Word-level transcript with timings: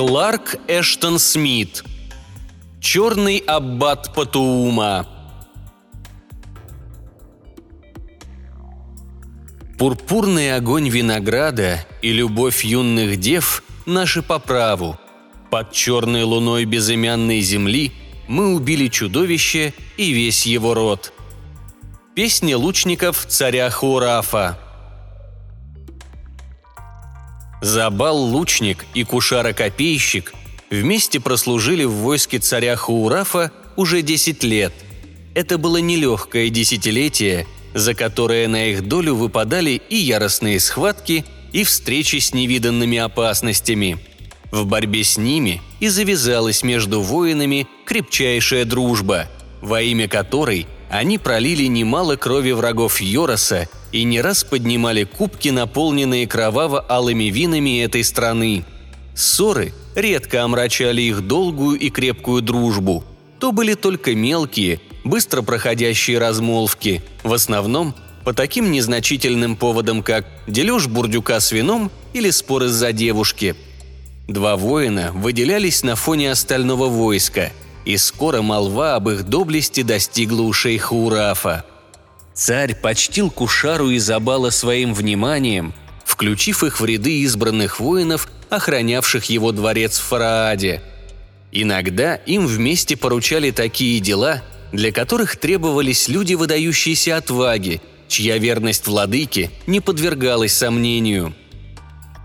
Кларк 0.00 0.56
Эштон 0.66 1.18
Смит 1.18 1.84
Черный 2.80 3.36
аббат 3.36 4.14
Патуума 4.14 5.06
Пурпурный 9.78 10.56
огонь 10.56 10.88
винограда 10.88 11.84
и 12.00 12.14
любовь 12.14 12.64
юных 12.64 13.20
дев– 13.20 13.62
наши 13.84 14.22
по 14.22 14.38
праву. 14.38 14.98
Под 15.50 15.70
черной 15.72 16.22
луной 16.22 16.64
безымянной 16.64 17.42
земли 17.42 17.92
мы 18.26 18.54
убили 18.54 18.88
чудовище 18.88 19.74
и 19.98 20.12
весь 20.12 20.46
его 20.46 20.72
род. 20.72 21.12
Песня 22.14 22.56
лучников 22.56 23.26
царя 23.26 23.68
Хурафа– 23.68 24.58
Забал 27.60 28.16
лучник 28.16 28.86
и 28.94 29.04
кушара-копейщик 29.04 30.32
вместе 30.70 31.20
прослужили 31.20 31.84
в 31.84 31.92
войске 31.92 32.38
царя 32.38 32.76
Хаурафа 32.76 33.52
уже 33.76 34.02
10 34.02 34.42
лет. 34.44 34.72
Это 35.34 35.58
было 35.58 35.76
нелегкое 35.76 36.48
десятилетие, 36.48 37.46
за 37.74 37.94
которое 37.94 38.48
на 38.48 38.70
их 38.70 38.88
долю 38.88 39.14
выпадали 39.14 39.80
и 39.88 39.96
яростные 39.96 40.58
схватки, 40.58 41.24
и 41.52 41.64
встречи 41.64 42.16
с 42.16 42.32
невиданными 42.32 42.98
опасностями. 42.98 43.98
В 44.52 44.66
борьбе 44.66 45.04
с 45.04 45.16
ними 45.16 45.60
и 45.80 45.88
завязалась 45.88 46.62
между 46.62 47.00
воинами 47.00 47.66
крепчайшая 47.84 48.64
дружба, 48.64 49.28
во 49.60 49.82
имя 49.82 50.08
которой 50.08 50.66
они 50.90 51.18
пролили 51.18 51.64
немало 51.64 52.16
крови 52.16 52.50
врагов 52.50 53.00
Йороса 53.00 53.68
и 53.92 54.02
не 54.02 54.20
раз 54.20 54.44
поднимали 54.44 55.04
кубки, 55.04 55.48
наполненные 55.48 56.26
кроваво-алыми 56.26 57.24
винами 57.30 57.82
этой 57.82 58.02
страны. 58.02 58.64
Ссоры 59.14 59.72
редко 59.94 60.42
омрачали 60.42 61.02
их 61.02 61.26
долгую 61.26 61.78
и 61.78 61.90
крепкую 61.90 62.42
дружбу. 62.42 63.04
То 63.38 63.52
были 63.52 63.74
только 63.74 64.14
мелкие, 64.14 64.80
быстро 65.04 65.42
проходящие 65.42 66.18
размолвки, 66.18 67.02
в 67.22 67.32
основном 67.32 67.94
по 68.24 68.32
таким 68.32 68.70
незначительным 68.70 69.56
поводам, 69.56 70.02
как 70.02 70.26
дележ 70.46 70.88
бурдюка 70.88 71.40
с 71.40 71.52
вином 71.52 71.90
или 72.12 72.30
спор 72.30 72.64
из-за 72.64 72.92
девушки. 72.92 73.54
Два 74.28 74.56
воина 74.56 75.12
выделялись 75.14 75.82
на 75.82 75.96
фоне 75.96 76.32
остального 76.32 76.86
войска, 76.86 77.50
и 77.84 77.96
скоро 77.96 78.42
молва 78.42 78.96
об 78.96 79.08
их 79.08 79.24
доблести 79.24 79.82
достигла 79.82 80.42
ушей 80.42 80.78
Хаурафа– 80.78 81.64
Царь 82.40 82.74
почтил 82.74 83.30
Кушару 83.30 83.90
и 83.90 83.98
Забала 83.98 84.48
своим 84.48 84.94
вниманием, 84.94 85.74
включив 86.06 86.64
их 86.64 86.80
в 86.80 86.84
ряды 86.86 87.20
избранных 87.20 87.80
воинов, 87.80 88.28
охранявших 88.48 89.26
его 89.26 89.52
дворец 89.52 89.98
в 89.98 90.04
Фарааде. 90.04 90.82
Иногда 91.52 92.14
им 92.14 92.46
вместе 92.46 92.96
поручали 92.96 93.50
такие 93.50 94.00
дела, 94.00 94.42
для 94.72 94.90
которых 94.90 95.36
требовались 95.36 96.08
люди 96.08 96.32
выдающиеся 96.32 97.18
отваги, 97.18 97.82
чья 98.08 98.38
верность 98.38 98.86
владыке 98.86 99.50
не 99.66 99.80
подвергалась 99.80 100.54
сомнению. 100.54 101.34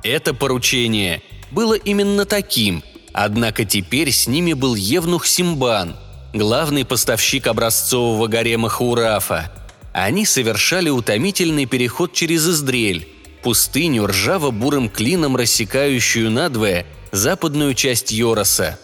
Это 0.01 0.33
поручение 0.33 1.23
было 1.51 1.73
именно 1.73 2.23
таким, 2.23 2.83
однако 3.15 3.65
теперь 3.65 4.11
с 4.11 4.27
ними 4.27 4.53
был 4.53 4.75
Евнух 4.75 5.25
Симбан, 5.25 5.95
главный 6.33 6.85
поставщик 6.85 7.47
образцового 7.47 8.27
гарема 8.27 8.69
Хаурафа– 8.69 9.51
они 9.95 10.25
совершали 10.25 10.89
утомительный 10.89 11.65
переход 11.67 12.11
через 12.11 12.45
Издрель, 12.45 13.07
пустыню 13.41 14.07
ржаво-бурым 14.07 14.89
клином, 14.89 15.37
рассекающую 15.37 16.29
надвое 16.29 16.85
западную 17.13 17.73
часть 17.75 18.11
Йороса. 18.11 18.77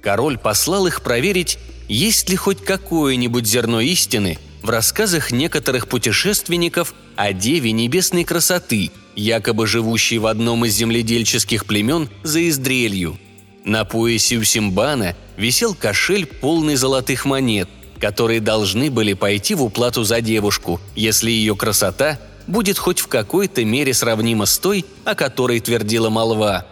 Король 0.00 0.38
послал 0.38 0.86
их 0.86 1.02
проверить, 1.02 1.58
есть 1.88 2.30
ли 2.30 2.36
хоть 2.36 2.62
какое-нибудь 2.62 3.48
зерно 3.48 3.80
истины 3.80 4.38
в 4.62 4.70
рассказах 4.70 5.32
некоторых 5.32 5.88
путешественников 5.88 6.94
о 7.16 7.32
Деве 7.32 7.72
Небесной 7.72 8.22
красоты, 8.22 8.92
якобы 9.16 9.66
живущей 9.66 10.18
в 10.18 10.26
одном 10.26 10.64
из 10.64 10.74
земледельческих 10.74 11.66
племен 11.66 12.08
за 12.22 12.48
Издрелью. 12.48 13.18
На 13.64 13.84
поясе 13.84 14.36
у 14.36 14.44
Симбана 14.44 15.14
висел 15.36 15.74
кошель, 15.74 16.26
полный 16.26 16.76
золотых 16.76 17.24
монет, 17.24 17.68
которые 18.00 18.40
должны 18.40 18.90
были 18.90 19.12
пойти 19.12 19.54
в 19.54 19.62
уплату 19.62 20.04
за 20.04 20.20
девушку, 20.20 20.80
если 20.94 21.30
ее 21.30 21.56
красота 21.56 22.18
будет 22.46 22.78
хоть 22.78 23.00
в 23.00 23.08
какой-то 23.08 23.64
мере 23.64 23.92
сравнима 23.92 24.46
с 24.46 24.58
той, 24.58 24.84
о 25.04 25.14
которой 25.14 25.60
твердила 25.60 26.08
молва. 26.08 26.66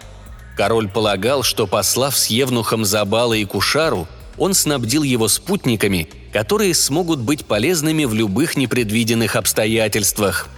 Король 0.57 0.89
полагал, 0.89 1.43
что, 1.43 1.67
послав 1.67 2.17
с 2.17 2.27
Евнухом 2.27 2.85
Забала 2.85 3.35
и 3.35 3.45
Кушару, 3.45 4.09
он 4.39 4.55
снабдил 4.55 5.03
его 5.03 5.29
спутниками, 5.29 6.09
которые 6.33 6.75
смогут 6.75 7.21
быть 7.21 7.45
полезными 7.45 8.05
в 8.05 8.15
любых 8.15 8.57
непредвиденных 8.57 9.37
обстоятельствах. 9.37 10.49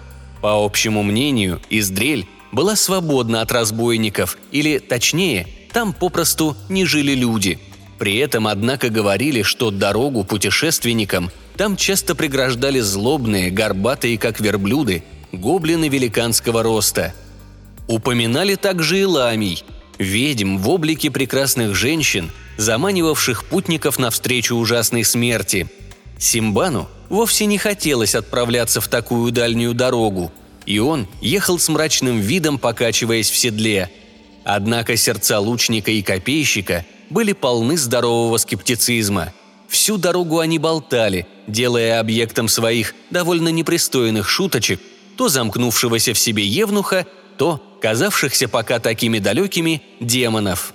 По 0.41 0.65
общему 0.65 1.03
мнению, 1.03 1.61
Издрель 1.69 2.27
была 2.53 2.77
свободна 2.77 3.41
от 3.41 3.51
разбойников, 3.51 4.39
или, 4.53 4.79
точнее, 4.79 5.47
там 5.79 5.93
попросту 5.93 6.57
не 6.69 6.85
жили 6.85 7.13
люди– 7.13 7.61
при 7.99 8.17
этом, 8.17 8.49
однако, 8.49 8.89
говорили, 8.89 9.43
что 9.43 9.71
дорогу 9.71 10.25
путешественникам 10.25 11.31
там 11.57 11.77
часто 11.77 12.17
преграждали 12.17 12.81
злобные, 12.81 13.51
горбатые, 13.51 14.19
как 14.19 14.41
верблюды, 14.41 15.05
гоблины 15.31 15.89
великанского 15.89 16.65
роста. 16.65 17.15
Упоминали 17.87 18.57
также 18.57 19.01
и 19.01 19.05
ламий, 19.05 19.65
ведьм 19.99 20.59
в 20.59 20.69
облике 20.69 21.13
прекрасных 21.13 21.77
женщин, 21.77 22.31
заманивавших 22.57 23.45
путников 23.45 24.01
навстречу 24.01 24.57
ужасной 24.57 25.05
смерти. 25.05 25.69
Симбану 26.19 26.89
вовсе 27.09 27.47
не 27.47 27.59
хотелось 27.59 28.17
отправляться 28.17 28.81
в 28.81 28.89
такую 28.89 29.31
дальнюю 29.31 29.75
дорогу, 29.75 30.33
и 30.67 30.81
он 30.81 31.07
ехал 31.21 31.59
с 31.59 31.69
мрачным 31.69 32.19
видом, 32.19 32.59
покачиваясь 32.59 33.31
в 33.31 33.37
седле. 33.37 33.91
Однако 34.51 34.97
сердца 34.97 35.39
лучника 35.39 35.91
и 35.91 36.03
копейщика– 36.03 36.85
были 37.11 37.33
полны 37.33 37.77
здорового 37.77 38.37
скептицизма. 38.37 39.33
Всю 39.69 39.97
дорогу 39.99 40.39
они 40.39 40.59
болтали, 40.59 41.27
делая 41.47 42.01
объектом 42.01 42.49
своих 42.49 42.95
довольно 43.11 43.49
непристойных 43.49 44.29
шуточек 44.29 44.81
то 45.17 45.29
замкнувшегося 45.29 46.15
в 46.15 46.19
себе 46.19 46.47
евнуха, 46.47 47.05
то 47.39 47.61
казавшихся 47.83 48.47
пока 48.47 48.79
такими 48.79 49.19
далекими 49.19 49.83
демонов. 49.99 50.73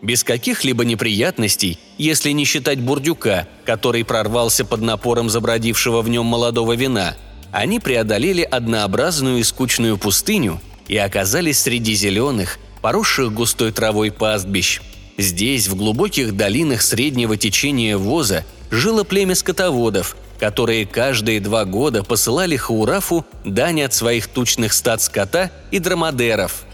Без 0.00 0.22
каких-либо 0.22 0.84
неприятностей, 0.84 1.76
если 1.98 2.30
не 2.30 2.44
считать 2.44 2.78
бурдюка, 2.78 3.48
который 3.64 4.04
прорвался 4.04 4.64
под 4.64 4.80
напором 4.80 5.28
забродившего 5.28 6.02
в 6.02 6.08
нем 6.08 6.24
молодого 6.24 6.74
вина, 6.74 7.16
они 7.50 7.80
преодолели 7.80 8.42
однообразную 8.42 9.38
и 9.38 9.42
скучную 9.42 9.98
пустыню 9.98 10.60
и 10.86 10.96
оказались 10.96 11.60
среди 11.60 11.94
зеленых, 11.94 12.60
поросших 12.80 13.32
густой 13.32 13.72
травой 13.72 14.10
пастбищ– 14.10 14.80
Здесь, 15.20 15.68
в 15.68 15.76
глубоких 15.76 16.34
долинах 16.34 16.80
среднего 16.80 17.36
течения 17.36 17.98
Воза, 17.98 18.46
жило 18.70 19.04
племя 19.04 19.34
скотоводов, 19.34 20.16
которые 20.38 20.86
каждые 20.86 21.40
два 21.40 21.66
года 21.66 22.02
посылали 22.02 22.56
Хаурафу 22.56 23.26
дань 23.44 23.82
от 23.82 23.92
своих 23.92 24.28
тучных 24.28 24.72
стад 24.72 25.02
скота 25.02 25.50
и 25.70 25.78
драмадеров. 25.78 26.64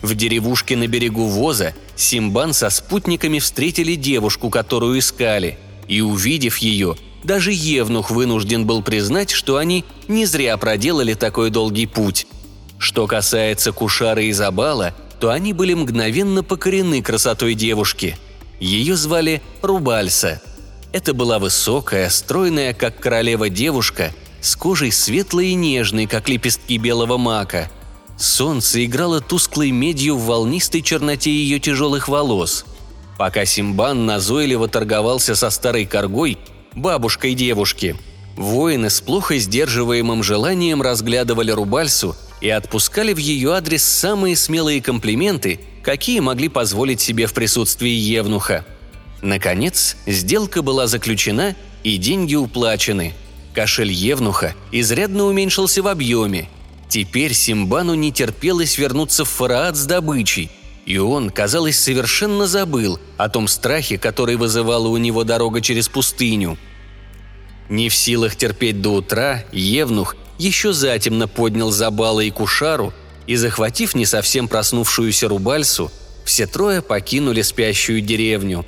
В 0.00 0.14
деревушке 0.14 0.74
на 0.74 0.86
берегу 0.86 1.26
Воза 1.26 1.74
Симбан 1.94 2.54
со 2.54 2.70
спутниками 2.70 3.38
встретили 3.38 3.94
девушку, 3.94 4.48
которую 4.48 4.98
искали, 4.98 5.58
и, 5.86 6.00
увидев 6.00 6.56
ее, 6.56 6.96
даже 7.22 7.52
Евнух 7.52 8.10
вынужден 8.10 8.64
был 8.64 8.82
признать, 8.82 9.30
что 9.30 9.58
они 9.58 9.84
не 10.08 10.24
зря 10.24 10.56
проделали 10.56 11.12
такой 11.12 11.50
долгий 11.50 11.86
путь. 11.86 12.26
Что 12.78 13.06
касается 13.06 13.70
Кушара 13.70 14.22
и 14.22 14.32
Забала, 14.32 14.94
то 15.22 15.30
они 15.30 15.52
были 15.52 15.72
мгновенно 15.72 16.42
покорены 16.42 17.00
красотой 17.00 17.54
девушки. 17.54 18.16
Ее 18.58 18.96
звали 18.96 19.40
Рубальса. 19.62 20.42
Это 20.92 21.14
была 21.14 21.38
высокая, 21.38 22.10
стройная, 22.10 22.74
как 22.74 22.98
королева 22.98 23.48
девушка, 23.48 24.12
с 24.40 24.56
кожей 24.56 24.90
светлой 24.90 25.50
и 25.50 25.54
нежной, 25.54 26.08
как 26.08 26.28
лепестки 26.28 26.76
белого 26.76 27.18
мака. 27.18 27.70
Солнце 28.18 28.84
играло 28.84 29.20
тусклой 29.20 29.70
медью 29.70 30.16
в 30.16 30.24
волнистой 30.24 30.82
черноте 30.82 31.30
ее 31.30 31.60
тяжелых 31.60 32.08
волос. 32.08 32.64
Пока 33.16 33.44
Симбан 33.44 34.04
назойливо 34.04 34.66
торговался 34.66 35.36
со 35.36 35.50
старой 35.50 35.86
коргой, 35.86 36.36
бабушкой 36.74 37.34
девушки, 37.34 37.94
воины 38.36 38.90
с 38.90 39.00
плохо 39.00 39.38
сдерживаемым 39.38 40.22
желанием 40.22 40.82
разглядывали 40.82 41.50
Рубальсу 41.50 42.16
и 42.40 42.48
отпускали 42.48 43.12
в 43.12 43.18
ее 43.18 43.54
адрес 43.54 43.84
самые 43.84 44.36
смелые 44.36 44.82
комплименты, 44.82 45.60
какие 45.82 46.20
могли 46.20 46.48
позволить 46.48 47.00
себе 47.00 47.26
в 47.26 47.34
присутствии 47.34 47.90
Евнуха. 47.90 48.64
Наконец, 49.22 49.96
сделка 50.06 50.62
была 50.62 50.86
заключена 50.86 51.54
и 51.84 51.96
деньги 51.96 52.34
уплачены. 52.34 53.14
Кошель 53.54 53.92
Евнуха 53.92 54.54
изрядно 54.72 55.24
уменьшился 55.24 55.82
в 55.82 55.88
объеме. 55.88 56.48
Теперь 56.88 57.32
Симбану 57.32 57.94
не 57.94 58.12
терпелось 58.12 58.76
вернуться 58.76 59.24
в 59.24 59.28
Фараат 59.28 59.76
с 59.76 59.86
добычей, 59.86 60.50
и 60.84 60.98
он, 60.98 61.30
казалось, 61.30 61.78
совершенно 61.78 62.46
забыл 62.46 62.98
о 63.16 63.28
том 63.28 63.48
страхе, 63.48 63.98
который 63.98 64.36
вызывала 64.36 64.88
у 64.88 64.96
него 64.96 65.24
дорога 65.24 65.60
через 65.60 65.88
пустыню. 65.88 66.58
Не 67.72 67.88
в 67.88 67.94
силах 67.94 68.36
терпеть 68.36 68.82
до 68.82 68.90
утра, 68.90 69.44
Евнух 69.50 70.14
еще 70.36 70.74
затемно 70.74 71.26
поднял 71.26 71.70
Забала 71.70 72.20
и 72.20 72.28
Кушару 72.28 72.92
и, 73.26 73.34
захватив 73.36 73.94
не 73.94 74.04
совсем 74.04 74.46
проснувшуюся 74.46 75.26
Рубальсу, 75.26 75.90
все 76.26 76.46
трое 76.46 76.82
покинули 76.82 77.40
спящую 77.40 78.02
деревню. 78.02 78.66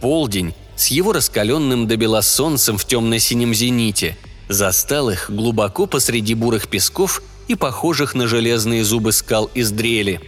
Полдень 0.00 0.54
с 0.76 0.86
его 0.92 1.12
раскаленным 1.12 1.88
до 1.88 1.96
бела 1.96 2.22
солнцем 2.22 2.78
в 2.78 2.84
темно-синем 2.84 3.52
зените 3.52 4.16
застал 4.48 5.10
их 5.10 5.28
глубоко 5.28 5.86
посреди 5.86 6.34
бурых 6.34 6.68
песков 6.68 7.22
и 7.48 7.56
похожих 7.56 8.14
на 8.14 8.28
железные 8.28 8.84
зубы 8.84 9.10
скал 9.10 9.50
из 9.54 9.72
дрели. 9.72 10.20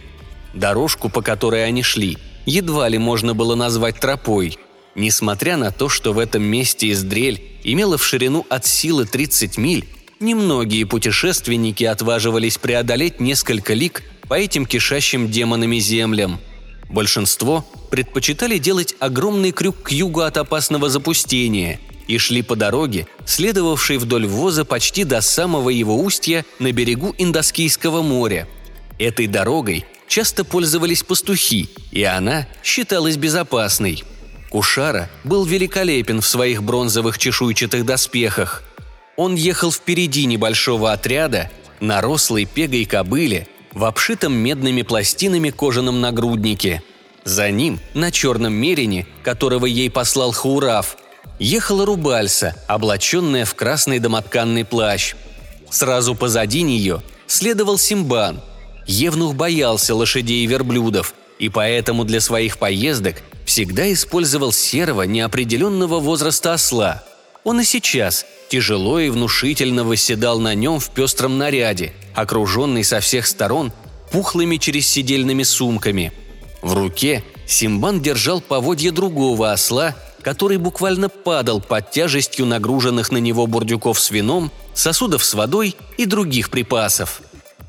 Дорожку, 0.53 1.07
по 1.07 1.21
которой 1.21 1.65
они 1.65 1.83
шли, 1.83 2.17
едва 2.45 2.89
ли 2.89 2.97
можно 2.97 3.33
было 3.33 3.55
назвать 3.55 4.01
тропой. 4.01 4.59
Несмотря 4.93 5.55
на 5.55 5.71
то, 5.71 5.87
что 5.87 6.11
в 6.11 6.19
этом 6.19 6.43
месте 6.43 6.87
из 6.87 7.01
дрель 7.03 7.48
имела 7.63 7.97
в 7.97 8.05
ширину 8.05 8.45
от 8.49 8.65
силы 8.65 9.05
30 9.05 9.57
миль, 9.57 9.87
немногие 10.19 10.85
путешественники 10.85 11.83
отваживались 11.83 12.57
преодолеть 12.57 13.19
несколько 13.19 13.73
лик 13.73 14.03
по 14.27 14.35
этим 14.35 14.65
кишащим 14.65 15.29
демонами 15.29 15.79
землям. 15.79 16.39
Большинство 16.89 17.65
предпочитали 17.91 18.57
делать 18.57 18.95
огромный 18.99 19.51
крюк 19.51 19.83
к 19.83 19.91
югу 19.91 20.21
от 20.21 20.37
опасного 20.37 20.89
запустения 20.89 21.79
и 22.07 22.17
шли 22.17 22.41
по 22.41 22.55
дороге, 22.55 23.07
следовавшей 23.25 23.97
вдоль 23.97 24.25
воза 24.25 24.65
почти 24.65 25.03
до 25.03 25.21
самого 25.21 25.69
его 25.69 26.01
устья 26.01 26.43
на 26.57 26.71
берегу 26.71 27.13
Индоскийского 27.17 28.01
моря. 28.01 28.47
Этой 28.97 29.27
дорогой 29.27 29.85
часто 30.07 30.43
пользовались 30.43 31.03
пастухи, 31.03 31.69
и 31.91 32.03
она 32.03 32.47
считалась 32.63 33.15
безопасной. 33.15 34.03
Кушара 34.49 35.09
был 35.23 35.45
великолепен 35.45 36.21
в 36.21 36.27
своих 36.27 36.63
бронзовых 36.63 37.17
чешуйчатых 37.17 37.85
доспехах. 37.85 38.63
Он 39.15 39.35
ехал 39.35 39.71
впереди 39.71 40.25
небольшого 40.25 40.91
отряда 40.91 41.51
на 41.79 42.01
рослой 42.01 42.45
пегой 42.45 42.85
кобыле 42.85 43.47
в 43.73 43.85
обшитом 43.85 44.33
медными 44.33 44.81
пластинами 44.81 45.51
кожаном 45.51 46.01
нагруднике. 46.01 46.81
За 47.23 47.51
ним, 47.51 47.79
на 47.93 48.11
черном 48.11 48.53
мерине, 48.53 49.05
которого 49.23 49.65
ей 49.65 49.91
послал 49.91 50.31
Хаураф, 50.31 50.97
ехала 51.37 51.85
Рубальса, 51.85 52.55
облаченная 52.67 53.45
в 53.45 53.53
красный 53.53 53.99
домотканный 53.99 54.65
плащ. 54.65 55.13
Сразу 55.69 56.15
позади 56.15 56.63
нее 56.63 57.03
следовал 57.27 57.77
Симбан. 57.77 58.41
Евнух 58.87 59.35
боялся 59.35 59.93
лошадей 59.93 60.43
и 60.43 60.47
верблюдов, 60.47 61.13
и 61.37 61.49
поэтому 61.49 62.03
для 62.03 62.19
своих 62.19 62.57
поездок 62.57 63.17
всегда 63.49 63.91
использовал 63.91 64.51
серого 64.51 65.01
неопределенного 65.01 65.99
возраста 65.99 66.53
осла. 66.53 67.03
Он 67.43 67.59
и 67.59 67.63
сейчас 67.63 68.27
тяжело 68.47 68.99
и 68.99 69.09
внушительно 69.09 69.83
восседал 69.83 70.39
на 70.39 70.53
нем 70.53 70.79
в 70.79 70.91
пестром 70.91 71.39
наряде, 71.39 71.93
окруженный 72.13 72.83
со 72.83 72.99
всех 72.99 73.25
сторон 73.25 73.73
пухлыми 74.11 74.57
через 74.57 74.87
сидельными 74.87 75.41
сумками. 75.41 76.13
В 76.61 76.75
руке 76.75 77.23
Симбан 77.47 78.03
держал 78.03 78.39
поводья 78.39 78.91
другого 78.91 79.51
осла, 79.51 79.95
который 80.21 80.57
буквально 80.57 81.09
падал 81.09 81.59
под 81.59 81.89
тяжестью 81.89 82.45
нагруженных 82.45 83.11
на 83.11 83.17
него 83.17 83.47
бурдюков 83.47 83.99
с 83.99 84.11
вином, 84.11 84.51
сосудов 84.75 85.23
с 85.23 85.33
водой 85.33 85.75
и 85.97 86.05
других 86.05 86.51
припасов. 86.51 87.23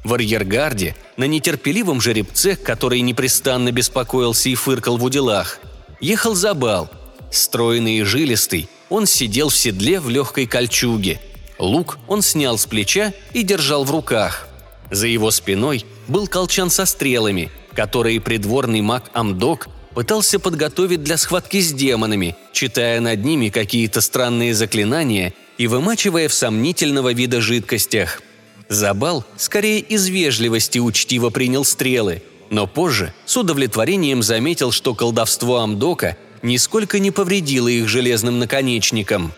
В 0.05 0.12
арьергарде, 0.12 0.94
на 1.17 1.25
нетерпеливом 1.25 2.03
жеребце, 2.03 2.56
который 2.56 3.00
непрестанно 3.00 3.73
беспокоился 3.73 4.50
и 4.50 4.55
фыркал 4.55 4.99
в 4.99 5.05
уделах, 5.05 5.59
ехал 6.00 6.35
Забал. 6.35 6.91
Стройный 7.31 7.99
и 7.99 8.02
жилистый, 8.02 8.69
он 8.88 9.06
сидел 9.06 9.50
в 9.50 9.56
седле 9.56 10.00
в 10.00 10.08
легкой 10.08 10.47
кольчуге. 10.47 11.20
Лук 11.58 11.99
он 12.08 12.23
снял 12.23 12.58
с 12.58 12.67
плеча 12.67 13.12
и 13.32 13.43
держал 13.43 13.85
в 13.85 13.91
руках. 13.91 14.49
За 14.91 15.06
его 15.06 15.31
спиной 15.31 15.85
был 16.08 16.26
колчан 16.26 16.70
со 16.70 16.87
стрелами, 16.87 17.50
которые 17.75 18.20
придворный 18.20 18.81
маг 18.81 19.05
Амдок 19.12 19.69
пытался 19.94 20.41
подготовить 20.41 21.02
для 21.05 21.17
схватки 21.17 21.61
с 21.61 21.73
демонами, 21.73 22.37
читая 22.53 23.00
над 23.00 23.25
ними 23.25 23.49
какие-то 23.49 24.00
странные 24.00 24.55
заклинания 24.55 25.35
и 25.58 25.67
вымачивая 25.67 26.29
в 26.29 26.35
сомнительного 26.35 27.12
вида 27.12 27.41
жидкостях. 27.41 28.23
Забал 28.69 29.25
скорее 29.37 29.81
из 29.81 30.08
вежливости 30.08 30.79
учтиво 30.79 31.31
принял 31.31 31.64
стрелы, 31.64 32.23
но 32.50 32.67
позже 32.67 33.14
с 33.25 33.37
удовлетворением 33.37 34.23
заметил, 34.23 34.73
что 34.73 34.94
колдовство 34.94 35.58
Амдока 35.61 36.17
нисколько 36.43 36.99
не 36.99 37.11
повредило 37.11 37.69
их 37.69 37.88
железным 37.88 38.38
наконечником. 38.38 39.32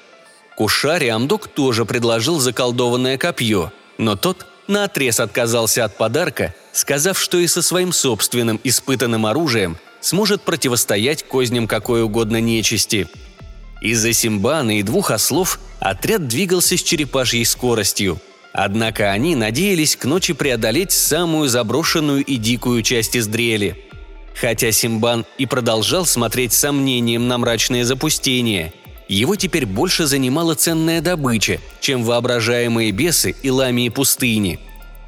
Кушаре 0.56 1.12
Амдок 1.12 1.48
тоже 1.48 1.84
предложил 1.84 2.40
заколдованное 2.40 3.18
копье, 3.18 3.72
но 3.98 4.16
тот 4.16 4.46
наотрез 4.66 5.20
отказался 5.20 5.84
от 5.84 5.96
подарка, 5.96 6.54
сказав, 6.72 7.18
что 7.18 7.38
и 7.38 7.46
со 7.46 7.62
своим 7.62 7.92
собственным 7.92 8.60
испытанным 8.64 9.26
оружием 9.26 9.76
сможет 10.00 10.42
противостоять 10.42 11.22
козням 11.22 11.68
какой 11.68 12.02
угодно 12.02 12.40
нечисти. 12.40 13.08
Из-за 13.80 14.12
Симбана 14.12 14.78
и 14.78 14.82
двух 14.82 15.10
ослов 15.10 15.58
отряд 15.80 16.28
двигался 16.28 16.76
с 16.76 16.82
черепашьей 16.82 17.44
скоростью. 17.44 18.20
Однако 18.52 19.10
они 19.10 19.34
надеялись 19.34 19.96
к 19.96 20.04
ночи 20.04 20.34
преодолеть 20.34 20.92
самую 20.92 21.48
заброшенную 21.48 22.24
и 22.24 22.36
дикую 22.36 22.82
часть 22.82 23.16
Издрели. 23.16 23.76
Хотя 24.34 24.72
Симбан 24.72 25.24
и 25.38 25.46
продолжал 25.46 26.06
смотреть 26.06 26.52
сомнением 26.52 27.28
на 27.28 27.38
мрачное 27.38 27.84
запустение, 27.84 28.72
его 29.08 29.36
теперь 29.36 29.66
больше 29.66 30.06
занимала 30.06 30.54
ценная 30.54 31.00
добыча, 31.00 31.60
чем 31.80 32.02
воображаемые 32.02 32.92
бесы 32.92 33.34
и 33.42 33.50
ламии 33.50 33.88
пустыни. 33.88 34.58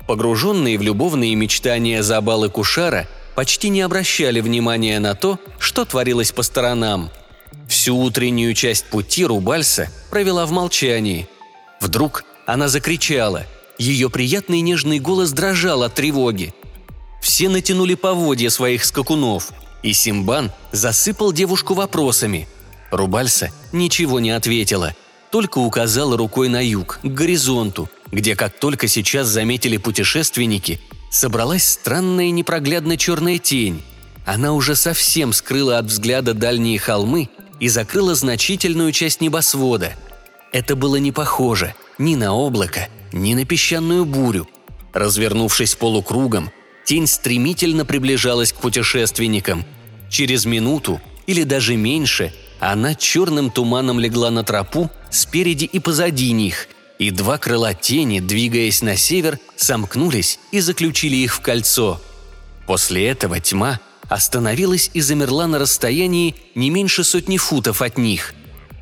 Погруженные 0.06 0.78
в 0.78 0.82
любовные 0.82 1.34
мечтания 1.34 2.02
Забалы 2.02 2.48
Кушара– 2.50 3.06
почти 3.34 3.68
не 3.68 3.82
обращали 3.82 4.40
внимания 4.40 4.98
на 5.00 5.14
то, 5.14 5.38
что 5.58 5.84
творилось 5.84 6.32
по 6.32 6.42
сторонам. 6.42 7.10
Всю 7.68 7.96
утреннюю 7.96 8.54
часть 8.54 8.86
пути 8.86 9.24
Рубальса 9.24 9.88
провела 10.10 10.46
в 10.46 10.50
молчании. 10.50 11.28
Вдруг 11.80 12.24
она 12.46 12.68
закричала. 12.68 13.46
Ее 13.78 14.08
приятный 14.10 14.60
нежный 14.60 14.98
голос 14.98 15.32
дрожал 15.32 15.82
от 15.82 15.94
тревоги. 15.94 16.54
Все 17.20 17.48
натянули 17.48 17.94
поводья 17.94 18.50
своих 18.50 18.84
скакунов, 18.84 19.52
и 19.82 19.92
Симбан 19.92 20.52
засыпал 20.72 21.32
девушку 21.32 21.74
вопросами. 21.74 22.46
Рубальса 22.90 23.50
ничего 23.72 24.20
не 24.20 24.30
ответила, 24.30 24.94
только 25.30 25.58
указала 25.58 26.16
рукой 26.16 26.48
на 26.48 26.64
юг, 26.64 27.00
к 27.02 27.06
горизонту, 27.06 27.90
где, 28.12 28.36
как 28.36 28.58
только 28.58 28.86
сейчас 28.86 29.26
заметили 29.26 29.78
путешественники, 29.78 30.80
собралась 31.10 31.66
странная 31.66 32.30
непроглядно 32.30 32.96
черная 32.96 33.38
тень. 33.38 33.82
Она 34.26 34.52
уже 34.52 34.76
совсем 34.76 35.32
скрыла 35.32 35.78
от 35.78 35.86
взгляда 35.86 36.34
дальние 36.34 36.78
холмы 36.78 37.28
и 37.58 37.68
закрыла 37.68 38.14
значительную 38.14 38.92
часть 38.92 39.20
небосвода. 39.20 39.94
Это 40.54 40.76
было 40.76 40.96
не 40.96 41.10
похоже 41.10 41.74
ни 41.98 42.14
на 42.14 42.32
облако, 42.32 42.88
ни 43.12 43.34
на 43.34 43.44
песчаную 43.44 44.04
бурю. 44.04 44.48
Развернувшись 44.92 45.74
полукругом, 45.74 46.52
тень 46.84 47.08
стремительно 47.08 47.84
приближалась 47.84 48.52
к 48.52 48.60
путешественникам. 48.60 49.64
Через 50.08 50.44
минуту 50.44 51.00
или 51.26 51.42
даже 51.42 51.74
меньше 51.74 52.32
она 52.60 52.94
черным 52.94 53.50
туманом 53.50 53.98
легла 53.98 54.30
на 54.30 54.44
тропу 54.44 54.92
спереди 55.10 55.64
и 55.64 55.80
позади 55.80 56.30
них, 56.30 56.68
и 57.00 57.10
два 57.10 57.36
крыла 57.36 57.74
тени, 57.74 58.20
двигаясь 58.20 58.80
на 58.80 58.96
север, 58.96 59.40
сомкнулись 59.56 60.38
и 60.52 60.60
заключили 60.60 61.16
их 61.16 61.34
в 61.34 61.40
кольцо. 61.40 62.00
После 62.68 63.08
этого 63.08 63.40
тьма 63.40 63.80
остановилась 64.08 64.88
и 64.94 65.00
замерла 65.00 65.48
на 65.48 65.58
расстоянии 65.58 66.36
не 66.54 66.70
меньше 66.70 67.02
сотни 67.02 67.38
футов 67.38 67.82
от 67.82 67.98
них. 67.98 68.34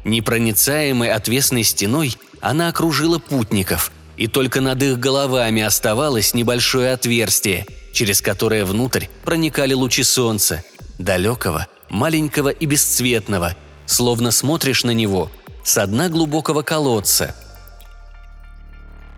Непроницаемой 0.05 1.13
отвесной 1.13 1.63
стеной 1.63 2.17
она 2.41 2.69
окружила 2.69 3.19
путников, 3.19 3.93
и 4.17 4.27
только 4.27 4.61
над 4.61 4.83
их 4.83 4.99
головами 4.99 5.63
оставалось 5.63 6.35
небольшое 6.35 6.93
отверстие, 6.93 7.67
через 7.93 8.21
которое 8.21 8.65
внутрь 8.65 9.07
проникали 9.25 9.75
лучи 9.75 10.03
солнца, 10.03 10.65
далекого, 10.99 11.67
маленького 11.89 12.49
и 12.49 12.67
бесцветного, 12.67 13.57
словно 13.87 14.31
смотришь 14.31 14.85
на 14.85 14.91
него 14.91 15.31
с 15.65 15.87
дна 15.87 16.09
глубокого 16.09 16.63
колодца– 16.63 17.35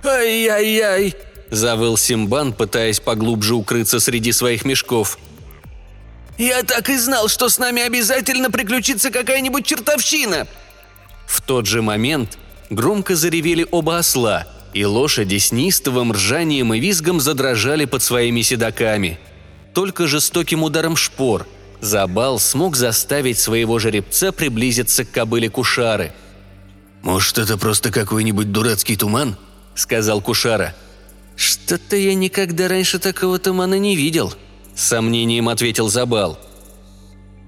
«Ай-яй-яй!»– 0.05 1.15
завыл 1.51 1.97
Симбан, 1.97 2.53
пытаясь 2.53 3.01
поглубже 3.01 3.55
укрыться 3.55 4.01
среди 4.01 4.33
своих 4.33 4.65
мешков. 4.65 5.19
«Я 6.37 6.63
так 6.63 6.91
и 6.91 6.97
знал, 6.97 7.29
что 7.29 7.49
с 7.49 7.59
нами 7.59 7.83
обязательно 7.83 8.51
приключится 8.51 9.11
какая-нибудь 9.11 9.67
чертовщина!» 9.67 10.47
В 11.27 11.41
тот 11.41 11.67
же 11.67 11.83
момент 11.83 12.39
громко 12.71 13.17
заревели 13.17 13.67
оба 13.71 13.99
осла, 13.99 14.47
и 14.73 14.85
лошади 14.85 15.39
с 15.39 15.53
неистовым 15.53 16.13
ржанием 16.13 16.75
и 16.75 16.81
визгом 16.81 17.21
задрожали 17.21 17.85
под 17.85 18.03
своими 18.03 18.43
седаками. 18.43 19.19
Только 19.73 20.07
жестоким 20.07 20.63
ударом 20.63 20.97
шпор 20.97 21.47
Забал 21.85 22.39
смог 22.39 22.77
заставить 22.77 23.39
своего 23.39 23.79
жеребца 23.79 24.33
приблизиться 24.33 25.05
к 25.05 25.11
кобыле 25.11 25.51
Кушары. 25.51 26.15
«Может, 27.03 27.37
это 27.37 27.59
просто 27.59 27.91
какой-нибудь 27.91 28.51
дурацкий 28.51 28.97
туман?»– 28.97 29.37
сказал 29.75 30.23
Кушара. 30.23 30.75
«Что-то 31.37 31.97
я 31.97 32.15
никогда 32.15 32.69
раньше 32.69 32.99
такого 32.99 33.39
тумана 33.39 33.79
не 33.79 33.97
видел»,– 33.97 34.33
с 34.75 34.83
сомнением 34.83 35.51
ответил 35.51 35.91
Забал. 35.91 36.39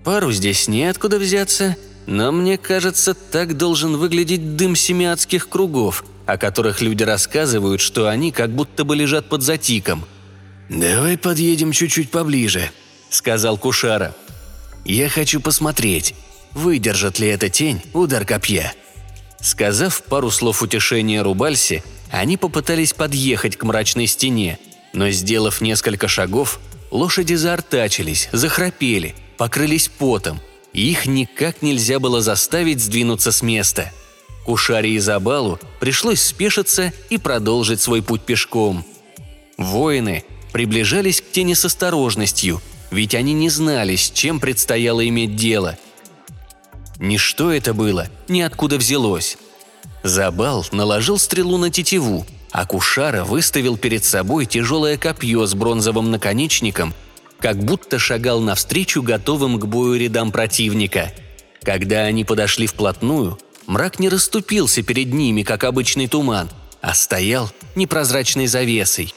«Пару 0.05 0.31
здесь 0.33 0.69
неоткуда 0.69 1.19
взяться, 1.19 1.75
но 2.07 2.33
мне 2.33 2.57
кажется, 2.57 3.15
так 3.15 3.57
должен 3.57 3.97
выглядеть 3.97 4.57
дым 4.57 4.77
семиадских 4.77 5.49
кругов, 5.49 6.05
о 6.25 6.39
которых 6.39 6.81
люди 6.81 7.03
рассказывают, 7.03 7.81
что 7.81 8.09
они 8.09 8.33
как 8.33 8.51
будто 8.51 8.85
бы 8.85 8.97
лежат 8.97 9.29
под 9.29 9.43
затиком». 9.43 10.05
«Давай 10.69 11.17
подъедем 11.17 11.73
чуть-чуть 11.73 12.11
поближе»,– 12.11 12.71
сказал 13.11 13.57
Кушара. 13.57 14.15
«Я 14.85 15.09
хочу 15.09 15.41
посмотреть, 15.41 16.15
выдержит 16.53 17.19
ли 17.19 17.29
эта 17.29 17.49
тень 17.49 17.83
удар 17.93 18.25
копья». 18.25 18.73
Сказав 19.41 20.03
пару 20.03 20.31
слов 20.31 20.63
утешения 20.63 21.23
Рубальсе, 21.23 21.85
они 22.11 22.37
попытались 22.37 22.95
подъехать 22.95 23.57
к 23.57 23.63
мрачной 23.63 24.07
стене, 24.07 24.59
но, 24.93 25.11
сделав 25.11 25.61
несколько 25.61 26.09
шагов, 26.09 26.59
лошади 26.91 27.35
заортачились, 27.35 28.29
захрапели, 28.33 29.15
покрылись 29.37 29.89
потом, 29.89 30.41
их 30.83 31.07
никак 31.07 31.63
нельзя 31.63 31.99
было 31.99 32.21
заставить 32.21 32.81
сдвинуться 32.81 33.33
с 33.33 33.43
места. 33.43 33.93
Кушаре 34.45 34.91
и 34.91 34.99
Забалу 34.99 35.59
пришлось 35.81 36.23
спешиться 36.23 36.93
и 37.11 37.19
продолжить 37.19 37.81
свой 37.81 38.03
путь 38.03 38.23
пешком. 38.23 38.85
Воины 39.57 40.25
приближались 40.53 41.21
к 41.21 41.31
тени 41.33 41.55
с 41.55 41.65
осторожностью, 41.65 42.61
ведь 42.91 43.15
они 43.15 43.33
не 43.33 43.49
знали, 43.49 43.97
с 43.97 44.11
чем 44.11 44.39
предстояло 44.39 45.07
иметь 45.09 45.35
дело. 45.35 45.79
Ничто 46.99 47.51
это 47.51 47.75
было, 47.75 48.09
ниоткуда 48.29 48.77
взялось. 48.77 49.39
Забал 50.03 50.65
наложил 50.73 51.19
стрелу 51.19 51.59
на 51.59 51.71
тетиву, 51.71 52.27
а 52.53 52.65
Кушара 52.65 53.25
выставил 53.25 53.77
перед 53.77 54.05
собой 54.05 54.47
тяжелое 54.47 54.97
копье 54.97 55.47
с 55.47 55.55
бронзовым 55.55 56.11
наконечником, 56.11 56.95
как 57.41 57.59
будто 57.59 57.99
шагал 57.99 58.41
навстречу 58.41 59.03
готовым 59.03 59.59
к 59.59 59.67
бою 59.67 59.99
рядам 59.99 60.33
противника. 60.33 61.13
Когда 61.63 62.03
они 62.03 62.25
подошли 62.25 62.67
вплотную, 62.67 63.39
мрак 63.67 63.99
не 63.99 64.09
расступился 64.09 64.83
перед 64.83 65.13
ними, 65.13 65.43
как 65.43 65.65
обычный 65.65 66.09
туман, 66.09 66.49
а 66.81 66.95
стоял 66.95 67.51
непрозрачной 67.75 68.47
завесой. 68.47 69.13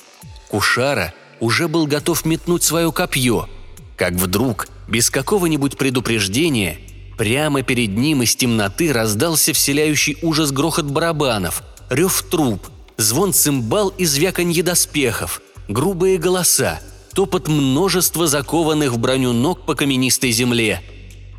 Кушара 0.49 1.13
уже 1.39 1.67
был 1.67 1.87
готов 1.87 2.25
метнуть 2.25 2.63
свое 2.63 2.91
копье, 2.91 3.47
как 3.95 4.13
вдруг, 4.13 4.67
без 4.87 5.09
какого-нибудь 5.09 5.77
предупреждения, 5.77 6.79
Прямо 7.19 7.63
перед 7.63 7.97
ним 7.97 8.23
из 8.23 8.33
темноты 8.33 8.93
раздался 8.93 9.51
вселяющий 9.51 10.17
ужас 10.21 10.53
грохот 10.53 10.85
барабанов, 10.85 11.63
рев 11.89 12.23
труб, 12.31 12.65
звон 12.95 13.33
цимбал 13.33 13.89
и 13.89 14.05
звяканье 14.05 14.63
доспехов, 14.63 15.41
грубые 15.67 16.17
голоса, 16.17 16.79
топот 17.13 17.47
множества 17.47 18.27
закованных 18.27 18.91
в 18.91 18.97
броню 18.97 19.33
ног 19.33 19.65
по 19.65 19.75
каменистой 19.75 20.31
земле. 20.31 20.81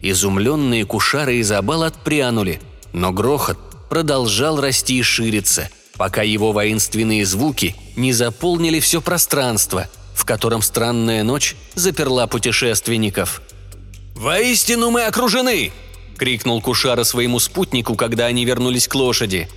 Изумленные 0.03 0.85
кушары 0.85 1.37
и 1.37 1.43
забал 1.43 1.83
отпрянули, 1.83 2.61
но 2.93 3.13
грохот 3.13 3.59
продолжал 3.89 4.61
расти 4.61 4.99
и 4.99 5.03
шириться, 5.03 5.69
пока 5.97 6.23
его 6.23 6.53
воинственные 6.53 7.27
звуки 7.27 7.77
не 7.97 8.13
заполнили 8.13 8.81
все 8.81 9.01
пространство, 9.01 9.89
в 10.15 10.25
котором 10.25 10.63
странная 10.63 11.23
ночь 11.23 11.57
заперла 11.75 12.27
путешественников– 12.27 13.43
«Воистину 14.21 14.91
мы 14.91 15.05
окружены!»– 15.05 15.73
крикнул 16.19 16.61
Кушара 16.61 17.05
своему 17.05 17.39
спутнику, 17.39 17.95
когда 17.95 18.27
они 18.27 18.45
вернулись 18.45 18.87
к 18.87 18.95
лошади. 18.95 19.49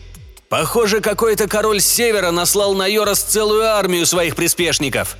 «Похоже, 0.48 1.02
какой-то 1.02 1.50
король 1.50 1.82
с 1.82 1.86
севера 1.86 2.32
наслал 2.32 2.74
на 2.74 2.88
Йорос 2.88 3.20
целую 3.20 3.66
армию 3.66 4.06
своих 4.06 4.38
приспешников». 4.38 5.18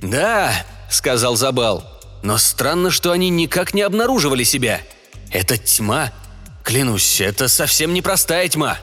«Да»,– 0.00 0.66
сказал 0.90 1.36
Забал,– 1.36 1.84
«но 2.22 2.38
странно, 2.38 2.90
что 2.90 3.12
они 3.12 3.28
никак 3.30 3.74
не 3.74 3.82
обнаруживали 3.82 4.44
себя. 4.44 4.80
Это 5.30 5.56
тьма. 5.56 6.12
Клянусь, 6.64 7.20
это 7.20 7.48
совсем 7.48 7.94
непростая 7.94 8.48
тьма». 8.48 8.78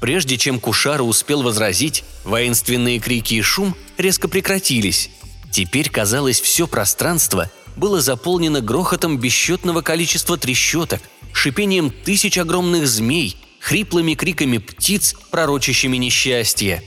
Прежде 0.00 0.36
чем 0.38 0.60
Кушара 0.60 1.02
успел 1.02 1.42
возразить, 1.42 2.04
воинственные 2.24 3.00
крики 3.00 3.34
и 3.34 3.42
шум 3.42 3.74
резко 3.96 4.28
прекратились. 4.28 5.10
Теперь, 5.50 5.90
казалось, 5.90 6.40
все 6.40 6.66
пространство 6.68 7.50
было 7.76 8.00
заполнено 8.00 8.60
грохотом 8.60 9.18
бесчетного 9.18 9.82
количества 9.82 10.36
трещоток, 10.36 11.00
шипением 11.32 11.90
тысяч 11.90 12.38
огромных 12.38 12.86
змей, 12.86 13.36
хриплыми 13.60 14.14
криками 14.14 14.58
птиц, 14.58 15.14
пророчащими 15.30 15.96
несчастье. 15.96 16.82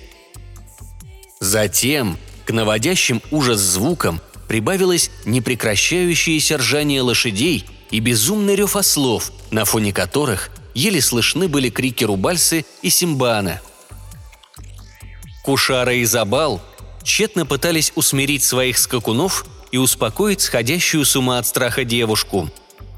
Затем 1.40 2.18
к 2.46 2.52
наводящим 2.52 3.22
ужас 3.32 3.60
звукам 3.60 4.22
прибавилось 4.48 5.12
непрекращающееся 5.26 6.58
ржание 6.58 7.02
лошадей 7.02 7.66
и 7.90 8.00
безумный 8.00 8.56
рев 8.56 8.76
ослов, 8.76 9.32
на 9.52 9.66
фоне 9.66 9.94
которых 9.94 10.50
еле 10.74 11.02
слышны 11.02 11.48
были 11.48 11.70
крики 11.70 12.04
Рубальсы 12.04 12.66
и 12.82 12.90
Симбана. 12.90 13.62
Кушара 15.44 15.94
и 15.94 16.06
Забал 16.06 16.62
тщетно 17.04 17.46
пытались 17.46 17.92
усмирить 17.96 18.44
своих 18.44 18.78
скакунов 18.78 19.46
и 19.72 19.78
успокоить 19.78 20.42
сходящую 20.42 21.06
с 21.06 21.16
ума 21.16 21.40
от 21.40 21.48
страха 21.48 21.84
девушку. 21.84 22.50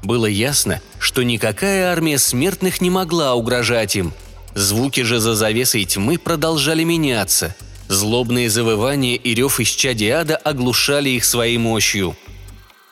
Было 0.02 0.26
ясно, 0.26 0.82
что 0.98 1.22
никакая 1.22 1.90
армия 1.90 2.18
смертных 2.18 2.80
не 2.80 2.90
могла 2.90 3.34
угрожать 3.34 3.96
им. 3.96 4.12
Звуки 4.54 5.00
же 5.00 5.18
за 5.18 5.34
завесой 5.34 5.84
тьмы 5.84 6.18
продолжали 6.18 6.84
меняться. 6.84 7.56
Злобные 7.88 8.48
завывания 8.48 9.16
и 9.16 9.34
рев 9.34 9.60
из 9.60 9.68
чадиада 9.68 10.36
оглушали 10.36 11.10
их 11.10 11.24
своей 11.24 11.58
мощью. 11.58 12.16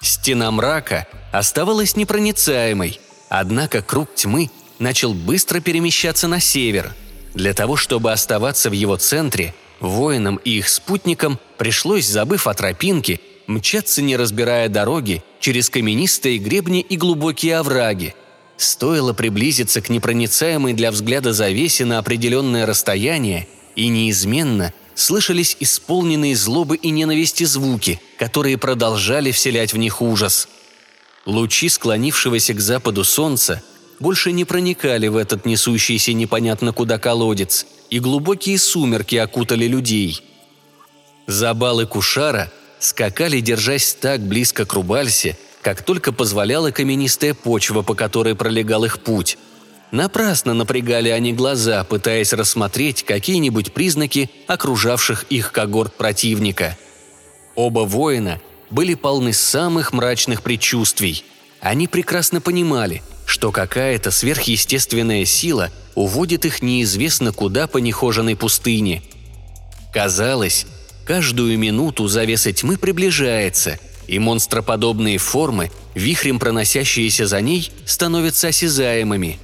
Стена 0.00 0.50
мрака 0.50 1.06
оставалась 1.32 1.96
непроницаемой, 1.96 3.00
однако 3.28 3.80
круг 3.82 4.14
тьмы 4.14 4.50
начал 4.78 5.14
быстро 5.14 5.60
перемещаться 5.60 6.28
на 6.28 6.40
север. 6.40 6.92
Для 7.34 7.54
того, 7.54 7.76
чтобы 7.76 8.12
оставаться 8.12 8.68
в 8.68 8.74
его 8.74 8.96
центре, 8.96 9.54
воинам 9.80 10.36
и 10.44 10.58
их 10.58 10.68
спутникам 10.68 11.38
пришлось, 11.56 12.06
забыв 12.06 12.46
о 12.46 12.52
тропинке, 12.52 13.20
мчаться, 13.46 14.02
не 14.02 14.16
разбирая 14.16 14.68
дороги, 14.68 15.22
через 15.40 15.70
каменистые 15.70 16.38
гребни 16.38 16.80
и 16.80 16.96
глубокие 16.96 17.56
овраги. 17.56 18.14
Стоило 18.58 19.14
приблизиться 19.14 19.80
к 19.80 19.88
непроницаемой 19.88 20.74
для 20.74 20.90
взгляда 20.90 21.32
завесе 21.32 21.84
на 21.86 21.98
определенное 21.98 22.66
расстояние, 22.66 23.48
и 23.74 23.88
неизменно 23.88 24.74
слышались 24.94 25.56
исполненные 25.60 26.36
злобы 26.36 26.76
и 26.76 26.90
ненависти 26.90 27.44
звуки, 27.44 28.00
которые 28.18 28.58
продолжали 28.58 29.30
вселять 29.30 29.72
в 29.72 29.76
них 29.76 30.02
ужас. 30.02 30.48
Лучи 31.24 31.68
склонившегося 31.68 32.54
к 32.54 32.60
западу 32.60 33.04
солнца 33.04 33.62
больше 34.00 34.32
не 34.32 34.44
проникали 34.44 35.08
в 35.08 35.16
этот 35.16 35.46
несущийся 35.46 36.12
непонятно 36.12 36.72
куда 36.72 36.98
колодец, 36.98 37.66
и 37.90 38.00
глубокие 38.00 38.58
сумерки 38.58 39.16
окутали 39.16 39.66
людей. 39.66 40.22
Забалы 41.26 41.86
Кушара– 41.86 42.52
скакали, 42.82 43.40
держась 43.40 43.94
так 43.94 44.20
близко 44.20 44.64
к 44.64 44.72
Рубальсе, 44.72 45.36
как 45.62 45.82
только 45.82 46.12
позволяла 46.12 46.70
каменистая 46.70 47.34
почва, 47.34 47.82
по 47.82 47.94
которой 47.94 48.34
пролегал 48.34 48.84
их 48.84 49.00
путь. 49.00 49.38
Напрасно 49.92 50.54
напрягали 50.54 51.10
они 51.10 51.32
глаза, 51.32 51.84
пытаясь 51.84 52.32
рассмотреть 52.32 53.04
какие-нибудь 53.04 53.72
признаки 53.72 54.30
окружавших 54.48 55.26
их 55.30 55.52
когорт 55.52 55.94
противника. 55.94 56.76
Оба 57.54 57.80
воина 57.80 58.40
были 58.70 58.94
полны 58.94 59.32
самых 59.32 59.92
мрачных 59.92 60.42
предчувствий. 60.42 61.24
Они 61.60 61.86
прекрасно 61.86 62.40
понимали, 62.40 63.02
что 63.26 63.52
какая-то 63.52 64.10
сверхъестественная 64.10 65.24
сила 65.24 65.70
уводит 65.94 66.44
их 66.44 66.62
неизвестно 66.62 67.32
куда 67.32 67.68
по 67.68 67.78
нехоженной 67.78 68.34
пустыне. 68.34 69.02
Казалось, 69.92 70.66
Каждую 71.04 71.58
минуту 71.58 72.06
завеса 72.06 72.52
тьмы 72.52 72.76
приближается, 72.76 73.78
и 74.06 74.18
монстроподобные 74.18 75.18
формы, 75.18 75.70
вихрем 75.94 76.38
проносящиеся 76.38 77.26
за 77.26 77.40
ней, 77.40 77.72
становятся 77.84 78.48
осязаемыми. 78.48 79.38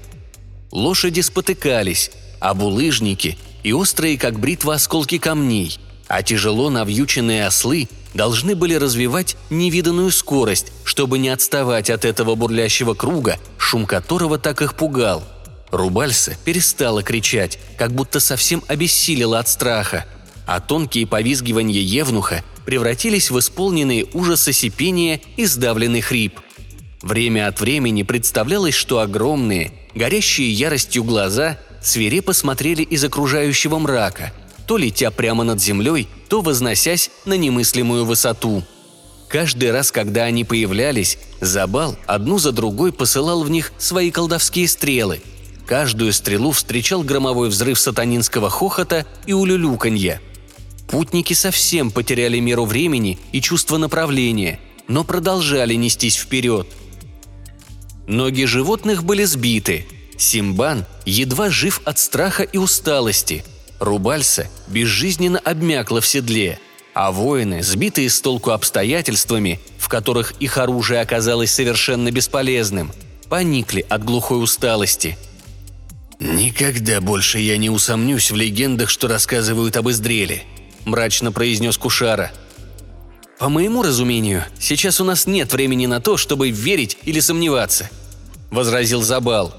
Лошади 0.70 1.20
спотыкались, 1.20 2.10
а 2.40 2.54
булыжники 2.54 3.38
и 3.62 3.72
острые, 3.72 4.18
как 4.18 4.38
бритва, 4.38 4.74
осколки 4.74 5.18
камней, 5.18 5.78
а 6.06 6.22
тяжело 6.22 6.70
навьюченные 6.70 7.46
ослы 7.46 7.88
должны 8.14 8.54
были 8.54 8.74
развивать 8.74 9.36
невиданную 9.50 10.10
скорость, 10.10 10.72
чтобы 10.84 11.18
не 11.18 11.28
отставать 11.28 11.90
от 11.90 12.04
этого 12.04 12.34
бурлящего 12.34 12.94
круга, 12.94 13.38
шум 13.58 13.86
которого 13.86 14.38
так 14.38 14.62
их 14.62 14.74
пугал. 14.74 15.22
Рубальса 15.70 16.36
перестала 16.44 17.02
кричать, 17.02 17.58
как 17.76 17.92
будто 17.92 18.20
совсем 18.20 18.62
обессилила 18.68 19.38
от 19.38 19.48
страха, 19.48 20.06
а 20.46 20.60
тонкие 20.60 21.06
повизгивания 21.06 21.80
Евнуха 21.80 22.42
превратились 22.64 23.30
в 23.30 23.38
исполненные 23.38 24.06
ужаса 24.14 24.52
сипения 24.52 25.20
и 25.36 25.44
сдавленный 25.44 26.00
хрип. 26.00 26.40
Время 27.02 27.48
от 27.48 27.60
времени 27.60 28.02
представлялось, 28.02 28.74
что 28.74 29.00
огромные, 29.00 29.72
горящие 29.98 30.50
яростью 30.50 31.04
глаза 31.04 31.58
свирепо 31.82 32.32
смотрели 32.32 32.82
из 32.82 33.04
окружающего 33.04 33.78
мрака, 33.78 34.32
то 34.66 34.78
летя 34.78 35.10
прямо 35.10 35.44
над 35.44 35.60
землей, 35.60 36.08
то 36.28 36.40
возносясь 36.40 37.10
на 37.26 37.34
немыслимую 37.34 38.06
высоту. 38.06 38.62
Каждый 39.28 39.72
раз, 39.72 39.92
когда 39.92 40.24
они 40.24 40.44
появлялись, 40.44 41.18
Забал 41.40 41.96
одну 42.06 42.38
за 42.38 42.52
другой 42.52 42.92
посылал 42.92 43.44
в 43.44 43.50
них 43.50 43.72
свои 43.78 44.10
колдовские 44.10 44.66
стрелы. 44.66 45.20
Каждую 45.66 46.12
стрелу 46.12 46.50
встречал 46.50 47.02
громовой 47.02 47.48
взрыв 47.48 47.78
сатанинского 47.78 48.50
хохота 48.50 49.06
и 49.26 49.32
улюлюканья. 49.32 50.20
Путники 50.88 51.34
совсем 51.34 51.90
потеряли 51.90 52.40
меру 52.40 52.64
времени 52.64 53.18
и 53.32 53.40
чувство 53.40 53.76
направления, 53.76 54.58
но 54.88 55.04
продолжали 55.04 55.74
нестись 55.74 56.16
вперед. 56.16 56.66
Ноги 58.08 58.44
животных 58.44 59.04
были 59.04 59.22
сбиты. 59.22 59.86
Симбан 60.16 60.84
едва 61.06 61.50
жив 61.50 61.80
от 61.84 62.00
страха 62.00 62.42
и 62.42 62.58
усталости. 62.58 63.44
Рубальса 63.78 64.48
безжизненно 64.66 65.38
обмякла 65.38 66.00
в 66.00 66.06
седле– 66.06 66.58
а 66.98 67.12
воины, 67.12 67.62
сбитые 67.62 68.10
с 68.10 68.20
толку 68.20 68.50
обстоятельствами, 68.50 69.60
в 69.78 69.86
которых 69.88 70.32
их 70.40 70.58
оружие 70.58 71.00
оказалось 71.00 71.52
совершенно 71.52 72.10
бесполезным, 72.10 72.90
поникли 73.28 73.86
от 73.88 74.02
глухой 74.02 74.42
усталости. 74.42 75.16
«Никогда 76.18 77.00
больше 77.00 77.38
я 77.38 77.56
не 77.56 77.70
усомнюсь 77.70 78.32
в 78.32 78.34
легендах, 78.34 78.90
что 78.90 79.06
рассказывают 79.06 79.76
об 79.76 79.88
Издреле»,– 79.90 80.42
мрачно 80.84 81.30
произнес 81.30 81.78
Кушара. 81.78 82.32
«По 83.38 83.48
моему 83.48 83.82
разумению, 83.82 84.44
сейчас 84.58 85.00
у 85.00 85.04
нас 85.04 85.26
нет 85.26 85.52
времени 85.52 85.86
на 85.86 86.00
то, 86.00 86.16
чтобы 86.16 86.50
верить 86.50 86.98
или 87.04 87.20
сомневаться»,– 87.20 87.90
возразил 88.50 89.02
Забал. 89.02 89.54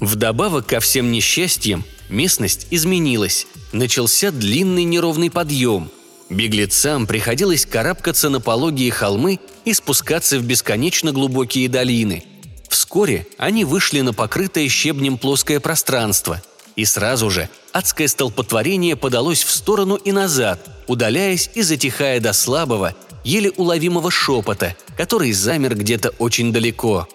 Вдобавок 0.00 0.66
ко 0.66 0.80
всем 0.80 1.12
несчастьям, 1.12 1.84
местность 2.08 2.66
изменилась. 2.70 3.46
Начался 3.72 4.30
длинный 4.30 4.84
неровный 4.84 5.30
подъем– 5.30 5.90
Беглецам 6.30 7.06
приходилось 7.06 7.64
карабкаться 7.64 8.28
на 8.28 8.40
пологие 8.40 8.90
холмы 8.90 9.40
и 9.64 9.72
спускаться 9.72 10.38
в 10.38 10.44
бесконечно 10.44 11.12
глубокие 11.12 11.68
долины. 11.68 12.24
Вскоре 12.68 13.26
они 13.38 13.64
вышли 13.64 14.02
на 14.02 14.12
покрытое 14.12 14.68
щебнем 14.68 15.16
плоское 15.16 15.58
пространство, 15.58 16.42
и 16.78 16.84
сразу 16.84 17.28
же 17.28 17.48
адское 17.72 18.06
столпотворение 18.06 18.94
подалось 18.94 19.42
в 19.42 19.50
сторону 19.50 19.96
и 19.96 20.12
назад, 20.12 20.60
удаляясь 20.86 21.50
и 21.54 21.62
затихая 21.62 22.20
до 22.20 22.32
слабого, 22.32 22.94
еле 23.24 23.50
уловимого 23.50 24.12
шепота, 24.12 24.76
который 24.96 25.32
замер 25.32 25.74
где-то 25.74 26.10
очень 26.20 26.52
далеко. 26.52 27.08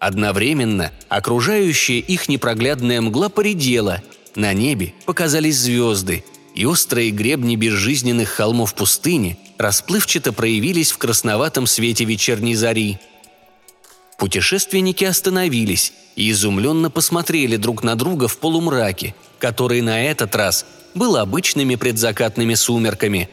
Одновременно 0.00 0.90
окружающая 1.08 2.00
их 2.00 2.28
непроглядная 2.28 3.00
мгла 3.00 3.28
поредела, 3.28 4.02
на 4.34 4.52
небе 4.52 4.94
показались 5.06 5.58
звезды– 5.58 6.24
и 6.54 6.66
острые 6.66 7.10
гребни 7.10 7.56
безжизненных 7.56 8.28
холмов 8.28 8.74
пустыни 8.76 9.36
расплывчато 9.58 10.32
проявились 10.32 10.92
в 10.92 10.98
красноватом 10.98 11.66
свете 11.66 12.04
вечерней 12.04 12.54
зари. 12.54 12.98
Путешественники 14.18 15.04
остановились 15.04 15.92
и 16.16 16.30
изумленно 16.30 16.90
посмотрели 16.90 17.56
друг 17.56 17.82
на 17.82 17.96
друга 17.96 18.28
в 18.28 18.38
полумраке, 18.38 19.14
который 19.38 19.80
на 19.80 20.04
этот 20.04 20.34
раз 20.36 20.64
был 20.94 21.16
обычными 21.16 21.74
предзакатными 21.74 22.54
сумерками. 22.54 23.28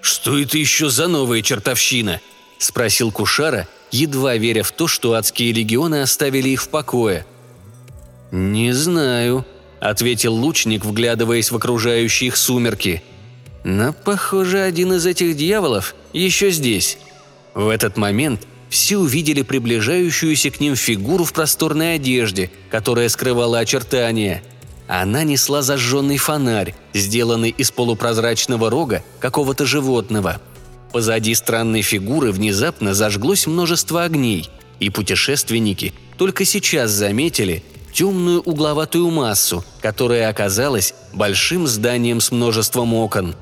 «Что 0.00 0.38
это 0.38 0.58
еще 0.58 0.90
за 0.90 1.08
новая 1.08 1.42
чертовщина?»– 1.42 2.20
спросил 2.58 3.12
Кушара, 3.12 3.68
едва 3.90 4.36
веря 4.36 4.62
в 4.62 4.72
то, 4.72 4.88
что 4.88 5.12
адские 5.12 5.52
легионы 5.52 6.02
оставили 6.02 6.48
их 6.48 6.62
в 6.62 6.68
покое. 6.68 7.26
«Не 8.30 8.72
знаю», 8.72 9.44
ответил 9.82 10.32
лучник, 10.32 10.84
вглядываясь 10.84 11.50
в 11.50 11.56
окружающие 11.56 12.28
их 12.28 12.36
сумерки. 12.36 13.02
«Но, 13.64 13.92
похоже, 13.92 14.60
один 14.60 14.92
из 14.92 15.06
этих 15.06 15.36
дьяволов 15.36 15.94
еще 16.12 16.50
здесь». 16.50 16.98
В 17.54 17.68
этот 17.68 17.96
момент 17.96 18.46
все 18.72 18.96
увидели 18.96 19.42
приближающуюся 19.42 20.50
к 20.50 20.58
ним 20.58 20.76
фигуру 20.76 21.24
в 21.24 21.34
просторной 21.34 21.96
одежде, 21.96 22.50
которая 22.70 23.10
скрывала 23.10 23.58
очертания. 23.58 24.42
Она 24.88 25.24
несла 25.24 25.60
зажженный 25.60 26.16
фонарь, 26.16 26.74
сделанный 26.94 27.50
из 27.50 27.70
полупрозрачного 27.70 28.70
рога 28.70 29.04
какого-то 29.20 29.66
животного. 29.66 30.40
Позади 30.90 31.34
странной 31.34 31.82
фигуры 31.82 32.32
внезапно 32.32 32.94
зажглось 32.94 33.46
множество 33.46 34.04
огней, 34.04 34.48
и 34.80 34.88
путешественники 34.88 35.92
только 36.16 36.46
сейчас 36.46 36.92
заметили, 36.92 37.62
темную 37.92 38.40
угловатую 38.40 39.10
массу, 39.10 39.66
которая 39.82 40.30
оказалась 40.30 40.94
большим 41.12 41.66
зданием 41.66 42.22
с 42.22 42.32
множеством 42.32 42.94
окон. 42.94 43.34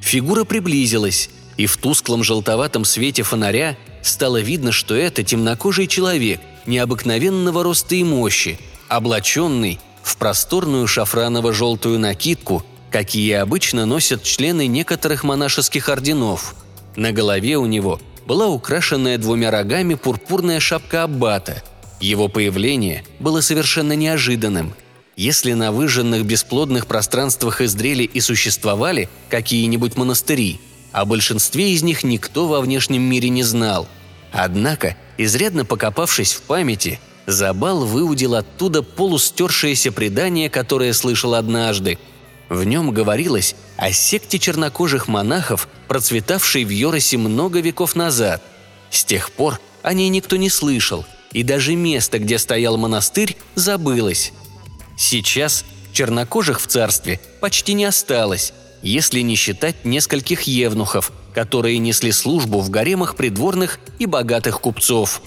Фигура 0.00 0.44
приблизилась, 0.44 1.28
и 1.58 1.66
в 1.66 1.76
тусклом 1.76 2.24
желтоватом 2.24 2.86
свете 2.86 3.22
фонаря 3.22 3.76
стало 4.04 4.40
видно, 4.40 4.72
что 4.72 4.94
это 4.94 5.22
темнокожий 5.22 5.86
человек 5.86 6.40
необыкновенного 6.66 7.62
роста 7.62 7.94
и 7.94 8.04
мощи, 8.04 8.58
облаченный 8.88 9.80
в 10.02 10.16
просторную 10.16 10.86
шафраново-желтую 10.86 11.98
накидку, 11.98 12.64
какие 12.90 13.32
обычно 13.32 13.86
носят 13.86 14.22
члены 14.22 14.66
некоторых 14.66 15.24
монашеских 15.24 15.88
орденов. 15.88 16.54
На 16.94 17.12
голове 17.12 17.56
у 17.56 17.66
него 17.66 18.00
была 18.26 18.46
украшенная 18.46 19.18
двумя 19.18 19.50
рогами 19.50 19.94
пурпурная 19.94 20.60
шапка 20.60 21.02
аббата– 21.02 21.62
его 22.04 22.28
появление 22.28 23.02
было 23.18 23.40
совершенно 23.40 23.94
неожиданным. 23.94 24.74
Если 25.16 25.52
на 25.52 25.72
выжженных 25.72 26.24
бесплодных 26.24 26.86
пространствах 26.86 27.62
Издрели 27.62 28.02
и 28.02 28.20
существовали 28.20 29.08
какие-нибудь 29.30 29.96
монастыри, 29.96 30.60
о 30.94 31.04
большинстве 31.04 31.72
из 31.72 31.82
них 31.82 32.04
никто 32.04 32.46
во 32.46 32.60
внешнем 32.60 33.02
мире 33.02 33.28
не 33.28 33.42
знал. 33.42 33.88
Однако, 34.32 34.96
изрядно 35.18 35.64
покопавшись 35.64 36.32
в 36.32 36.42
памяти, 36.42 37.00
Забал 37.26 37.84
выудил 37.84 38.34
оттуда 38.34 38.82
полустершееся 38.82 39.90
предание, 39.90 40.50
которое 40.50 40.92
слышал 40.92 41.34
однажды. 41.34 41.98
В 42.48 42.64
нем 42.64 42.92
говорилось 42.92 43.56
о 43.76 43.92
секте 43.92 44.38
чернокожих 44.38 45.08
монахов, 45.08 45.68
процветавшей 45.88 46.64
в 46.64 46.68
Йоросе 46.68 47.16
много 47.16 47.60
веков 47.60 47.96
назад. 47.96 48.42
С 48.90 49.04
тех 49.04 49.32
пор 49.32 49.58
о 49.82 49.94
ней 49.94 50.08
никто 50.10 50.36
не 50.36 50.50
слышал, 50.50 51.06
и 51.32 51.42
даже 51.42 51.74
место, 51.74 52.18
где 52.18 52.38
стоял 52.38 52.76
монастырь, 52.76 53.36
забылось. 53.54 54.32
Сейчас 54.96 55.64
чернокожих 55.92 56.60
в 56.60 56.66
царстве 56.66 57.20
почти 57.40 57.72
не 57.72 57.86
осталось, 57.86 58.52
если 58.84 59.20
не 59.20 59.34
считать 59.34 59.84
нескольких 59.84 60.42
евнухов, 60.42 61.10
которые 61.34 61.78
несли 61.78 62.12
службу 62.12 62.60
в 62.60 62.70
гаремах 62.70 63.16
придворных 63.16 63.80
и 63.98 64.06
богатых 64.06 64.60
купцов. 64.60 65.20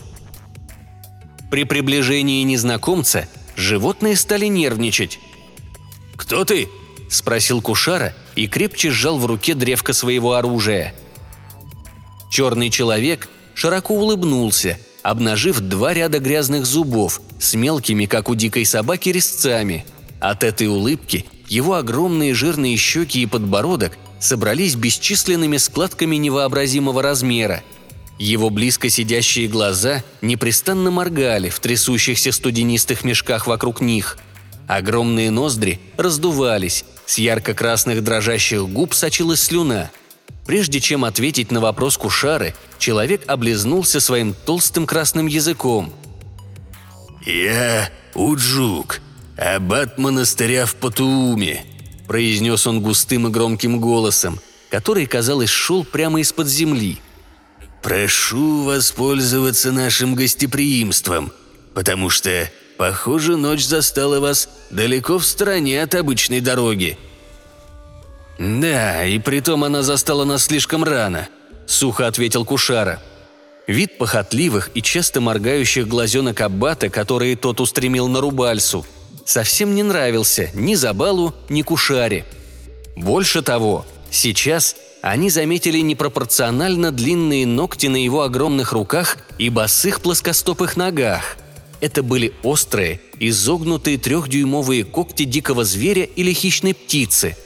При 1.51 1.65
приближении 1.65 2.43
незнакомца 2.43 3.27
животные 3.57 4.15
стали 4.15 4.45
нервничать. 4.45 5.19
«Кто 6.15 6.45
ты?»– 6.45 6.69
спросил 7.09 7.61
Кушара 7.61 8.13
и 8.35 8.47
крепче 8.47 8.91
сжал 8.91 9.17
в 9.17 9.25
руке 9.25 9.53
древко 9.53 9.91
своего 9.91 10.33
оружия. 10.33 10.93
Черный 12.31 12.69
человек 12.69 13.27
широко 13.55 13.93
улыбнулся– 13.93 14.79
обнажив 15.09 15.61
два 15.61 15.93
ряда 15.93 16.19
грязных 16.19 16.65
зубов 16.65 17.21
с 17.39 17.53
мелкими, 17.53 18.05
как 18.05 18.29
у 18.29 18.35
дикой 18.35 18.65
собаки, 18.65 19.09
резцами. 19.09 19.85
От 20.19 20.43
этой 20.43 20.67
улыбки 20.67 21.25
его 21.47 21.75
огромные 21.75 22.33
жирные 22.33 22.77
щеки 22.77 23.21
и 23.21 23.25
подбородок 23.25 23.97
собрались 24.19 24.75
бесчисленными 24.75 25.57
складками 25.57 26.15
невообразимого 26.15 27.01
размера. 27.01 27.63
Его 28.19 28.49
близко 28.49 28.89
сидящие 28.89 29.47
глаза 29.47 30.03
непрестанно 30.21 30.89
моргали 30.89 31.49
в 31.49 31.59
трясущихся 31.59 32.31
студенистых 32.31 33.03
мешках 33.03 33.47
вокруг 33.47 33.81
них. 33.81 34.17
Огромные 34.67 35.31
ноздри 35.31 35.79
раздувались, 35.97 36.83
с 37.05 37.19
ярко-красных 37.19 38.03
дрожащих 38.03 38.67
губ 38.67 38.93
сочилась 38.93 39.43
слюна– 39.43 39.91
Прежде 40.47 40.79
чем 40.79 41.03
ответить 41.03 41.51
на 41.51 41.59
вопрос 41.59 41.97
Кушары, 41.97 42.55
человек 42.79 43.21
облизнулся 43.27 43.99
своим 43.99 44.33
толстым 44.33 44.85
красным 44.87 45.27
языком. 45.27 45.93
«Я 47.25 47.89
Уджук, 48.15 49.01
аббат 49.37 49.97
монастыря 49.97 50.65
в 50.65 50.75
Патууме»,– 50.75 51.65
произнес 52.07 52.67
он 52.67 52.81
густым 52.81 53.27
и 53.27 53.31
громким 53.31 53.79
голосом, 53.79 54.39
который, 54.69 55.05
казалось, 55.05 55.49
шел 55.49 55.83
прямо 55.85 56.19
из-под 56.21 56.47
земли. 56.47 56.99
«Прошу 57.81 58.63
воспользоваться 58.63 59.71
нашим 59.71 60.15
гостеприимством, 60.15 61.31
потому 61.73 62.09
что 62.09 62.49
Похоже, 62.77 63.37
ночь 63.37 63.65
застала 63.65 64.19
вас 64.19 64.49
далеко 64.69 65.17
в 65.17 65.25
стороне 65.25 65.81
от 65.81 65.95
обычной 65.95 66.41
дороги». 66.41 66.97
«Да, 68.37 69.03
и 69.03 69.17
притом 69.17 69.63
она 69.63 69.81
застала 69.81 70.23
нас 70.23 70.45
слишком 70.45 70.83
рано»,– 70.83 71.27
сухо 71.65 72.05
ответил 72.05 72.45
Кушара. 72.45 73.01
Вид 73.65 73.97
похотливых 73.97 74.69
и 74.75 74.81
часто 74.83 75.21
моргающих 75.21 75.87
глазенок 75.87 76.39
Аббата, 76.41 76.89
которые 76.89 77.35
тот 77.35 77.59
устремил 77.59 78.07
на 78.07 78.21
Рубальсу, 78.21 78.85
совсем 79.27 79.75
не 79.75 79.83
нравился 79.83 80.49
ни 80.53 80.75
Забалу, 80.75 81.33
ни 81.49 81.61
Кушаре. 81.61 82.25
Больше 82.95 83.41
того, 83.41 83.85
сейчас 84.09 84.75
они 85.01 85.29
заметили 85.29 85.79
непропорционально 85.79 86.91
длинные 86.91 87.45
ногти 87.45 87.87
на 87.87 87.97
его 87.97 88.23
огромных 88.23 88.71
руках 88.71 89.17
и 89.37 89.49
босых 89.49 90.01
плоскостопых 90.01 90.77
ногах. 90.77 91.37
Это 91.81 92.01
были 92.01 92.33
острые, 92.41 93.01
изогнутые 93.19 93.97
трехдюймовые 93.99 94.83
когти 94.83 95.25
дикого 95.25 95.63
зверя 95.63 96.03
или 96.03 96.33
хищной 96.33 96.73
птицы. 96.73 97.37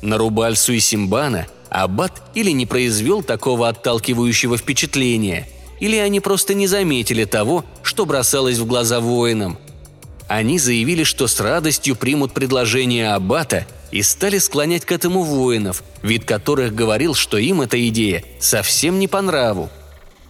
На 0.00 0.16
Рубальсу 0.16 0.72
и 0.72 0.80
Симбана 0.80 1.46
Аббат 1.68 2.22
или 2.34 2.52
не 2.52 2.66
произвел 2.66 3.22
такого 3.22 3.68
отталкивающего 3.68 4.56
впечатления, 4.56 5.48
или 5.80 5.96
они 5.96 6.20
просто 6.20 6.54
не 6.54 6.68
заметили 6.68 7.24
того, 7.24 7.64
что 7.82 8.06
бросалось 8.06 8.58
в 8.58 8.66
глаза 8.66 9.00
воинам. 9.00 9.58
Они 10.28 10.58
заявили, 10.58 11.04
что 11.04 11.26
с 11.26 11.38
радостью 11.40 11.96
примут 11.96 12.32
предложение 12.32 13.12
Аббата 13.12 13.66
и 13.90 14.02
стали 14.02 14.38
склонять 14.38 14.84
к 14.84 14.92
этому 14.92 15.22
воинов, 15.22 15.82
вид 16.02 16.24
которых 16.24 16.74
говорил, 16.74 17.14
что 17.14 17.36
им 17.36 17.60
эта 17.60 17.88
идея 17.88 18.24
совсем 18.40 18.98
не 18.98 19.06
по 19.06 19.20
нраву. 19.20 19.70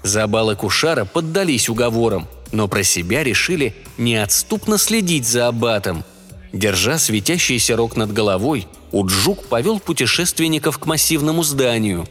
Забалы 0.02 0.56
Кушара 0.56 1.04
поддались 1.04 1.68
уговорам, 1.68 2.28
но 2.52 2.68
про 2.68 2.82
себя 2.82 3.24
решили 3.24 3.74
неотступно 3.96 4.78
следить 4.78 5.26
за 5.26 5.48
аббатом. 5.48 6.04
Держа 6.52 6.98
светящийся 6.98 7.76
рог 7.76 7.96
над 7.96 8.12
головой, 8.12 8.66
Уджук 8.92 9.46
повел 9.46 9.80
путешественников 9.80 10.78
к 10.78 10.86
массивному 10.86 11.42
зданию. 11.42 12.06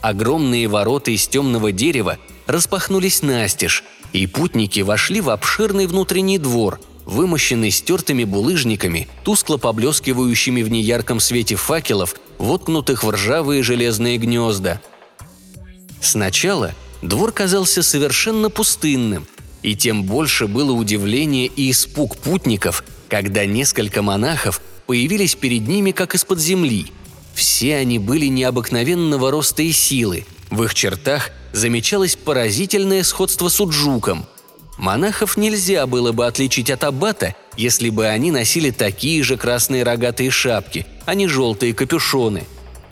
Огромные 0.00 0.66
ворота 0.66 1.10
из 1.10 1.28
темного 1.28 1.70
дерева 1.70 2.18
распахнулись 2.46 3.22
настежь, 3.22 3.84
и 4.16 4.26
путники 4.26 4.80
вошли 4.80 5.20
в 5.20 5.30
обширный 5.30 5.86
внутренний 5.86 6.38
двор– 6.38 6.80
вымощенный 7.06 7.70
стертыми 7.70 8.24
булыжниками, 8.24 9.08
тускло 9.24 9.56
поблескивающими 9.56 10.62
в 10.62 10.70
неярком 10.70 11.20
свете 11.20 11.56
факелов, 11.56 12.16
воткнутых 12.38 13.04
в 13.04 13.10
ржавые 13.10 13.62
железные 13.62 14.18
гнезда. 14.18 14.80
Сначала 16.00 16.74
двор 17.00 17.32
казался 17.32 17.82
совершенно 17.82 18.50
пустынным, 18.50 19.26
и 19.62 19.74
тем 19.74 20.02
больше 20.02 20.46
было 20.46 20.72
удивление 20.72 21.46
и 21.46 21.70
испуг 21.70 22.16
путников, 22.16 22.84
когда 23.08 23.46
несколько 23.46 24.02
монахов 24.02 24.60
появились 24.86 25.34
перед 25.36 25.66
ними 25.66 25.92
как 25.92 26.14
из-под 26.14 26.40
земли. 26.40 26.92
Все 27.34 27.76
они 27.76 27.98
были 27.98 28.26
необыкновенного 28.26 29.30
роста 29.30 29.62
и 29.62 29.72
силы, 29.72 30.26
в 30.50 30.62
их 30.62 30.74
чертах 30.74 31.30
замечалось 31.56 32.16
поразительное 32.16 33.02
сходство 33.02 33.48
с 33.48 33.60
Уджуком– 33.60 34.26
Монахов 34.76 35.36
нельзя 35.36 35.86
было 35.86 36.12
бы 36.12 36.26
отличить 36.26 36.70
от 36.70 36.84
аббата, 36.84 37.34
если 37.56 37.88
бы 37.88 38.06
они 38.06 38.30
носили 38.30 38.70
такие 38.70 39.22
же 39.22 39.36
красные 39.36 39.82
рогатые 39.82 40.30
шапки, 40.30 40.86
а 41.06 41.14
не 41.14 41.28
желтые 41.28 41.72
капюшоны. 41.72 42.44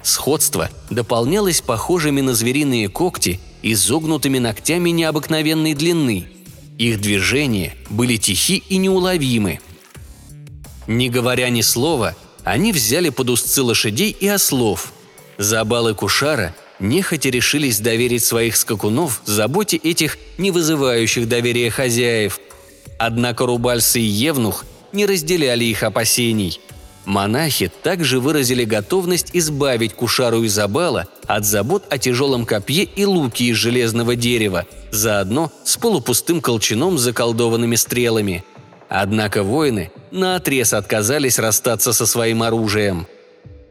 Сходство 0.02 0.70
дополнялось 0.90 1.60
похожими 1.60 2.20
на 2.20 2.34
звериные 2.34 2.88
когти 2.88 3.40
и 3.62 3.72
изогнутыми 3.72 4.38
ногтями 4.38 4.90
необыкновенной 4.90 5.74
длины. 5.74 6.26
Их 6.78 7.00
движения 7.00 7.74
были 7.90 8.16
тихи 8.16 8.62
и 8.68 8.78
неуловимы. 8.78 9.60
Не 10.86 11.08
говоря 11.08 11.48
ни 11.50 11.60
слова, 11.60 12.16
они 12.44 12.72
взяли 12.72 13.10
под 13.10 13.30
узцы 13.30 13.62
лошадей 13.62 14.10
и 14.10 14.26
ослов. 14.26 14.92
Забалы 15.38 15.94
Кушара 15.94 16.54
нехотя 16.80 17.30
решились 17.30 17.80
доверить 17.80 18.24
своих 18.24 18.56
скакунов 18.56 19.22
заботе 19.24 19.76
этих 19.76 20.18
не 20.38 20.50
вызывающих 20.50 21.28
доверия 21.28 21.70
хозяев. 21.70 22.40
Однако 22.98 23.46
Рубальсы 23.46 24.00
и 24.00 24.04
Евнух 24.04 24.64
не 24.92 25.06
разделяли 25.06 25.64
их 25.64 25.82
опасений. 25.82 26.60
Монахи 27.04 27.70
также 27.82 28.18
выразили 28.18 28.64
готовность 28.64 29.30
избавить 29.34 29.94
Кушару 29.94 30.42
и 30.42 30.48
Забала 30.48 31.06
от 31.26 31.44
забот 31.44 31.84
о 31.90 31.98
тяжелом 31.98 32.46
копье 32.46 32.84
и 32.84 33.04
луке 33.04 33.46
из 33.46 33.56
железного 33.56 34.16
дерева, 34.16 34.64
заодно 34.90 35.52
с 35.64 35.76
полупустым 35.76 36.40
колчаном 36.40 36.96
с 36.96 37.02
заколдованными 37.02 37.76
стрелами. 37.76 38.42
Однако 38.88 39.42
воины 39.42 39.90
наотрез 40.12 40.72
отказались 40.72 41.38
расстаться 41.38 41.92
со 41.92 42.06
своим 42.06 42.42
оружием– 42.42 43.06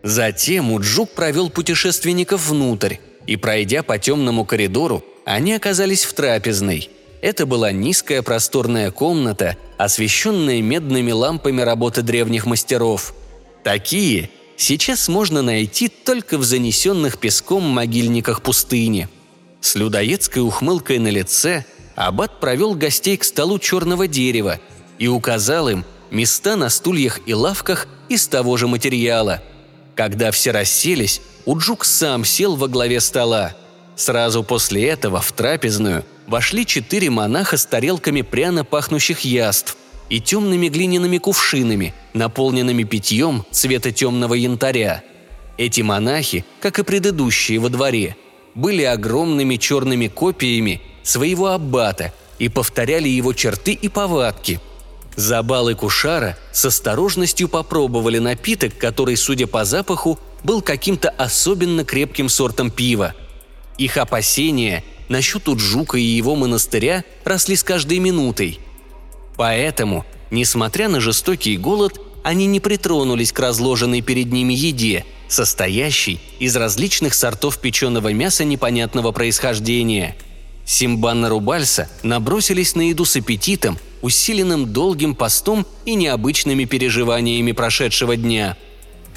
Затем 0.03 0.73
Уджук 0.73 1.11
провел 1.11 1.49
путешественников 1.49 2.49
внутрь, 2.49 2.97
и, 3.25 3.37
пройдя 3.37 3.83
по 3.83 3.97
темному 3.97 4.43
коридору, 4.43 5.01
они 5.25 5.53
оказались 5.53 6.03
в 6.03 6.13
трапезной. 6.13 6.89
Это 7.21 7.45
была 7.45 7.71
низкая 7.71 8.21
просторная 8.21 8.91
комната, 8.91 9.55
освещенная 9.77 10.61
медными 10.61 11.11
лампами 11.11 11.61
работы 11.61 12.01
древних 12.01 12.45
мастеров. 12.45 13.15
Такие 13.63 14.29
сейчас 14.57 15.07
можно 15.07 15.41
найти 15.41 15.87
только 15.87 16.37
в 16.37 16.43
занесенных 16.43 17.17
песком 17.17 17.63
могильниках 17.63 18.41
пустыни. 18.41 19.07
С 19.61 19.75
людоедской 19.75 20.41
ухмылкой 20.41 20.99
на 20.99 21.07
лице 21.07 21.63
Аббат 21.95 22.41
провел 22.41 22.73
гостей 22.75 23.15
к 23.15 23.23
столу 23.23 23.57
черного 23.57 24.09
дерева 24.09 24.59
и 24.99 25.07
указал 25.07 25.69
им 25.69 25.85
места 26.11 26.57
на 26.57 26.67
стульях 26.67 27.21
и 27.25 27.33
лавках 27.33 27.87
из 28.09 28.27
того 28.27 28.57
же 28.57 28.67
материала– 28.67 29.41
когда 29.95 30.31
все 30.31 30.51
расселись, 30.51 31.21
Уджук 31.45 31.85
сам 31.85 32.25
сел 32.25 32.55
во 32.55 32.67
главе 32.67 32.99
стола. 32.99 33.53
Сразу 33.95 34.43
после 34.43 34.87
этого 34.87 35.21
в 35.21 35.31
трапезную 35.33 36.03
вошли 36.25 36.65
четыре 36.65 37.09
монаха 37.09 37.57
с 37.57 37.65
тарелками 37.65 38.21
пряно 38.21 38.63
пахнущих 38.63 39.21
яств 39.21 39.77
и 40.09 40.19
темными 40.19 40.67
глиняными 40.67 41.17
кувшинами, 41.17 41.93
наполненными 42.13 42.83
питьем 42.83 43.45
цвета 43.51 43.91
темного 43.91 44.33
янтаря. 44.33 45.03
Эти 45.57 45.81
монахи, 45.81 46.45
как 46.59 46.79
и 46.79 46.83
предыдущие 46.83 47.59
во 47.59 47.69
дворе, 47.69 48.15
были 48.55 48.83
огромными 48.83 49.57
черными 49.57 50.07
копиями 50.07 50.81
своего 51.03 51.47
аббата 51.49 52.13
и 52.39 52.49
повторяли 52.49 53.09
его 53.09 53.33
черты 53.33 53.73
и 53.73 53.89
повадки– 53.89 54.59
Забалы 55.15 55.75
Кушара 55.75 56.37
с 56.51 56.65
осторожностью 56.65 57.47
попробовали 57.47 58.17
напиток, 58.17 58.77
который, 58.77 59.15
судя 59.15 59.47
по 59.47 59.63
запаху, 59.65 60.19
был 60.43 60.61
каким-то 60.61 61.09
особенно 61.09 61.85
крепким 61.85 62.29
сортом 62.29 62.71
пива. 62.71 63.13
Их 63.77 63.97
опасения 63.97 64.83
насчет 65.09 65.47
Уджука 65.47 65.97
и 65.97 66.03
его 66.03 66.35
монастыря 66.35 67.03
росли 67.23 67.55
с 67.55 67.63
каждой 67.63 67.99
минутой. 67.99 68.59
Поэтому, 69.35 70.05
несмотря 70.31 70.89
на 70.89 70.99
жестокий 70.99 71.57
голод, 71.57 71.99
они 72.23 72.45
не 72.45 72.59
притронулись 72.59 73.31
к 73.31 73.39
разложенной 73.39 74.01
перед 74.01 74.31
ними 74.31 74.53
еде, 74.53 75.05
состоящей 75.27 76.19
из 76.39 76.55
различных 76.55 77.13
сортов 77.13 77.59
печеного 77.59 78.13
мяса 78.13 78.43
непонятного 78.43 79.11
происхождения. 79.11 80.15
Симбан 80.65 81.25
Рубальса 81.25 81.89
набросились 82.03 82.75
на 82.75 82.89
еду 82.89 83.05
с 83.05 83.15
аппетитом– 83.15 83.77
усиленным 84.03 84.71
долгим 84.71 85.15
постом 85.15 85.65
и 85.85 85.95
необычными 85.95 86.65
переживаниями 86.65 87.53
прошедшего 87.53 88.17
дня. 88.17 88.57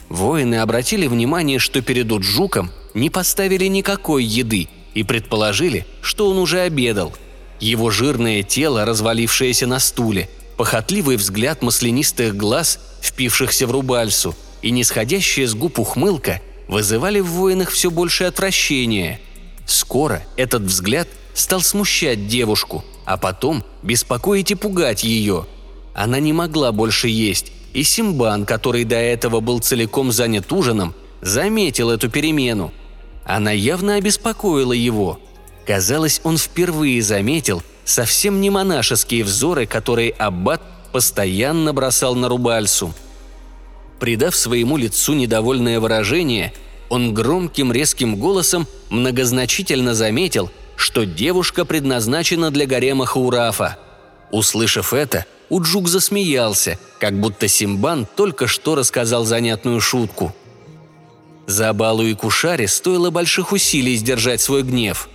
Воины 0.09 0.55
обратили 0.55 1.09
внимание, 1.09 1.59
что 1.59 1.83
перед 1.83 2.11
Уджуком 2.13 2.71
не 2.95 3.11
поставили 3.11 3.67
никакой 3.67 4.25
еды 4.25 4.69
и 4.95 5.03
предположили, 5.03 5.85
что 6.01 6.31
он 6.31 6.39
уже 6.39 6.61
обедал. 6.61 7.13
Его 7.59 7.91
жирное 7.91 8.45
тело, 8.45 8.85
развалившееся 8.85 9.67
на 9.67 9.81
стуле, 9.81 10.29
похотливый 10.57 11.17
взгляд 11.17 11.63
маслянистых 11.63 12.37
глаз, 12.37 12.79
впившихся 13.01 13.67
в 13.67 13.73
рубальсу, 13.73 14.37
и 14.63 14.71
нисходящая 14.71 15.49
с 15.49 15.55
губ 15.55 15.81
ухмылка 15.81 16.41
вызывали 16.69 17.19
в 17.19 17.27
воинах 17.27 17.71
все 17.71 17.91
большее 17.91 18.29
отвращение. 18.29 19.21
Скоро 19.67 20.23
этот 20.37 20.63
взгляд 20.63 21.09
стал 21.37 21.61
смущать 21.61 22.27
девушку– 22.27 22.85
а 23.07 23.17
потом 23.17 23.65
беспокоить 23.83 24.51
и 24.51 24.55
пугать 24.55 25.05
ее. 25.05 25.47
Она 25.95 26.19
не 26.19 26.35
могла 26.35 26.73
больше 26.73 27.09
есть, 27.09 27.53
и 27.73 27.83
Симбан, 27.85 28.45
который 28.45 28.85
до 28.85 28.97
этого 28.97 29.41
был 29.41 29.61
целиком 29.61 30.13
занят 30.13 30.53
ужином, 30.53 30.95
заметил 31.23 31.91
эту 31.91 32.11
перемену. 32.11 32.73
Она 33.25 33.53
явно 33.53 33.95
обеспокоила 33.95 34.73
его. 34.73 35.19
Казалось, 35.67 36.21
он 36.25 36.37
впервые 36.37 37.01
заметил 37.01 37.63
совсем 37.85 38.41
не 38.41 38.51
монашеские 38.51 39.25
взоры, 39.25 39.67
которые 39.67 40.11
Аббат 40.11 40.61
постоянно 40.93 41.73
бросал 41.73 42.15
на 42.17 42.29
Рубальсу. 42.29 42.93
Придав 44.01 44.37
своему 44.37 44.77
лицу 44.77 45.15
недовольное 45.15 45.81
выражение, 45.81 46.53
он 46.89 47.15
громким 47.15 47.73
резким 47.73 48.17
голосом 48.17 48.67
многозначительно 48.91 49.95
заметил– 49.95 50.51
что 50.77 51.05
девушка 51.05 51.65
предназначена 51.65 52.51
для 52.51 52.67
гарема 52.67 53.07
Хаурафа. 53.07 53.79
Услышав 54.31 54.93
это, 54.93 55.25
Уджук 55.49 55.89
засмеялся, 55.89 56.79
как 56.99 57.19
будто 57.19 57.49
Симбан 57.49 58.07
только 58.17 58.47
что 58.47 58.75
рассказал 58.75 59.25
занятную 59.25 59.81
шутку. 59.81 60.35
Забалу 61.47 62.03
и 62.03 62.15
Кушаре 62.15 62.67
стоило 62.67 63.11
больших 63.11 63.53
усилий 63.53 63.97
сдержать 63.97 64.41
свой 64.41 64.63
гнев. 64.63 65.09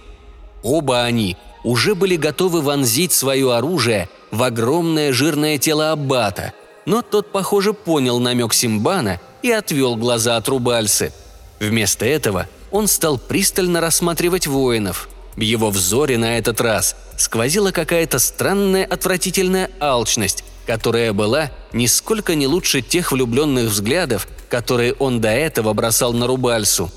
Оба 0.64 1.04
они 1.04 1.38
уже 1.64 1.96
были 1.96 2.16
готовы 2.16 2.62
вонзить 2.62 3.12
свое 3.12 3.54
оружие 3.54 4.10
в 4.32 4.42
огромное 4.44 5.12
жирное 5.12 5.58
тело 5.58 5.92
Аббата, 5.92 6.54
но 6.86 7.02
тот, 7.02 7.32
похоже, 7.32 7.74
понял 7.74 8.20
намек 8.20 8.54
Симбана 8.54 9.20
и 9.42 9.52
отвел 9.52 9.96
глаза 9.98 10.38
от 10.38 10.48
Рубальсы. 10.48 11.12
Вместо 11.60 12.06
этого 12.06 12.48
он 12.72 12.88
стал 12.88 13.18
пристально 13.18 13.82
рассматривать 13.82 14.48
воинов. 14.48 15.10
В 15.36 15.42
его 15.42 15.70
взоре 15.70 16.18
на 16.18 16.38
этот 16.38 16.60
раз 16.62 16.96
сквозила 17.18 17.72
какая-то 17.72 18.20
странная 18.20 18.86
отвратительная 18.86 19.70
алчность, 19.80 20.44
которая 20.66 21.14
была 21.14 21.52
нисколько 21.74 22.36
не 22.36 22.48
лучше 22.48 22.82
тех 22.82 23.12
влюбленных 23.12 23.70
взглядов, 23.70 24.28
которые 24.50 24.94
он 24.94 25.22
до 25.22 25.30
этого 25.30 25.74
бросал 25.74 26.14
на 26.14 26.28
Рубальсу. 26.28 26.92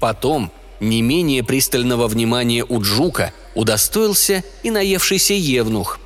Потом 0.00 0.50
не 0.80 1.02
менее 1.02 1.42
пристального 1.42 2.06
внимания 2.06 2.64
у 2.64 2.80
Джука 2.80 3.32
удостоился 3.54 4.44
и 4.62 4.70
наевшийся 4.70 5.34
Евнух. 5.34 5.98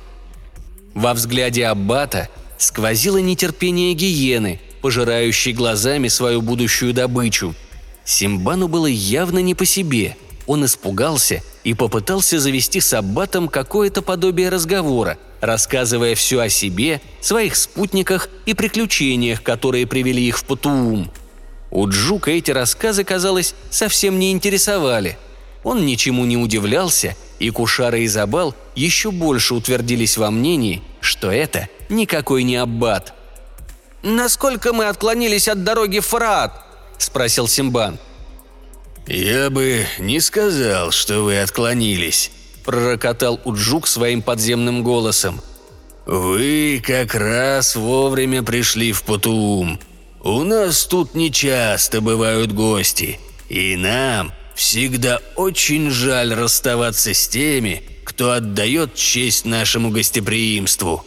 Во 0.93 1.13
взгляде 1.13 1.65
Аббата 1.65 2.29
сквозило 2.57 3.17
нетерпение 3.17 3.93
гиены, 3.93 4.59
пожирающей 4.81 5.53
глазами 5.53 6.07
свою 6.07 6.41
будущую 6.41 6.93
добычу. 6.93 7.55
Симбану 8.03 8.67
было 8.67 8.87
явно 8.87 9.39
не 9.39 9.55
по 9.55 9.65
себе. 9.65 10.17
Он 10.45 10.65
испугался 10.65 11.41
и 11.63 11.73
попытался 11.73 12.39
завести 12.39 12.81
с 12.81 12.93
Аббатом 12.93 13.47
какое-то 13.47 14.01
подобие 14.01 14.49
разговора, 14.49 15.17
рассказывая 15.39 16.15
все 16.15 16.41
о 16.41 16.49
себе, 16.49 17.01
своих 17.21 17.55
спутниках 17.55 18.29
и 18.45 18.53
приключениях, 18.53 19.41
которые 19.41 19.87
привели 19.87 20.27
их 20.27 20.37
в 20.37 20.43
Патуум. 20.43 21.11
У 21.71 21.87
Джука 21.87 22.31
эти 22.31 22.51
рассказы, 22.51 23.03
казалось, 23.03 23.55
совсем 23.69 24.19
не 24.19 24.31
интересовали. 24.31 25.17
Он 25.63 25.85
ничему 25.85 26.25
не 26.25 26.37
удивлялся, 26.37 27.15
и 27.39 27.49
Кушара 27.49 27.97
и 27.97 28.07
Забал 28.07 28.53
еще 28.75 29.11
больше 29.11 29.55
утвердились 29.55 30.17
во 30.17 30.29
мнении, 30.29 30.83
что 30.99 31.31
это 31.31 31.69
никакой 31.89 32.43
не 32.43 32.57
аббат. 32.57 33.13
«Насколько 34.03 34.73
мы 34.73 34.87
отклонились 34.87 35.47
от 35.47 35.63
дороги 35.63 35.99
в 35.99 36.05
Фараат?»– 36.05 36.61
спросил 36.97 37.47
Симбан. 37.47 37.97
«Я 39.07 39.49
бы 39.49 39.85
не 39.99 40.21
сказал, 40.21 40.91
что 40.91 41.23
вы 41.23 41.39
отклонились»,– 41.39 42.31
пророкотал 42.65 43.39
Уджук 43.43 43.87
своим 43.87 44.21
подземным 44.21 44.81
голосом. 44.81 45.41
«Вы 46.05 46.81
как 46.85 47.13
раз 47.13 47.75
вовремя 47.75 48.43
пришли 48.43 48.93
в 48.93 49.03
Патуум. 49.03 49.79
У 50.23 50.43
нас 50.43 50.85
тут 50.85 51.15
нечасто 51.15 51.99
бывают 51.99 52.53
гости, 52.53 53.19
и 53.49 53.75
нам 53.75 54.31
всегда 54.55 55.19
очень 55.35 55.89
жаль 55.89 56.33
расставаться 56.33 57.13
с 57.13 57.27
теми, 57.27 57.83
кто 58.05 58.31
отдает 58.31 58.95
честь 58.95 59.43
нашему 59.43 59.89
гостеприимству». 59.89 61.05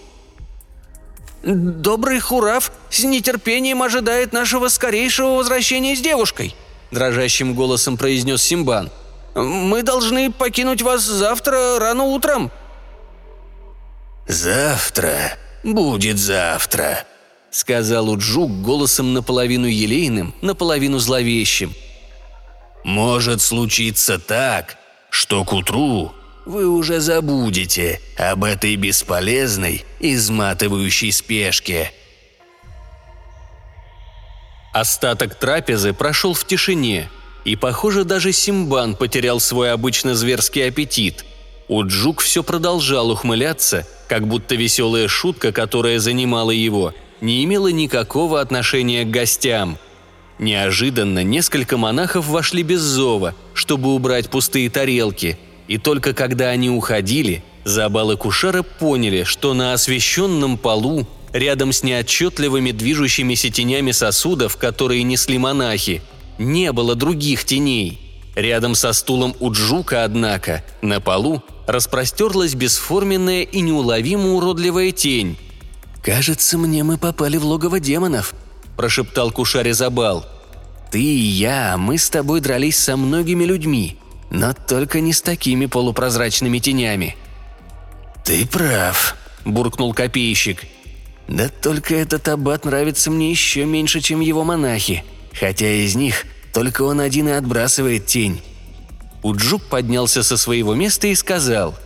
«Добрый 1.43 2.21
Хурав 2.21 2.73
с 2.91 3.05
нетерпением 3.05 3.83
ожидает 3.83 4.35
нашего 4.35 4.69
скорейшего 4.69 5.37
возвращения 5.37 5.97
с 5.97 6.01
девушкой»,– 6.01 6.55
дрожащим 6.91 7.55
голосом 7.55 7.97
произнес 7.97 8.43
Симбан. 8.43 8.91
«Мы 9.35 9.83
должны 9.83 10.33
покинуть 10.33 10.83
вас 10.83 11.03
завтра 11.03 11.79
рано 11.79 12.05
утром». 12.05 12.51
«Завтра 14.27 15.39
будет 15.63 16.19
завтра»,– 16.19 17.05
сказал 17.51 18.09
Уджук 18.09 18.51
голосом 18.63 19.15
наполовину 19.15 19.67
елейным, 19.67 20.35
наполовину 20.41 20.99
зловещим. 20.99 21.75
«Может 22.83 23.41
случиться 23.41 24.19
так, 24.19 24.77
что 25.11 25.45
к 25.45 25.53
утру 25.53 26.13
вы 26.47 26.69
уже 26.69 27.01
забудете 27.01 28.01
об 28.17 28.45
этой 28.45 28.77
бесполезной, 28.77 29.85
изматывающей 29.99 31.13
спешке. 31.13 31.93
Остаток 34.77 35.37
трапезы 35.37 35.95
прошел 35.95 36.35
в 36.35 36.47
тишине, 36.47 37.09
и, 37.47 37.57
похоже, 37.57 38.05
даже 38.05 38.31
Симбан 38.33 38.95
потерял 38.95 39.41
свой 39.41 39.73
обычно 39.73 40.15
зверский 40.15 40.69
аппетит. 40.69 41.25
Уджук 41.67 42.21
все 42.21 42.43
продолжал 42.43 43.11
ухмыляться, 43.11 43.89
как 44.07 44.29
будто 44.29 44.55
веселая 44.55 45.09
шутка, 45.09 45.51
которая 45.51 45.99
занимала 45.99 46.51
его, 46.51 46.93
не 47.23 47.43
имела 47.43 47.69
никакого 47.69 48.39
отношения 48.39 49.05
к 49.05 49.11
гостям. 49.11 49.79
Неожиданно 50.39 51.25
несколько 51.25 51.79
монахов 51.79 52.27
вошли 52.27 52.63
без 52.63 52.83
зова, 52.83 53.35
чтобы 53.55 53.95
убрать 53.95 54.29
пустые 54.29 54.69
тарелки– 54.69 55.39
и 55.69 55.79
только 55.79 56.13
когда 56.13 56.51
они 56.51 56.71
уходили, 56.71 57.43
Забалы 57.65 58.17
Кушара 58.17 58.63
поняли, 58.63 59.25
что 59.25 59.53
на 59.53 59.73
освещенном 59.73 60.57
полу, 60.57 61.07
рядом 61.39 61.73
с 61.73 61.83
неотчетливыми 61.83 62.73
движущимися 62.73 63.51
тенями 63.51 63.93
сосудов, 63.93 64.57
которые 64.57 65.03
несли 65.03 65.39
монахи, 65.39 66.03
не 66.39 66.73
было 66.73 66.95
других 66.95 67.45
теней. 67.45 68.01
Рядом 68.35 68.75
со 68.75 68.93
стулом 68.93 69.35
у 69.41 69.51
Джука, 69.51 70.05
однако, 70.05 70.63
на 70.83 71.01
полу 71.01 71.43
распростерлась 71.67 72.55
бесформенная 72.55 73.43
и 73.43 73.61
неуловимо 73.61 74.35
уродливая 74.35 74.93
тень. 74.93 75.39
«Кажется, 76.03 76.59
мне 76.59 76.85
мы 76.85 76.99
попали 76.99 77.39
в 77.39 77.45
логово 77.45 77.81
демонов»,– 77.81 78.35
прошептал 78.77 79.31
Кушаре 79.31 79.75
Забал. 79.75 80.27
«Ты 80.91 81.03
и 81.03 81.27
я, 81.27 81.77
мы 81.79 81.99
с 81.99 82.11
тобой 82.11 82.41
дрались 82.41 82.79
со 82.79 82.97
многими 82.97 83.45
людьми. 83.45 83.97
Но 84.31 84.53
только 84.53 85.01
не 85.01 85.13
с 85.13 85.23
такими 85.23 85.67
полупрозрачными 85.67 86.59
тенями. 86.59 87.17
«Ты 88.25 88.47
прав»,– 88.47 89.17
буркнул 89.45 89.95
копейщик. 89.95 90.65
«Да 91.29 91.49
только 91.49 91.95
этот 91.95 92.29
аббат 92.29 92.65
нравится 92.65 93.11
мне 93.11 93.31
еще 93.31 93.65
меньше, 93.65 94.01
чем 94.01 94.21
его 94.21 94.45
монахи, 94.45 95.05
хотя 95.33 95.69
из 95.69 95.97
них 95.97 96.25
только 96.53 96.83
он 96.83 97.01
один 97.01 97.29
и 97.29 97.33
отбрасывает 97.33 98.07
тень». 98.07 98.41
Уджук 99.23 99.65
поднялся 99.65 100.23
со 100.23 100.37
своего 100.37 100.75
места 100.75 101.09
и 101.09 101.15
сказал. 101.15 101.77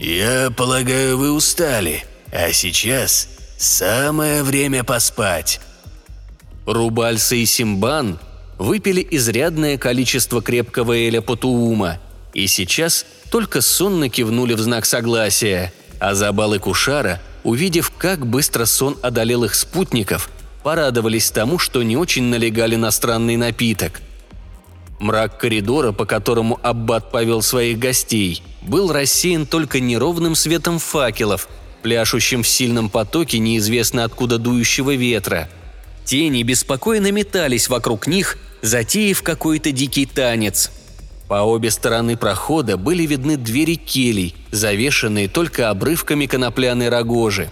«Я 0.00 0.50
полагаю, 0.56 1.16
вы 1.18 1.32
устали, 1.32 2.04
а 2.32 2.52
сейчас 2.52 3.28
самое 3.58 4.42
время 4.42 4.82
поспать». 4.84 5.60
Рубальса 6.66 7.34
и 7.36 7.46
Симбан 7.46 8.18
выпили 8.58 9.06
изрядное 9.10 9.78
количество 9.78 10.42
крепкого 10.42 10.92
эля 10.92 11.20
Патуума 11.20 11.98
и 12.34 12.46
сейчас 12.46 13.06
только 13.30 13.60
сонно 13.60 14.08
кивнули 14.08 14.54
в 14.54 14.60
знак 14.60 14.84
согласия, 14.84 15.72
а 15.98 16.14
Забал 16.14 16.58
Кушара, 16.58 17.20
увидев, 17.44 17.92
как 17.96 18.26
быстро 18.26 18.64
сон 18.64 18.96
одолел 19.02 19.44
их 19.44 19.54
спутников, 19.54 20.30
порадовались 20.62 21.30
тому, 21.30 21.58
что 21.58 21.82
не 21.82 21.96
очень 21.96 22.24
налегали 22.24 22.76
на 22.76 22.90
странный 22.90 23.36
напиток. 23.36 24.00
Мрак 25.00 25.38
коридора, 25.38 25.92
по 25.92 26.06
которому 26.06 26.58
Аббат 26.62 27.12
повел 27.12 27.42
своих 27.42 27.78
гостей, 27.78 28.42
был 28.62 28.92
рассеян 28.92 29.46
только 29.46 29.80
неровным 29.80 30.34
светом 30.34 30.78
факелов, 30.78 31.48
пляшущим 31.82 32.42
в 32.42 32.48
сильном 32.48 32.90
потоке 32.90 33.38
неизвестно 33.38 34.04
откуда 34.04 34.38
дующего 34.38 34.94
ветра. 34.94 35.48
Тени 36.04 36.42
беспокойно 36.42 37.12
метались 37.12 37.68
вокруг 37.68 38.06
них, 38.06 38.38
затеяв 38.62 39.22
какой-то 39.22 39.70
дикий 39.72 40.06
танец. 40.06 40.70
По 41.28 41.42
обе 41.42 41.70
стороны 41.70 42.16
прохода 42.16 42.78
были 42.78 43.04
видны 43.04 43.36
двери 43.36 43.74
келей, 43.74 44.34
завешенные 44.50 45.28
только 45.28 45.68
обрывками 45.68 46.24
конопляной 46.24 46.88
рогожи. 46.88 47.50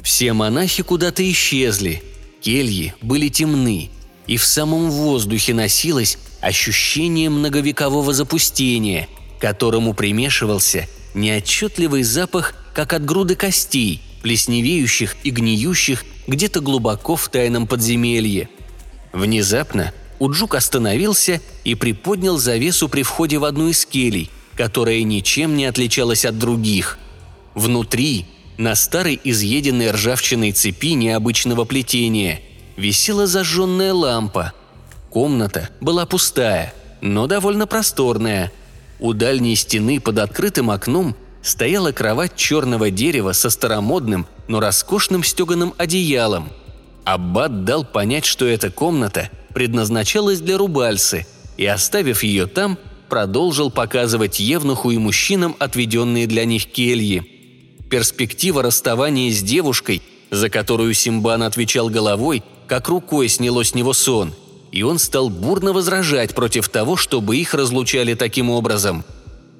Все 0.00 0.32
монахи 0.32 0.82
куда-то 0.82 1.28
исчезли, 1.30 2.02
кельи 2.40 2.94
были 3.02 3.28
темны, 3.28 3.90
и 4.26 4.38
в 4.38 4.44
самом 4.44 4.90
воздухе 4.90 5.52
носилось 5.52 6.18
ощущение 6.40 7.28
многовекового 7.28 8.14
запустения, 8.14 9.08
которому 9.38 9.92
примешивался 9.92 10.88
неотчетливый 11.14 12.04
запах, 12.04 12.54
как 12.74 12.94
от 12.94 13.04
груды 13.04 13.36
костей, 13.36 14.00
плесневеющих 14.22 15.16
и 15.22 15.30
гниющих 15.30 16.04
где-то 16.26 16.60
глубоко 16.60 17.16
в 17.16 17.28
тайном 17.28 17.66
подземелье. 17.66 18.48
Внезапно 19.12 19.92
Уджук 20.22 20.54
остановился 20.54 21.40
и 21.64 21.74
приподнял 21.74 22.38
завесу 22.38 22.88
при 22.88 23.02
входе 23.02 23.38
в 23.38 23.44
одну 23.44 23.66
из 23.66 23.84
келей, 23.84 24.30
которая 24.54 25.02
ничем 25.02 25.56
не 25.56 25.64
отличалась 25.64 26.24
от 26.24 26.38
других. 26.38 26.96
Внутри, 27.56 28.26
на 28.56 28.76
старой 28.76 29.20
изъеденной 29.24 29.90
ржавчиной 29.90 30.52
цепи 30.52 30.94
необычного 30.94 31.64
плетения, 31.64 32.40
висела 32.76 33.26
зажженная 33.26 33.92
лампа. 33.92 34.52
Комната 35.10 35.70
была 35.80 36.06
пустая, 36.06 36.72
но 37.00 37.26
довольно 37.26 37.66
просторная. 37.66 38.52
У 39.00 39.14
дальней 39.14 39.56
стены 39.56 39.98
под 39.98 40.18
открытым 40.20 40.70
окном 40.70 41.16
стояла 41.42 41.90
кровать 41.90 42.36
черного 42.36 42.92
дерева 42.92 43.32
со 43.32 43.50
старомодным, 43.50 44.28
но 44.46 44.60
роскошным 44.60 45.24
стеганым 45.24 45.74
одеялом. 45.78 46.50
Аббат 47.02 47.64
дал 47.64 47.84
понять, 47.84 48.24
что 48.24 48.46
эта 48.46 48.70
комната 48.70 49.28
предназначалась 49.52 50.40
для 50.40 50.58
рубальсы, 50.58 51.26
и, 51.56 51.66
оставив 51.66 52.22
ее 52.22 52.46
там, 52.46 52.78
продолжил 53.08 53.70
показывать 53.70 54.40
Евнуху 54.40 54.90
и 54.90 54.98
мужчинам 54.98 55.54
отведенные 55.58 56.26
для 56.26 56.44
них 56.44 56.66
кельи. 56.66 57.22
Перспектива 57.90 58.62
расставания 58.62 59.30
с 59.30 59.42
девушкой, 59.42 60.02
за 60.30 60.48
которую 60.48 60.94
Симбан 60.94 61.42
отвечал 61.42 61.90
головой, 61.90 62.42
как 62.66 62.88
рукой 62.88 63.28
сняло 63.28 63.64
с 63.64 63.74
него 63.74 63.92
сон, 63.92 64.32
и 64.70 64.82
он 64.82 64.98
стал 64.98 65.28
бурно 65.28 65.74
возражать 65.74 66.34
против 66.34 66.70
того, 66.70 66.96
чтобы 66.96 67.36
их 67.36 67.52
разлучали 67.52 68.14
таким 68.14 68.48
образом. 68.48 69.04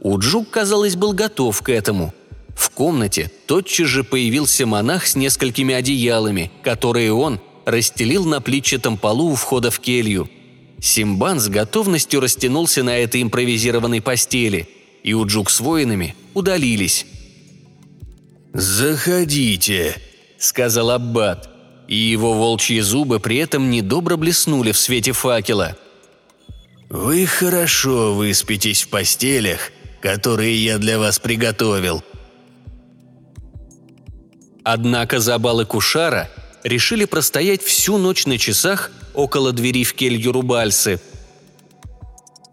Уджук, 0.00 0.48
казалось, 0.50 0.96
был 0.96 1.12
готов 1.12 1.60
к 1.60 1.68
этому. 1.68 2.14
В 2.56 2.70
комнате 2.70 3.30
тотчас 3.46 3.88
же 3.88 4.02
появился 4.02 4.66
монах 4.66 5.06
с 5.06 5.14
несколькими 5.14 5.74
одеялами, 5.74 6.50
которые 6.62 7.12
он 7.12 7.38
расстелил 7.64 8.24
на 8.24 8.40
плитчатом 8.40 8.96
полу 8.96 9.32
у 9.32 9.34
входа 9.34 9.70
в 9.70 9.80
келью– 9.80 10.28
Симбан 10.82 11.38
с 11.38 11.48
готовностью 11.48 12.18
растянулся 12.18 12.82
на 12.82 12.98
этой 12.98 13.22
импровизированной 13.22 14.02
постели, 14.02 14.68
и 15.04 15.14
Уджук 15.14 15.48
с 15.48 15.60
воинами 15.60 16.16
удалились. 16.34 17.06
«Заходите»,— 18.52 19.94
сказал 20.38 20.90
Аббат, 20.90 21.48
и 21.86 21.94
его 21.94 22.34
волчьи 22.34 22.80
зубы 22.80 23.20
при 23.20 23.36
этом 23.36 23.70
недобро 23.70 24.16
блеснули 24.16 24.72
в 24.72 24.76
свете 24.76 25.12
факела. 25.12 25.78
«Вы 26.90 27.26
хорошо 27.26 28.14
выспитесь 28.14 28.82
в 28.82 28.88
постелях, 28.88 29.70
которые 30.00 30.64
я 30.64 30.78
для 30.78 30.98
вас 30.98 31.20
приготовил». 31.20 32.02
Однако 34.64 35.20
Забал 35.20 35.60
и 35.60 35.64
Кушара 35.64 36.28
решили 36.64 37.04
простоять 37.04 37.62
всю 37.62 37.98
ночь 37.98 38.26
на 38.26 38.38
часах 38.38 38.90
около 39.14 39.52
двери 39.52 39.84
в 39.84 39.94
келью 39.94 40.32
Рубальсы. 40.32 41.00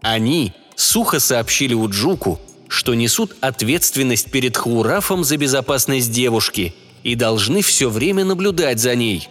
Они 0.02 0.52
сухо 0.76 1.20
сообщили 1.20 1.74
Уджуку, 1.74 2.40
что 2.68 2.94
несут 2.94 3.36
ответственность 3.40 4.30
перед 4.30 4.56
Хаурафом 4.56 5.24
за 5.24 5.36
безопасность 5.36 6.12
девушки 6.12 6.74
и 7.02 7.14
должны 7.14 7.62
все 7.62 7.88
время 7.88 8.24
наблюдать 8.24 8.78
за 8.78 8.94
ней. 8.94 9.28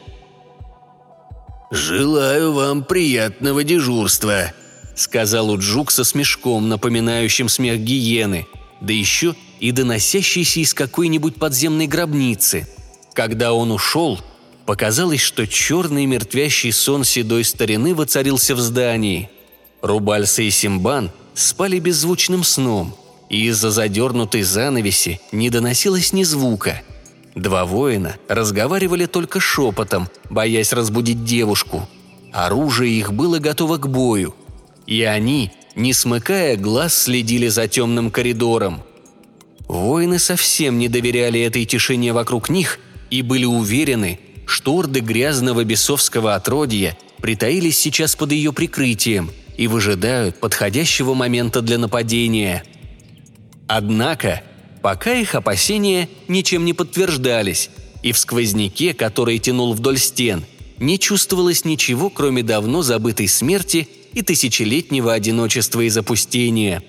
«Желаю 1.72 2.54
вам 2.54 2.84
приятного 2.84 3.64
дежурства»,— 3.64 4.54
сказал 4.96 5.52
Уджук 5.52 5.92
со 5.92 6.04
смешком, 6.04 6.68
напоминающим 6.68 7.48
смех 7.48 7.80
гиены, 7.80 8.48
да 8.82 8.92
еще 8.92 9.36
и 9.60 9.72
доносящийся 9.72 10.62
из 10.62 10.74
какой-нибудь 10.74 11.36
подземной 11.36 11.86
гробницы. 11.86 12.68
Когда 13.14 13.54
он 13.54 13.72
ушел, 13.72 14.20
Показалось, 14.70 15.22
что 15.22 15.48
черный 15.48 16.06
мертвящий 16.06 16.72
сон 16.72 17.04
седой 17.04 17.44
старины 17.44 17.96
воцарился 17.96 18.54
в 18.54 18.60
здании. 18.60 19.28
Рубальса 19.82 20.44
и 20.44 20.52
Симбан 20.52 21.10
спали 21.34 21.80
беззвучным 21.80 22.44
сном, 22.44 22.96
и 23.32 23.48
из-за 23.48 23.72
задернутой 23.72 24.44
занавеси 24.44 25.22
не 25.32 25.50
доносилось 25.50 26.14
ни 26.14 26.22
звука. 26.22 26.84
Два 27.34 27.66
воина 27.66 28.18
разговаривали 28.28 29.08
только 29.08 29.40
шепотом, 29.40 30.08
боясь 30.30 30.72
разбудить 30.72 31.26
девушку. 31.26 31.90
Оружие 32.32 32.94
их 32.94 33.12
было 33.12 33.40
готово 33.40 33.78
к 33.78 33.90
бою. 33.90 34.36
И 34.86 35.02
они, 35.02 35.52
не 35.74 35.94
смыкая 35.94 36.58
глаз, 36.58 36.96
следили 36.96 37.48
за 37.48 37.68
темным 37.68 38.12
коридором. 38.12 38.84
Воины 39.68 40.20
совсем 40.20 40.78
не 40.78 40.90
доверяли 40.90 41.42
этой 41.42 41.66
тишине 41.66 42.14
вокруг 42.14 42.50
них 42.50 42.80
и 43.10 43.24
были 43.24 43.46
уверены, 43.46 44.20
Шторды 44.50 45.02
грязного 45.02 45.64
бесовского 45.64 46.34
отродья 46.34 46.98
притаились 47.22 47.78
сейчас 47.78 48.16
под 48.16 48.32
ее 48.32 48.52
прикрытием 48.52 49.30
и 49.56 49.68
выжидают 49.68 50.40
подходящего 50.40 51.14
момента 51.14 51.62
для 51.62 51.78
нападения. 51.78 52.64
Однако, 53.68 54.42
пока 54.82 55.14
их 55.14 55.36
опасения 55.36 56.10
ничем 56.28 56.66
не 56.66 56.74
подтверждались, 56.74 57.70
и 58.02 58.12
в 58.12 58.18
сквозняке, 58.18 58.96
который 58.96 59.38
тянул 59.38 59.74
вдоль 59.74 60.00
стен, 60.00 60.44
не 60.80 60.98
чувствовалось 60.98 61.64
ничего, 61.64 62.10
кроме 62.10 62.42
давно 62.42 62.82
забытой 62.82 63.28
смерти 63.28 63.88
и 64.14 64.24
тысячелетнего 64.24 65.14
одиночества 65.14 65.82
и 65.82 65.90
запустения. 65.90 66.82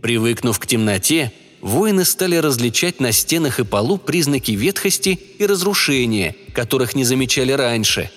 Привыкнув 0.00 0.58
к 0.58 0.66
темноте, 0.66 1.30
воины 1.66 2.04
стали 2.04 2.36
различать 2.36 3.00
на 3.00 3.12
стенах 3.12 3.58
и 3.58 3.64
полу 3.64 3.98
признаки 3.98 4.52
ветхости 4.52 5.18
и 5.38 5.46
разрушения, 5.46 6.34
которых 6.54 6.94
не 6.94 7.04
замечали 7.04 7.52
раньше. 7.52 8.10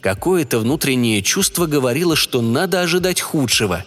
Какое-то 0.00 0.58
внутреннее 0.58 1.22
чувство 1.22 1.66
говорило, 1.66 2.16
что 2.16 2.42
надо 2.42 2.82
ожидать 2.82 3.20
худшего. 3.20 3.84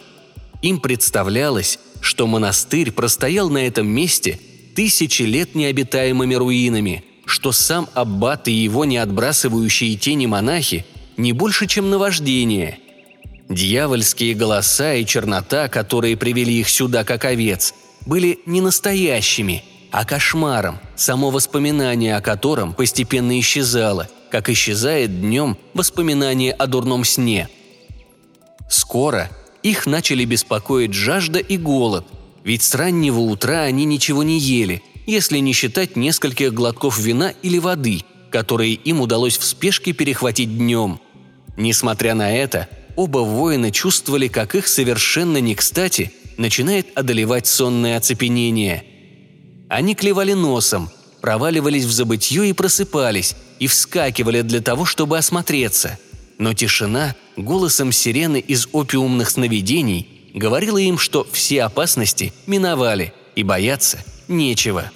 Им 0.61 0.79
представлялось, 0.79 1.79
что 2.01 2.27
монастырь 2.27 2.91
простоял 2.91 3.49
на 3.49 3.59
этом 3.59 3.87
месте 3.87 4.39
тысячи 4.75 5.23
лет 5.23 5.55
необитаемыми 5.55 6.35
руинами, 6.35 7.03
что 7.25 7.51
сам 7.51 7.87
аббат 7.93 8.47
и 8.47 8.51
его 8.51 8.85
неотбрасывающие 8.85 9.95
тени 9.95 10.25
монахи 10.25 10.85
не 11.17 11.33
больше, 11.33 11.67
чем 11.67 11.89
наваждение. 11.89 12.79
Дьявольские 13.49 14.33
голоса 14.33 14.93
и 14.93 15.05
чернота, 15.05 15.67
которые 15.67 16.17
привели 16.17 16.59
их 16.59 16.69
сюда 16.69 17.03
как 17.03 17.25
овец– 17.25 17.73
были 18.05 18.39
не 18.45 18.61
настоящими, 18.61 19.63
а 19.91 20.05
кошмаром, 20.05 20.79
само 20.95 21.29
воспоминание 21.31 22.15
о 22.15 22.21
котором 22.21 22.73
постепенно 22.73 23.39
исчезало, 23.39 24.07
как 24.29 24.49
исчезает 24.49 25.21
днем 25.21 25.57
воспоминание 25.73 26.53
о 26.53 26.67
дурном 26.67 27.03
сне. 27.03 27.49
Скоро 28.69 29.29
их 29.63 29.87
начали 29.87 30.25
беспокоить 30.25 30.93
жажда 30.93 31.39
и 31.39 31.57
голод, 31.57 32.05
ведь 32.43 32.63
с 32.63 32.75
раннего 32.75 33.19
утра 33.19 33.61
они 33.63 33.85
ничего 33.85 34.23
не 34.23 34.39
ели, 34.39 34.83
если 35.05 35.39
не 35.39 35.53
считать 35.53 35.95
нескольких 35.95 36.53
глотков 36.53 36.99
вина 36.99 37.33
или 37.41 37.57
воды, 37.57 38.01
которые 38.29 38.73
им 38.73 39.01
удалось 39.01 39.37
в 39.37 39.43
спешке 39.43 39.91
перехватить 39.91 40.55
днем. 40.55 40.99
Несмотря 41.57 42.13
на 42.13 42.31
это, 42.31 42.69
оба 42.95 43.19
воина 43.19 43.71
чувствовали, 43.71 44.27
как 44.27 44.55
их 44.55 44.67
совершенно 44.67 45.39
не 45.39 45.55
кстати 45.55 46.13
начинает 46.39 46.97
одолевать 46.97 47.45
сонное 47.45 47.97
оцепенение. 47.97 48.85
Они 49.67 49.93
клевали 49.93 50.33
носом, 50.33 50.89
проваливались 51.21 51.83
в 51.83 51.91
забытье 51.91 52.49
и 52.49 52.53
просыпались, 52.53 53.35
и 53.59 53.67
вскакивали 53.67 54.41
для 54.41 54.61
того, 54.61 54.85
чтобы 54.85 55.17
осмотреться. 55.17 55.99
Но 56.37 56.53
тишина, 56.53 57.13
голосом 57.35 57.91
сирены 57.91 58.39
из 58.39 58.69
опиумных 58.71 59.29
сновидений, 59.29 60.31
говорила 60.33 60.77
им, 60.77 60.97
что 60.97 61.27
все 61.29 61.63
опасности 61.63 62.33
миновали, 62.47 63.13
и 63.35 63.43
бояться 63.43 64.03
нечего. 64.27 64.91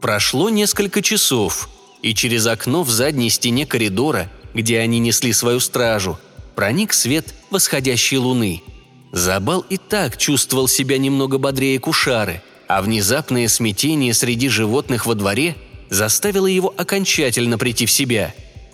Прошло 0.00 0.50
несколько 0.50 1.00
часов, 1.00 1.68
и 2.02 2.12
через 2.12 2.46
окно 2.46 2.82
в 2.82 2.90
задней 2.90 3.30
стене 3.30 3.66
коридора, 3.66 4.30
где 4.52 4.80
они 4.80 4.98
несли 4.98 5.32
свою 5.32 5.60
стражу, 5.60 6.18
проник 6.56 6.92
свет 6.92 7.34
восходящей 7.50 8.16
луны– 8.16 8.62
Забал 9.12 9.64
и 9.68 9.76
так 9.76 10.16
чувствовал 10.16 10.68
себя 10.68 10.96
немного 10.98 11.38
бодрее 11.38 11.78
Кушары, 11.80 12.42
а 12.68 12.80
внезапное 12.80 13.48
смятение 13.48 14.14
среди 14.14 14.48
животных 14.48 15.06
во 15.06 15.14
дворе 15.14 15.56
заставило 15.88 16.46
его 16.46 16.72
окончательно 16.76 17.58
прийти 17.58 17.86
в 17.86 17.90
себя. 17.90 18.32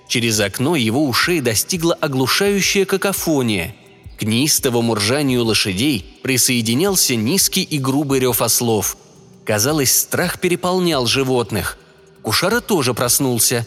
Через 0.08 0.38
окно 0.40 0.76
его 0.76 1.06
ушей 1.06 1.40
достигла 1.40 1.94
оглушающая 1.94 2.84
какофония. 2.84 3.74
К 4.18 4.22
неистовому 4.22 4.94
ржанию 4.94 5.44
лошадей 5.44 6.04
присоединялся 6.22 7.16
низкий 7.16 7.62
и 7.62 7.78
грубый 7.78 8.20
рев 8.20 8.42
ослов. 8.42 8.96
Казалось, 9.44 9.96
страх 9.96 10.40
переполнял 10.40 11.06
животных. 11.06 11.78
Кушара 12.22 12.60
тоже 12.60 12.94
проснулся. 12.94 13.66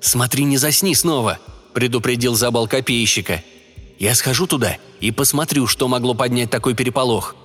«Смотри, 0.00 0.44
не 0.44 0.58
засни 0.58 0.94
снова»,– 0.94 1.38
предупредил 1.74 2.34
Забал 2.34 2.68
копейщика– 2.68 3.42
я 3.98 4.14
схожу 4.14 4.46
туда 4.46 4.76
и 5.00 5.10
посмотрю, 5.10 5.66
что 5.66 5.88
могло 5.88 6.14
поднять 6.14 6.50
такой 6.50 6.74
переполох». 6.74 7.36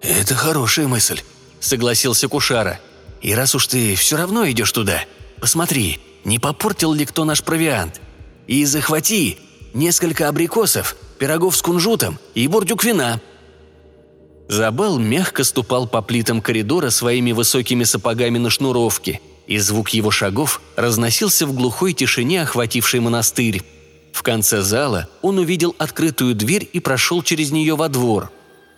«Это 0.00 0.34
хорошая 0.34 0.86
мысль»,— 0.86 1.20
согласился 1.60 2.28
Кушара. 2.28 2.80
«И 3.20 3.34
раз 3.34 3.54
уж 3.54 3.66
ты 3.66 3.94
все 3.96 4.16
равно 4.16 4.48
идешь 4.48 4.72
туда, 4.72 5.00
посмотри, 5.40 5.98
не 6.24 6.38
попортил 6.38 6.92
ли 6.92 7.04
кто 7.04 7.24
наш 7.24 7.42
провиант. 7.42 8.00
И 8.46 8.64
захвати 8.64 9.38
несколько 9.74 10.28
абрикосов, 10.28 10.96
пирогов 11.18 11.56
с 11.56 11.62
кунжутом 11.62 12.18
и 12.34 12.46
бурдюк 12.46 12.84
вина». 12.84 13.20
Забал 14.48 14.98
мягко 14.98 15.44
ступал 15.44 15.86
по 15.86 16.00
плитам 16.00 16.40
коридора 16.40 16.88
своими 16.88 17.32
высокими 17.32 17.84
сапогами 17.84 18.38
на 18.38 18.48
шнуровке, 18.48 19.20
и 19.46 19.58
звук 19.58 19.90
его 19.90 20.10
шагов 20.10 20.62
разносился 20.74 21.46
в 21.46 21.52
глухой 21.52 21.92
тишине, 21.92 22.42
охватившей 22.42 23.00
монастырь. 23.00 23.62
В 24.18 24.24
конце 24.24 24.62
зала 24.62 25.08
он 25.22 25.38
увидел 25.38 25.76
открытую 25.78 26.34
дверь 26.34 26.68
и 26.72 26.80
прошел 26.80 27.22
через 27.22 27.52
нее 27.52 27.76
во 27.76 27.88
двор. 27.88 28.32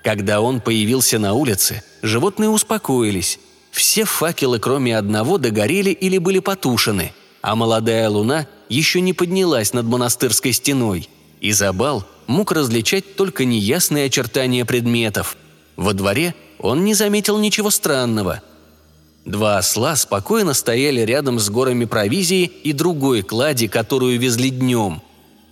Когда 0.05 0.43
он 0.43 0.61
появился 0.61 1.19
на 1.19 1.33
улице, 1.33 1.83
животные 2.03 2.51
успокоились. 2.51 3.41
Все 3.71 4.05
факелы, 4.05 4.59
кроме 4.59 4.99
одного, 4.99 5.39
догорели 5.39 5.93
или 5.93 6.19
были 6.19 6.41
потушены, 6.41 7.15
а 7.41 7.57
молодая 7.57 8.11
луна 8.11 8.49
еще 8.69 9.01
не 9.01 9.15
поднялась 9.15 9.73
над 9.73 9.87
монастырской 9.87 10.53
стеной. 10.53 11.09
Изабал 11.41 12.07
мог 12.27 12.53
различать 12.53 13.17
только 13.17 13.47
неясные 13.47 14.05
очертания 14.09 14.67
предметов. 14.67 15.39
Во 15.75 15.95
дворе 15.95 16.35
он 16.59 16.85
не 16.85 16.93
заметил 16.93 17.39
ничего 17.39 17.71
странного. 17.71 18.43
Два 19.25 19.57
осла 19.57 19.97
спокойно 19.97 20.53
стояли 20.53 21.01
рядом 21.01 21.39
с 21.39 21.49
горами 21.49 21.87
провизии 21.87 22.45
и 22.45 22.75
другой 22.75 23.23
клади, 23.23 23.69
которую 23.69 24.21
везли 24.21 24.51
днем. 24.51 25.01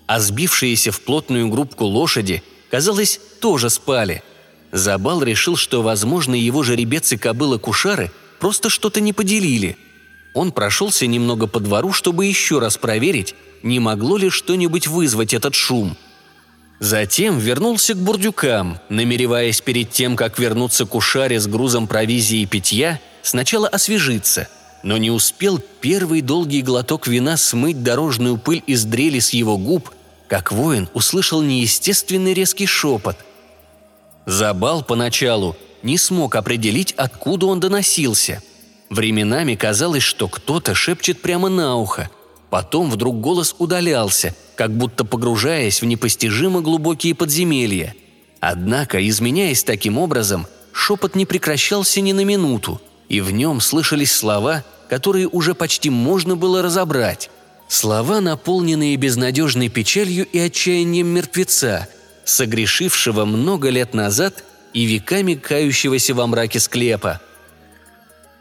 А 0.08 0.18
сбившиеся 0.18 0.90
в 0.90 1.00
плотную 1.02 1.48
группку 1.48 1.84
лошади, 1.84 2.42
казалось, 2.68 3.20
тоже 3.40 3.70
спали. 3.70 4.24
Забал 4.72 5.22
решил, 5.22 5.54
что, 5.56 5.82
возможно, 5.82 6.34
его 6.34 6.64
жеребец 6.64 7.12
и 7.12 7.16
кобыла 7.16 7.58
Кушары 7.58 8.10
просто 8.40 8.70
что-то 8.70 9.00
не 9.00 9.12
поделили. 9.12 9.76
Он 10.34 10.50
прошелся 10.50 11.06
немного 11.06 11.46
по 11.46 11.60
двору, 11.60 11.92
чтобы 11.92 12.26
еще 12.26 12.58
раз 12.58 12.76
проверить, 12.76 13.36
не 13.62 13.78
могло 13.78 14.16
ли 14.16 14.30
что-нибудь 14.30 14.88
вызвать 14.88 15.32
этот 15.32 15.54
шум– 15.54 15.96
Затем 16.80 17.38
вернулся 17.38 17.94
к 17.94 17.98
бурдюкам, 17.98 18.78
намереваясь 18.88 19.60
перед 19.60 19.90
тем, 19.90 20.14
как 20.14 20.38
вернуться 20.38 20.86
к 20.86 20.94
Ушаре 20.94 21.40
с 21.40 21.46
грузом 21.48 21.88
провизии 21.88 22.40
и 22.40 22.46
питья, 22.46 23.00
сначала 23.22 23.66
освежиться, 23.66 24.48
но 24.84 24.96
не 24.96 25.10
успел 25.10 25.60
первый 25.80 26.20
долгий 26.20 26.62
глоток 26.62 27.08
вина 27.08 27.36
смыть 27.36 27.82
дорожную 27.82 28.38
пыль 28.38 28.62
из 28.66 28.84
дрели 28.84 29.18
с 29.18 29.30
его 29.30 29.58
губ, 29.58 29.90
как 30.28 30.52
воин 30.52 30.88
услышал 30.94 31.42
неестественный 31.42 32.34
резкий 32.34 32.66
шепот. 32.66 33.16
Забал 34.26 34.82
поначалу 34.82 35.56
не 35.82 35.98
смог 35.98 36.34
определить, 36.34 36.92
откуда 36.92 37.46
он 37.46 37.60
доносился. 37.60 38.42
Временами 38.90 39.54
казалось, 39.54 40.02
что 40.02 40.28
кто-то 40.28 40.74
шепчет 40.74 41.20
прямо 41.20 41.48
на 41.48 41.76
ухо. 41.76 42.10
Потом 42.50 42.90
вдруг 42.90 43.20
голос 43.20 43.54
удалялся– 43.58 44.34
как 44.58 44.76
будто 44.76 45.04
погружаясь 45.04 45.80
в 45.80 45.84
непостижимо 45.84 46.60
глубокие 46.60 47.14
подземелья. 47.14 47.94
Однако, 48.40 49.08
изменяясь 49.08 49.62
таким 49.62 49.98
образом, 49.98 50.48
шепот 50.72 51.14
не 51.14 51.26
прекращался 51.26 52.00
ни 52.00 52.10
на 52.10 52.24
минуту, 52.24 52.80
и 53.08 53.20
в 53.20 53.30
нем 53.30 53.60
слышались 53.60 54.10
слова, 54.10 54.64
которые 54.88 55.28
уже 55.28 55.54
почти 55.54 55.90
можно 55.90 56.34
было 56.34 56.60
разобрать. 56.60 57.30
Слова, 57.68 58.20
наполненные 58.20 58.96
безнадежной 58.96 59.68
печалью 59.68 60.26
и 60.26 60.38
отчаянием 60.38 61.06
мертвеца, 61.08 61.86
согрешившего 62.24 63.26
много 63.26 63.68
лет 63.68 63.92
назад 63.92 64.42
и 64.72 64.84
веками 64.84 65.34
кающегося 65.34 66.14
во 66.14 66.26
мраке 66.26 66.60
склепа. 66.60 67.20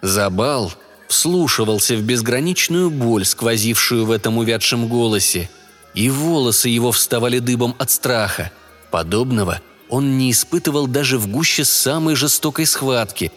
Забал 0.01 0.73
вслушивался 1.07 1.95
в 1.95 2.01
безграничную 2.01 2.89
боль, 2.89 3.25
сквозившую 3.25 4.05
в 4.05 4.11
этом 4.11 4.37
увядшем 4.37 4.87
голосе, 4.87 5.49
и 5.93 6.09
волосы 6.09 6.69
его 6.69 6.91
вставали 6.91 7.39
дыбом 7.39 7.75
от 7.79 7.91
страха. 7.91 8.51
Подобного 8.91 9.61
он 9.89 10.17
не 10.17 10.31
испытывал 10.31 10.87
даже 10.87 11.17
в 11.17 11.27
гуще 11.27 11.65
самой 11.65 12.15
жестокой 12.15 12.65
схватки. 12.65 13.31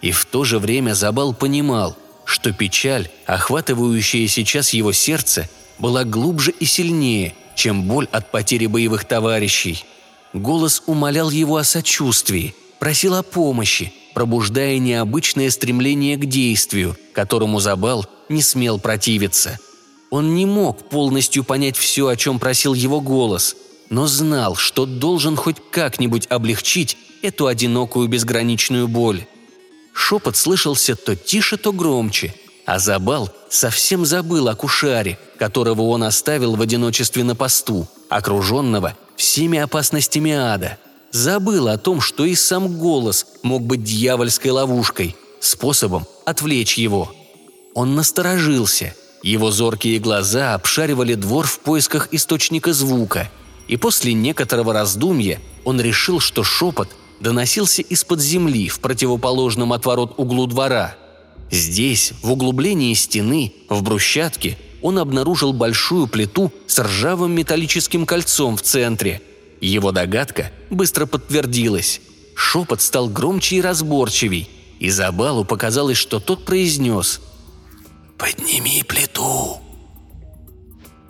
И 0.00 0.10
в 0.10 0.24
то 0.24 0.44
же 0.44 0.58
время 0.58 0.94
Забал 0.94 1.32
понимал, 1.32 1.96
что 2.24 2.52
печаль, 2.52 3.10
охватывающая 3.26 4.26
сейчас 4.28 4.70
его 4.70 4.92
сердце, 4.92 5.48
была 5.78 6.04
глубже 6.04 6.52
и 6.52 6.64
сильнее, 6.64 7.34
чем 7.54 7.84
боль 7.84 8.08
от 8.12 8.30
потери 8.30 8.66
боевых 8.66 9.04
товарищей. 9.04 9.84
Голос 10.32 10.82
умолял 10.86 11.30
его 11.30 11.56
о 11.56 11.64
сочувствии, 11.64 12.54
просил 12.78 13.14
о 13.14 13.22
помощи, 13.22 13.92
пробуждая 14.14 14.78
необычное 14.78 15.50
стремление 15.50 16.16
к 16.16 16.26
действию, 16.26 16.96
которому 17.12 17.60
Забал 17.60 18.06
не 18.28 18.42
смел 18.42 18.78
противиться– 18.78 19.58
он 20.12 20.34
не 20.34 20.44
мог 20.44 20.90
полностью 20.90 21.42
понять 21.42 21.78
все, 21.78 22.06
о 22.06 22.16
чем 22.16 22.38
просил 22.38 22.74
его 22.74 23.00
голос, 23.00 23.56
но 23.88 24.06
знал, 24.06 24.56
что 24.56 24.84
должен 24.84 25.36
хоть 25.36 25.56
как-нибудь 25.70 26.26
облегчить 26.28 26.98
эту 27.22 27.46
одинокую 27.46 28.08
безграничную 28.08 28.88
боль. 28.88 29.24
Шепот 29.92 30.36
слышался 30.36 30.96
то 30.96 31.16
тише, 31.16 31.56
то 31.56 31.72
громче, 31.72 32.34
а 32.66 32.78
Забал 32.78 33.30
совсем 33.50 34.06
забыл 34.06 34.48
о 34.48 34.54
Кушаре, 34.54 35.18
которого 35.38 35.82
он 35.82 36.04
оставил 36.04 36.56
в 36.56 36.60
одиночестве 36.60 37.24
на 37.24 37.34
посту, 37.34 37.86
окруженного 38.08 38.96
всеми 39.16 39.58
опасностями 39.58 40.32
ада. 40.32 40.78
Забыл 41.10 41.68
о 41.68 41.76
том, 41.76 42.00
что 42.00 42.24
и 42.24 42.34
сам 42.34 42.78
голос 42.78 43.26
мог 43.42 43.62
быть 43.62 43.84
дьявольской 43.84 44.50
ловушкой, 44.50 45.14
способом 45.40 46.06
отвлечь 46.24 46.78
его. 46.78 47.12
Он 47.74 47.94
насторожился– 47.94 48.94
его 49.22 49.52
зоркие 49.52 50.00
глаза 50.00 50.54
обшаривали 50.54 51.14
двор 51.14 51.46
в 51.46 51.60
поисках 51.60 52.08
источника 52.10 52.72
звука, 52.72 53.30
и 53.68 53.76
после 53.76 54.14
некоторого 54.14 54.72
раздумья 54.72 55.40
он 55.64 55.80
решил, 55.80 56.18
что 56.18 56.42
шепот 56.42 56.88
доносился 57.22 57.82
из-под 57.82 58.20
земли 58.20 58.68
в 58.68 58.80
противоположном 58.80 59.72
от 59.72 59.86
ворот 59.86 60.14
углу 60.18 60.46
двора. 60.46 60.96
Здесь, 61.50 62.12
в 62.22 62.32
углублении 62.32 62.92
стены, 62.94 63.52
в 63.68 63.82
брусчатке, 63.82 64.58
он 64.82 64.98
обнаружил 64.98 65.52
большую 65.52 66.08
плиту 66.08 66.52
с 66.66 66.78
ржавым 66.78 67.32
металлическим 67.32 68.04
кольцом 68.04 68.56
в 68.56 68.62
центре. 68.62 69.22
Его 69.60 69.92
догадка 69.92 70.50
быстро 70.70 71.06
подтвердилась. 71.06 72.00
Шепот 72.34 72.80
стал 72.82 73.08
громче 73.08 73.56
и 73.56 73.60
разборчивей, 73.60 74.50
и 74.80 74.90
Забалу 74.90 75.44
показалось, 75.44 75.98
что 75.98 76.20
тот 76.20 76.44
произнес– 76.44 77.20
«Подними 78.22 78.84
плиту!» 78.84 79.60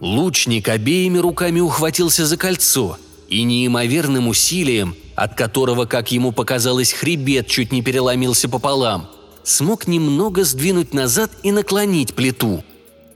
Лучник 0.01 0.69
обеими 0.69 1.19
руками 1.19 1.61
ухватился 1.61 2.25
за 2.25 2.39
кольцо 2.39 2.97
и 3.29 3.43
неимоверным 3.43 4.29
усилием, 4.29 4.97
от 5.15 5.35
которого, 5.35 5.85
как 5.87 6.13
ему 6.13 6.33
показалось, 6.33 6.93
хребет 6.93 7.47
чуть 7.47 7.73
не 7.73 7.83
переломился 7.83 8.49
пополам, 8.49 9.09
смог 9.43 9.87
немного 9.87 10.45
сдвинуть 10.45 10.95
назад 10.95 11.31
и 11.43 11.53
наклонить 11.53 12.15
плиту. 12.15 12.65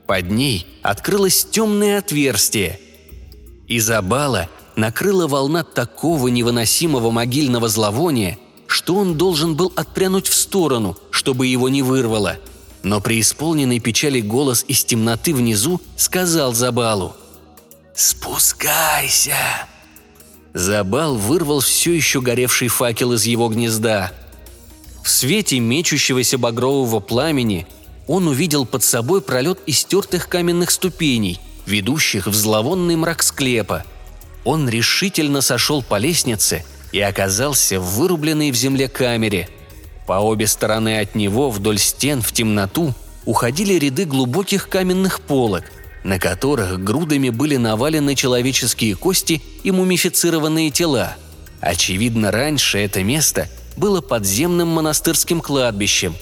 Под 0.07 0.31
ней 0.31 0.67
открылось 0.83 1.45
темное 1.45 1.99
отверстие. 1.99 2.81
Изабала 3.69 4.49
накрыла 4.77 5.27
волна 5.27 5.65
такого 5.65 6.29
невыносимого 6.29 7.11
могильного 7.11 7.69
зловония, 7.69 8.39
что 8.67 8.97
он 8.97 9.17
должен 9.17 9.57
был 9.57 9.73
отпрянуть 9.75 10.29
в 10.29 10.35
сторону, 10.35 10.97
чтобы 11.11 11.47
его 11.47 11.69
не 11.69 11.83
вырвало– 11.83 12.37
но 12.87 13.01
преисполненный 13.01 13.81
печали 13.81 14.21
голос 14.21 14.65
из 14.69 14.85
темноты 14.85 15.35
внизу 15.35 15.81
сказал 15.97 16.55
Забалу 16.55 17.17
«Спускайся!» 17.97 19.35
Забал 20.57 21.17
вырвал 21.17 21.61
все 21.61 21.93
еще 21.93 22.21
горевший 22.21 22.69
факел 22.69 23.13
из 23.13 23.25
его 23.25 23.49
гнезда. 23.49 24.11
В 25.05 25.11
свете 25.11 25.61
мечущегося 25.61 26.39
багрового 26.39 26.99
пламени 26.99 27.67
он 28.09 28.27
увидел 28.27 28.67
под 28.67 28.83
собой 28.83 29.21
пролет 29.21 29.61
истертых 29.67 30.29
каменных 30.29 30.71
ступеней, 30.71 31.39
ведущих 31.67 32.27
в 32.27 32.35
зловонный 32.35 32.97
мрак 32.97 33.23
склепа. 33.23 33.85
Он 34.45 34.69
решительно 34.69 35.43
сошел 35.43 35.83
по 35.83 35.99
лестнице 35.99 36.65
и 36.91 37.01
оказался 37.01 37.79
в 37.79 37.97
вырубленной 37.97 38.51
в 38.51 38.57
земле 38.57 38.89
камере– 38.89 39.49
по 40.07 40.21
обе 40.21 40.47
стороны 40.47 41.01
от 41.01 41.15
него 41.15 41.51
вдоль 41.51 41.79
стен 41.79 42.23
в 42.23 42.33
темноту 42.33 42.95
уходили 43.25 43.75
ряды 43.75 44.05
глубоких 44.05 44.69
каменных 44.69 45.21
полок, 45.21 45.65
на 46.07 46.21
которых 46.21 46.83
грудами 46.85 47.31
были 47.31 47.57
навалены 47.57 48.15
человеческие 48.15 48.95
кости 48.95 49.43
и 49.65 49.73
мумифицированные 49.73 50.71
тела. 50.71 51.17
Очевидно, 51.61 52.31
раньше 52.31 52.79
это 52.79 53.03
место 53.03 53.49
было 53.77 54.01
подземным 54.01 54.69
монастырским 54.69 55.41
кладбищем. 55.41 56.15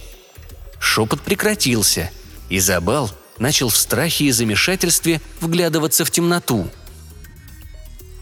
Шепот 0.81 1.21
прекратился, 1.21 2.11
и 2.49 2.61
Забал 2.61 3.11
начал 3.37 3.69
в 3.69 3.77
страхе 3.77 4.25
и 4.25 4.31
замешательстве 4.31 5.21
вглядываться 5.43 6.07
в 6.07 6.11
темноту. 6.11 6.67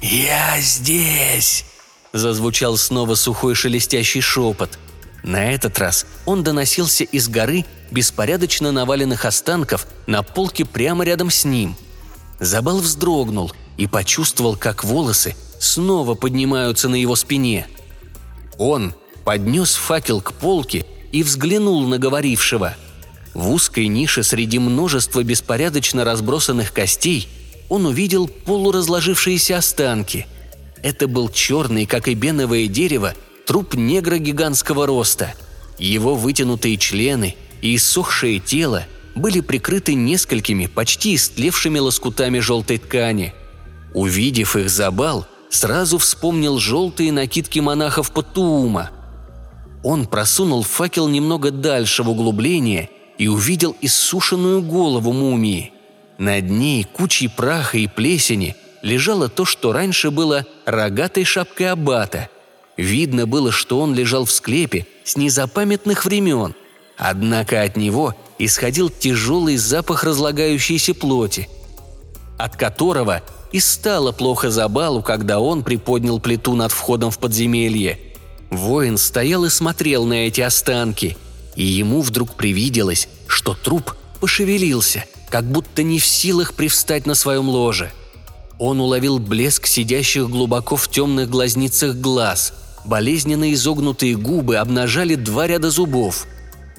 «Я 0.01 0.61
здесь!»– 0.61 1.65
зазвучал 2.13 2.77
снова 2.77 3.15
сухой 3.15 3.55
шелестящий 3.55 4.21
шепот– 4.21 4.81
на 5.23 5.53
этот 5.53 5.79
раз 5.79 6.07
он 6.27 6.43
доносился 6.43 7.05
из 7.05 7.29
горы 7.29 7.64
беспорядочно 7.91 8.73
наваленных 8.73 9.25
останков 9.25 9.87
на 10.07 10.23
полке 10.23 10.64
прямо 10.64 11.05
рядом 11.05 11.31
с 11.31 11.45
ним. 11.45 11.77
Забал 12.41 12.79
вздрогнул 12.79 13.53
и 13.77 13.87
почувствовал, 13.87 14.57
как 14.57 14.83
волосы 14.83 15.37
снова 15.61 16.14
поднимаются 16.14 16.89
на 16.89 16.97
его 16.97 17.14
спине. 17.14 17.68
Он 18.59 18.95
поднес 19.25 19.75
факел 19.75 20.20
к 20.20 20.33
полке 20.33 20.85
и 21.12 21.23
взглянул 21.23 21.87
на 21.87 21.99
говорившего. 21.99 22.75
В 23.35 23.51
узкой 23.51 23.87
нише 23.87 24.25
среди 24.25 24.59
множества 24.59 25.23
беспорядочно 25.23 26.05
разбросанных 26.05 26.73
костей 26.73 27.29
он 27.68 27.87
увидел 27.87 28.27
полуразложившиеся 28.27 29.59
останки. 29.59 30.27
Это 30.83 31.07
был 31.07 31.29
черный, 31.29 31.87
как 31.87 32.09
и 32.09 32.14
беновое 32.14 32.66
дерево, 32.66 33.14
труп 33.47 33.74
негра 33.74 34.18
гигантского 34.18 34.86
роста. 34.86 35.34
Его 35.78 36.14
вытянутые 36.14 36.76
члены 36.76 37.36
и 37.61 37.76
иссохшее 37.76 38.38
тело 38.38 38.84
были 39.14 39.40
прикрыты 39.40 39.95
несколькими 39.95 40.66
почти 40.66 41.14
истлевшими 41.14 41.78
лоскутами 41.78 42.38
желтой 42.38 42.78
ткани. 42.78 43.34
Увидев 43.95 44.57
их 44.57 44.70
забал, 44.70 45.26
сразу 45.51 45.99
вспомнил 45.99 46.59
желтые 46.59 47.12
накидки 47.12 47.59
монахов 47.59 48.12
Патуума. 48.12 48.90
Он 49.82 50.07
просунул 50.07 50.62
факел 50.62 51.09
немного 51.09 51.51
дальше 51.51 52.03
в 52.03 52.11
углубление 52.11 52.88
и 53.18 53.28
увидел 53.28 53.76
иссушенную 53.80 54.62
голову 54.62 55.12
мумии. 55.12 55.72
Над 56.18 56.49
ней 56.49 56.84
кучей 56.84 57.28
праха 57.28 57.78
и 57.78 57.86
плесени 57.86 58.57
лежало 58.82 59.28
то, 59.28 59.45
что 59.45 59.72
раньше 59.72 60.11
было 60.11 60.47
рогатой 60.64 61.24
шапкой 61.24 61.70
аббата. 61.70 62.28
Видно 62.77 63.27
было, 63.27 63.53
что 63.53 63.81
он 63.81 63.95
лежал 63.95 64.25
в 64.25 64.33
склепе 64.33 64.87
с 65.05 65.16
незапамятных 65.16 66.05
времен. 66.05 66.55
Однако 66.97 67.62
от 67.62 67.77
него 67.77 68.14
исходил 68.39 68.89
тяжелый 68.89 69.57
запах 69.57 70.05
разлагающейся 70.05 70.95
плоти, 70.95 71.49
от 72.39 72.57
которого 72.57 73.23
и 73.53 73.61
стало 73.61 74.12
плохо 74.12 74.51
Забалу, 74.51 75.03
когда 75.03 75.39
он 75.39 75.62
приподнял 75.62 76.18
плиту 76.18 76.55
над 76.55 76.73
входом 76.73 77.11
в 77.11 77.18
подземелье. 77.18 77.99
Воин 78.51 78.99
стоял 78.99 79.45
и 79.45 79.51
смотрел 79.51 80.05
на 80.05 80.27
эти 80.27 80.41
останки, 80.41 81.16
и 81.57 81.64
ему 81.64 82.01
вдруг 82.01 82.35
привиделось, 82.35 83.09
что 83.27 83.55
труп 83.55 83.95
пошевелился, 84.20 85.05
как 85.31 85.45
будто 85.45 85.83
не 85.83 85.99
в 85.99 86.07
силах 86.07 86.55
привстать 86.55 87.07
на 87.07 87.14
своем 87.14 87.49
ложе. 87.49 87.91
Он 88.59 88.81
уловил 88.81 89.18
блеск 89.18 89.66
сидящих 89.66 90.31
глубоко 90.31 90.77
в 90.77 90.89
темных 90.89 91.29
глазницах 91.29 91.97
глаз. 91.97 92.55
Болезненно 92.85 93.53
изогнутые 93.53 94.16
губы 94.16 94.57
обнажали 94.57 95.14
два 95.14 95.47
ряда 95.47 95.70
зубов. 95.70 96.26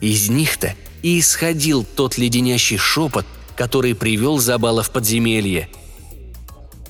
Из 0.02 0.30
них-то 0.30 0.76
и 1.02 1.20
исходил 1.20 1.84
тот 1.84 2.18
леденящий 2.18 2.78
шепот, 2.78 3.26
который 3.56 3.96
привел 3.96 4.40
Забала 4.40 4.84
в 4.84 4.90
подземелье– 4.92 5.70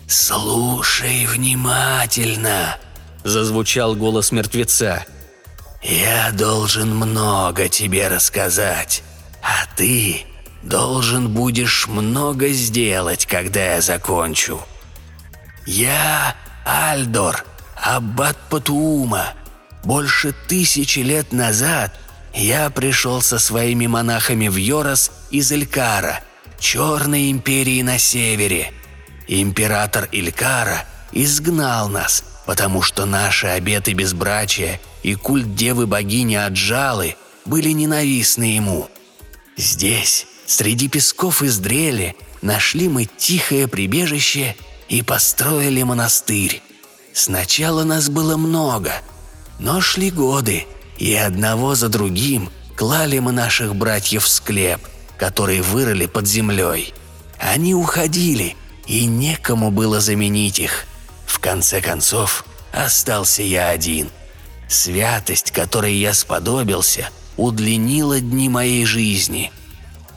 «Слушай 0.08 1.26
внимательно»,— 1.26 2.78
зазвучал 3.24 3.96
голос 3.96 4.32
мертвеца. 4.32 5.06
«Я 5.82 6.32
должен 6.32 6.96
много 6.96 7.68
тебе 7.68 8.08
рассказать, 8.10 9.02
а 9.42 9.66
ты 9.76 10.24
должен 10.62 11.30
будешь 11.34 11.88
много 11.88 12.50
сделать, 12.50 13.26
когда 13.26 13.74
я 13.74 13.82
закончу. 13.82 14.62
Я 15.66 16.36
Альдор, 16.64 17.44
аббат 17.84 18.38
Патуума. 18.50 19.34
Больше 19.84 20.34
тысячи 20.48 21.00
лет 21.00 21.32
назад 21.34 21.94
я 22.34 22.70
пришел 22.70 23.22
со 23.22 23.38
своими 23.38 23.88
монахами 23.88 24.48
в 24.48 24.56
Йорос 24.56 25.12
из 25.30 25.52
Элькара, 25.52 26.22
Черной 26.60 27.30
империи 27.30 27.82
на 27.82 27.98
севере— 27.98 28.72
Император 29.28 30.10
Илькара 30.12 30.86
изгнал 31.12 31.90
нас, 31.90 32.24
потому 32.46 32.82
что 32.82 33.06
наши 33.06 33.48
обеты 33.48 33.94
безбрачия 33.94 34.82
и 35.02 35.16
культ 35.16 35.56
девы-богини 35.56 36.36
Аджалы 36.36 37.16
были 37.46 37.70
ненавистны 37.70 38.56
ему. 38.56 38.90
Здесь, 39.56 40.28
среди 40.46 40.90
песков 40.90 41.42
из 41.42 41.58
дрели, 41.60 42.16
нашли 42.42 42.90
мы 42.90 43.06
тихое 43.06 43.68
прибежище 43.68 44.56
и 44.90 45.02
построили 45.02 45.84
монастырь. 45.84 46.62
Сначала 47.14 47.84
нас 47.84 48.10
было 48.10 48.38
много, 48.38 48.94
но 49.60 49.82
шли 49.82 50.10
годы, 50.10 50.66
и 50.98 51.14
одного 51.14 51.76
за 51.76 51.90
другим 51.90 52.50
клали 52.76 53.20
мы 53.20 53.32
наших 53.32 53.76
братьев 53.76 54.24
в 54.24 54.28
склеп, 54.28 54.82
который 55.18 55.62
вырыли 55.62 56.08
под 56.08 56.28
землей. 56.28 56.94
Они 57.40 57.76
уходили– 57.76 58.56
и 58.88 59.06
некому 59.06 59.72
было 59.72 60.00
заменить 60.00 60.60
их. 60.60 60.86
В 61.26 61.40
конце 61.40 61.82
концов, 61.82 62.46
остался 62.72 63.44
я 63.44 63.70
один. 63.70 64.10
Святость, 64.68 65.52
которой 65.52 65.96
я 65.96 66.14
сподобился, 66.14 67.10
удлинила 67.38 68.20
дни 68.20 68.50
моей 68.50 68.86
жизни. 68.86 69.52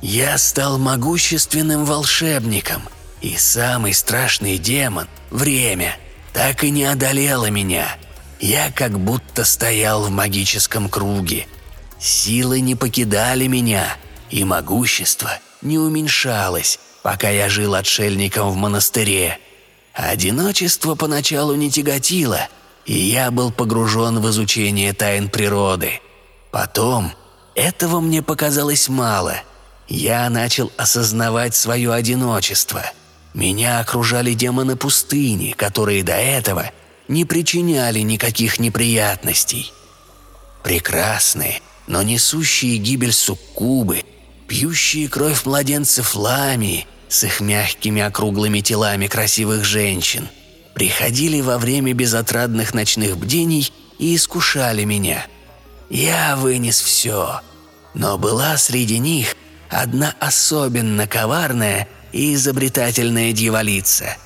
Я 0.03 0.39
стал 0.39 0.79
могущественным 0.79 1.85
волшебником, 1.85 2.83
и 3.21 3.37
самый 3.37 3.95
страшный 3.95 4.59
демон, 4.59 5.09
время, 5.31 5.97
так 6.37 6.65
и 6.65 6.71
не 6.71 6.85
одолело 6.85 7.49
меня. 7.49 7.97
Я 8.41 8.71
как 8.71 9.01
будто 9.01 9.43
стоял 9.43 10.03
в 10.03 10.11
магическом 10.11 10.91
круге. 10.91 11.47
Силы 11.99 12.61
не 12.61 12.75
покидали 12.75 13.47
меня, 13.47 13.97
и 14.29 14.45
могущество 14.45 15.31
не 15.63 15.79
уменьшалось, 15.79 16.79
пока 17.03 17.31
я 17.31 17.49
жил 17.49 17.75
отшельником 17.75 18.51
в 18.51 18.57
монастыре. 18.57 19.39
Одиночество 19.95 20.95
поначалу 20.95 21.55
не 21.55 21.71
тяготило, 21.71 22.49
и 22.85 22.93
я 22.93 23.31
был 23.31 23.51
погружен 23.51 24.21
в 24.21 24.29
изучение 24.29 24.93
тайн 24.93 25.31
природы. 25.31 26.03
Потом 26.51 27.13
этого 27.55 28.01
мне 28.01 28.21
показалось 28.21 28.91
мало. 28.91 29.37
Я 29.89 30.29
начал 30.29 30.71
осознавать 30.77 31.55
свое 31.55 31.95
одиночество. 31.95 32.83
Меня 33.37 33.79
окружали 33.79 34.33
демоны 34.35 34.75
пустыни, 34.75 35.53
которые 35.57 36.03
до 36.03 36.15
этого 36.15 36.73
не 37.07 37.25
причиняли 37.25 38.01
никаких 38.01 38.59
неприятностей. 38.59 39.73
Прекрасные, 40.65 41.61
но 41.87 42.03
несущие 42.03 42.79
гибель 42.79 43.13
суккубы, 43.13 44.03
пьющие 44.49 45.09
кровь 45.09 45.45
младенцев 45.45 46.17
ламии– 46.17 46.89
с 47.09 47.25
их 47.25 47.41
мягкими 47.41 48.03
округлыми 48.03 48.61
телами 48.61 49.07
красивых 49.07 49.65
женщин, 49.65 50.29
приходили 50.75 51.41
во 51.41 51.59
время 51.59 51.93
безотрадных 51.95 52.75
ночных 52.75 53.17
бдений 53.17 53.73
и 53.99 54.17
искушали 54.17 54.85
меня. 54.85 55.27
Я 55.89 56.37
вынес 56.37 56.81
все, 56.81 57.41
но 57.95 58.19
была 58.19 58.57
среди 58.57 58.99
них 58.99 59.37
одна 59.71 60.15
особенно 60.21 61.07
коварная 61.07 61.89
и 62.17 62.35
изобретательная 62.35 63.33
дьяволица. 63.33 64.17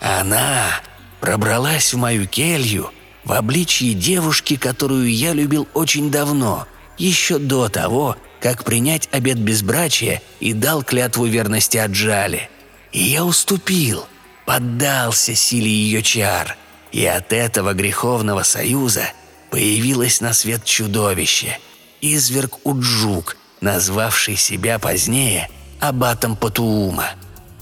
Она 0.00 0.80
пробралась 1.20 1.92
в 1.92 1.98
мою 1.98 2.26
келью 2.26 2.90
в 3.24 3.32
обличии 3.32 3.92
девушки, 3.92 4.56
которую 4.56 5.12
я 5.12 5.34
любил 5.34 5.68
очень 5.74 6.10
давно, 6.10 6.66
еще 6.96 7.38
до 7.38 7.68
того, 7.68 8.16
как 8.40 8.64
принять 8.64 9.08
обет 9.12 9.38
безбрачия 9.38 10.22
и 10.40 10.54
дал 10.54 10.82
клятву 10.82 11.26
верности 11.26 11.76
Аджали. 11.76 12.48
И 12.92 13.02
я 13.02 13.24
уступил, 13.24 14.06
поддался 14.46 15.34
силе 15.34 15.70
ее 15.70 16.02
чар, 16.02 16.56
и 16.90 17.04
от 17.04 17.32
этого 17.32 17.74
греховного 17.74 18.44
союза 18.44 19.02
появилось 19.50 20.20
на 20.20 20.32
свет 20.32 20.64
чудовище, 20.64 21.58
изверг 22.00 22.64
Уджук, 22.64 23.36
назвавший 23.60 24.36
себя 24.36 24.78
позднее 24.78 25.50
аббатом 25.80 26.36
Патуума. 26.36 27.10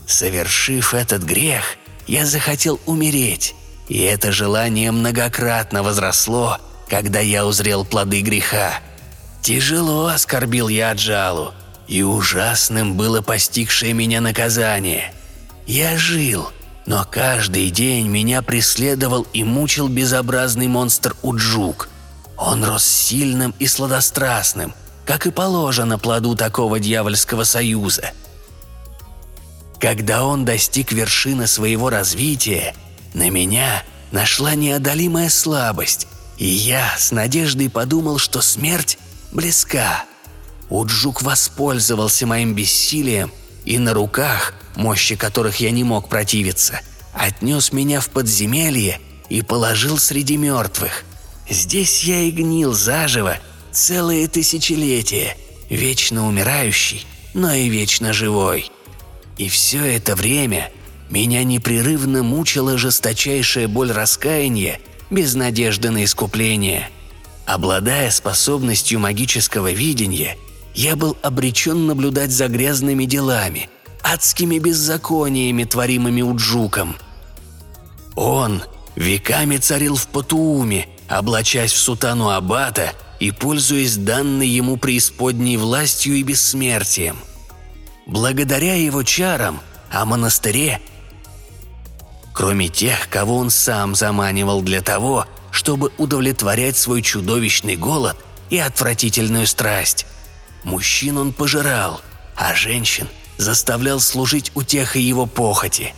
Совершив 0.07 0.95
этот 0.95 1.23
грех, 1.23 1.77
я 2.07 2.27
захотел 2.27 2.81
умереть, 2.87 3.55
и 3.89 4.01
это 4.01 4.33
желание 4.33 4.93
многократно 4.93 5.83
возросло, 5.83 6.59
когда 6.89 7.21
я 7.21 7.47
узрел 7.47 7.85
плоды 7.85 8.21
греха– 8.21 8.75
Тяжело 9.45 10.07
оскорбил 10.07 10.69
я 10.69 10.93
Аджалу, 10.93 11.53
и 11.87 12.03
ужасным 12.03 12.97
было 12.97 13.21
постигшее 13.21 13.93
меня 13.93 14.23
наказание. 14.23 15.13
Я 15.67 15.99
жил, 15.99 16.49
но 16.87 17.05
каждый 17.05 17.69
день 17.69 18.09
меня 18.09 18.41
преследовал 18.41 19.27
и 19.35 19.45
мучил 19.45 19.89
безобразный 19.89 20.67
монстр 20.67 21.15
Уджук. 21.21 21.91
Он 22.39 22.65
рос 22.65 22.87
сильным 22.87 23.55
и 23.59 23.67
сладострастным, 23.67 24.73
как 25.05 25.27
и 25.27 25.31
положено 25.31 25.99
плоду 25.99 26.35
такого 26.37 26.81
дьявольского 26.81 27.45
союза. 27.45 28.13
Когда 29.85 30.25
он 30.25 30.47
достиг 30.47 30.93
вершины 30.93 31.47
своего 31.47 31.91
развития, 31.91 32.75
на 33.13 33.29
меня 33.29 33.85
нашла 34.13 34.55
неодолимая 34.55 35.29
слабость, 35.29 36.07
и 36.39 36.47
я 36.47 36.95
с 36.97 37.13
надеждой 37.13 37.69
подумал, 37.69 38.17
что 38.17 38.41
смерть 38.41 38.97
близка. 39.31 40.07
Уджук 40.71 41.21
воспользовался 41.21 42.27
моим 42.27 42.55
бессилием 42.55 43.31
и 43.67 43.77
на 43.77 43.93
руках, 43.93 44.55
мощи 44.75 45.17
которых 45.17 45.61
я 45.61 45.71
не 45.71 45.85
мог 45.85 46.09
противиться, 46.09 46.81
отнес 47.13 47.71
меня 47.71 48.01
в 48.01 48.09
подземелье 48.09 49.01
и 49.29 49.43
положил 49.43 49.99
среди 49.99 50.39
мертвых. 50.39 51.05
Здесь 51.47 52.05
я 52.05 52.21
и 52.21 52.31
гнил 52.31 52.73
заживо 52.73 53.37
целые 53.71 54.29
тысячелетия, 54.29 55.37
вечно 55.69 56.27
умирающий, 56.27 57.07
но 57.35 57.53
и 57.53 57.69
вечно 57.69 58.15
живой. 58.15 58.71
И 59.37 59.49
все 59.49 59.85
это 59.85 60.15
время 60.17 60.71
меня 61.11 61.45
непрерывно 61.45 62.23
мучила 62.23 62.79
жесточайшая 62.79 63.69
боль 63.69 63.93
раскаяния 63.93 64.81
без 65.11 65.35
надежды 65.35 65.91
на 65.91 66.05
искупление– 66.05 66.89
Обладая 67.47 68.11
способностью 68.11 69.01
магического 69.01 69.73
видения, 69.73 70.39
я 70.75 70.97
был 70.97 71.17
обречен 71.23 71.87
наблюдать 71.87 72.31
за 72.31 72.49
грязными 72.49 73.05
делами, 73.05 73.69
адскими 74.03 74.59
беззакониями, 74.59 75.65
творимыми 75.65 76.23
Уджуком. 76.23 76.97
Он 78.17 78.63
веками 78.97 79.59
царил 79.59 79.97
в 79.97 80.07
Патууме, 80.09 80.89
облачаясь 81.09 81.73
в 81.73 81.79
сутану 81.79 82.31
Аббата 82.31 82.93
и 83.21 83.31
пользуясь 83.31 83.97
данной 83.97 84.49
ему 84.49 84.79
преисподней 84.79 85.59
властью 85.59 86.15
и 86.15 86.23
бессмертием. 86.23 87.17
Благодаря 88.07 88.75
его 88.75 89.03
чарам 89.03 89.61
о 89.91 90.05
монастыре, 90.05 90.81
кроме 92.33 92.69
тех, 92.69 93.09
кого 93.09 93.37
он 93.37 93.51
сам 93.51 93.95
заманивал 93.95 94.61
для 94.61 94.83
того, 94.83 95.27
чтобы 95.51 95.93
удовлетворять 95.97 96.77
свой 96.77 97.01
чудовищный 97.01 97.77
голод 97.77 98.17
и 98.51 98.59
отвратительную 98.59 99.47
страсть. 99.47 100.07
Мужчин 100.65 101.17
он 101.17 101.33
пожирал, 101.33 102.01
а 102.37 102.55
женщин 102.55 103.09
заставлял 103.39 104.01
служить 104.01 104.53
утехой 104.55 105.03
его 105.03 105.27
похоти. 105.27 105.95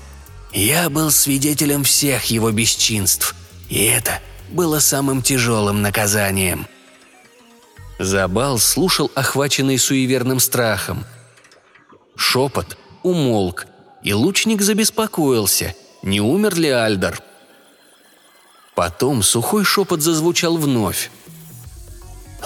Я 0.52 0.88
был 0.90 1.10
свидетелем 1.10 1.84
всех 1.84 2.26
его 2.26 2.50
бесчинств, 2.50 3.34
и 3.68 3.84
это 3.84 4.20
было 4.50 4.78
самым 4.78 5.22
тяжелым 5.22 5.82
наказанием. 5.82 6.66
Забал 7.98 8.58
слушал, 8.58 9.10
охваченный 9.14 9.78
суеверным 9.78 10.38
страхом. 10.38 11.04
Шепот 12.16 12.76
умолк, 13.02 13.66
и 14.02 14.12
лучник 14.12 14.62
забеспокоился, 14.62 15.74
не 16.02 16.20
умер 16.20 16.54
ли 16.56 16.70
Альдар. 16.70 17.20
Потом 18.74 19.22
сухой 19.22 19.64
шепот 19.64 20.02
зазвучал 20.02 20.56
вновь. 20.56 21.10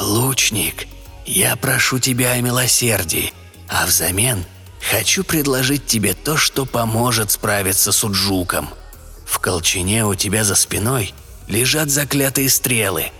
«Лучник, 0.00 0.86
я 1.26 1.56
прошу 1.56 1.98
тебя 1.98 2.32
о 2.32 2.40
милосердии, 2.40 3.32
а 3.68 3.86
взамен 3.86 4.44
хочу 4.90 5.24
предложить 5.24 5.86
тебе 5.86 6.14
то, 6.14 6.36
что 6.36 6.66
поможет 6.66 7.30
справиться 7.30 7.92
с 7.92 8.04
Уджуком. 8.04 8.70
В 9.26 9.38
колчине 9.38 10.06
у 10.06 10.14
тебя 10.14 10.44
за 10.44 10.54
спиной 10.54 11.14
лежат 11.48 11.90
заклятые 11.90 12.48
стрелы. 12.48 13.10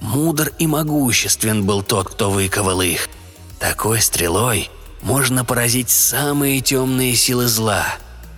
Мудр 0.00 0.52
и 0.58 0.66
могуществен 0.66 1.64
был 1.64 1.82
тот, 1.82 2.08
кто 2.08 2.30
выковал 2.30 2.80
их. 2.80 3.08
Такой 3.60 4.00
стрелой 4.00 4.70
можно 5.02 5.44
поразить 5.44 5.90
самые 5.90 6.60
темные 6.60 7.14
силы 7.14 7.46
зла. 7.46 7.86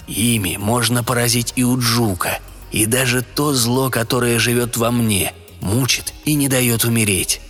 Ими 0.06 0.56
можно 0.56 1.04
поразить 1.04 1.52
и 1.56 1.62
Уджука– 1.62 2.40
и 2.74 2.86
даже 2.86 3.22
то 3.22 3.54
зло, 3.54 3.88
которое 3.88 4.40
живет 4.40 4.76
во 4.76 4.90
мне, 4.90 5.32
мучит 5.60 6.12
и 6.24 6.34
не 6.34 6.48
дает 6.48 6.84
умереть. 6.84 7.40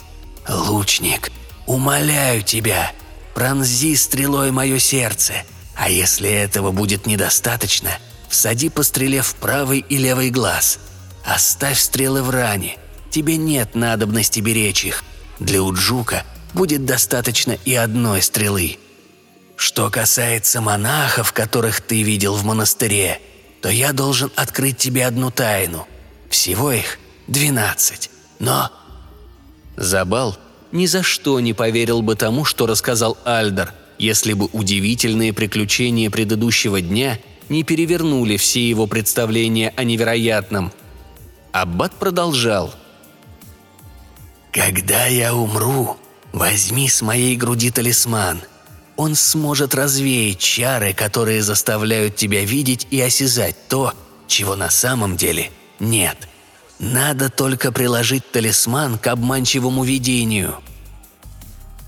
Лучник, 0.47 1.33
умоляю 1.65 2.43
тебя, 2.43 2.93
пронзи 3.35 3.97
стрелой 3.97 4.51
мое 4.51 4.79
сердце, 4.79 5.33
а 5.77 5.89
если 5.89 6.29
этого 6.29 6.73
будет 6.73 7.07
недостаточно, 7.07 7.89
всади 8.29 8.69
по 8.69 8.83
стреле 8.83 9.23
в 9.23 9.35
правый 9.37 9.79
и 9.79 9.97
левый 9.97 10.29
глаз. 10.29 10.79
Оставь 11.25 11.81
стрелы 11.81 12.23
в 12.23 12.29
ране, 12.29 12.77
тебе 13.09 13.39
нет 13.39 13.75
надобности 13.75 14.41
беречь 14.41 14.85
их. 14.85 15.05
Для 15.39 15.63
Уджука 15.63 16.25
будет 16.53 16.85
достаточно 16.85 17.53
и 17.65 17.75
одной 17.75 18.21
стрелы. 18.21 18.77
Что 19.57 19.91
касается 19.91 20.61
монахов, 20.61 21.33
которых 21.33 21.81
ты 21.81 22.03
видел 22.03 22.35
в 22.35 22.45
монастыре– 22.45 23.21
то 23.65 23.71
я 23.71 23.95
должен 23.95 24.31
открыть 24.37 24.77
тебе 24.77 25.07
одну 25.07 25.31
тайну. 25.31 25.89
Всего 26.29 26.71
их 26.71 26.99
двенадцать. 27.29 28.11
Но...» 28.39 28.71
Забал 29.75 30.37
ни 30.71 30.85
за 30.85 31.03
что 31.03 31.41
не 31.41 31.55
поверил 31.55 32.03
бы 32.03 32.15
тому, 32.15 32.45
что 32.45 32.67
рассказал 32.67 33.17
Альдер, 33.25 33.73
если 33.99 34.35
бы 34.35 34.51
удивительные 34.53 35.33
приключения 35.33 36.11
предыдущего 36.11 36.83
дня 36.83 37.19
не 37.49 37.65
перевернули 37.65 38.37
все 38.37 38.69
его 38.69 38.87
представления 38.87 39.73
о 39.79 39.85
невероятном. 39.85 40.71
Аббат 41.53 41.95
продолжал. 41.95 42.75
«Когда 44.53 45.07
я 45.07 45.35
умру, 45.35 45.97
возьми 46.35 46.87
с 46.87 47.01
моей 47.01 47.35
груди 47.35 47.71
талисман– 47.71 48.43
он 48.97 49.15
сможет 49.15 49.75
развеять 49.75 50.39
чары, 50.39 50.93
которые 50.93 51.43
заставляют 51.43 52.17
тебя 52.17 52.45
видеть 52.45 52.87
и 52.91 53.01
осязать 53.01 53.57
то, 53.69 53.93
чего 54.27 54.57
на 54.57 54.71
самом 54.71 55.17
деле 55.17 55.51
нет. 55.81 56.17
Надо 56.79 57.31
только 57.31 57.73
приложить 57.73 58.31
талисман 58.31 58.99
к 58.99 59.07
обманчивому 59.07 59.85
видению. 59.85 60.57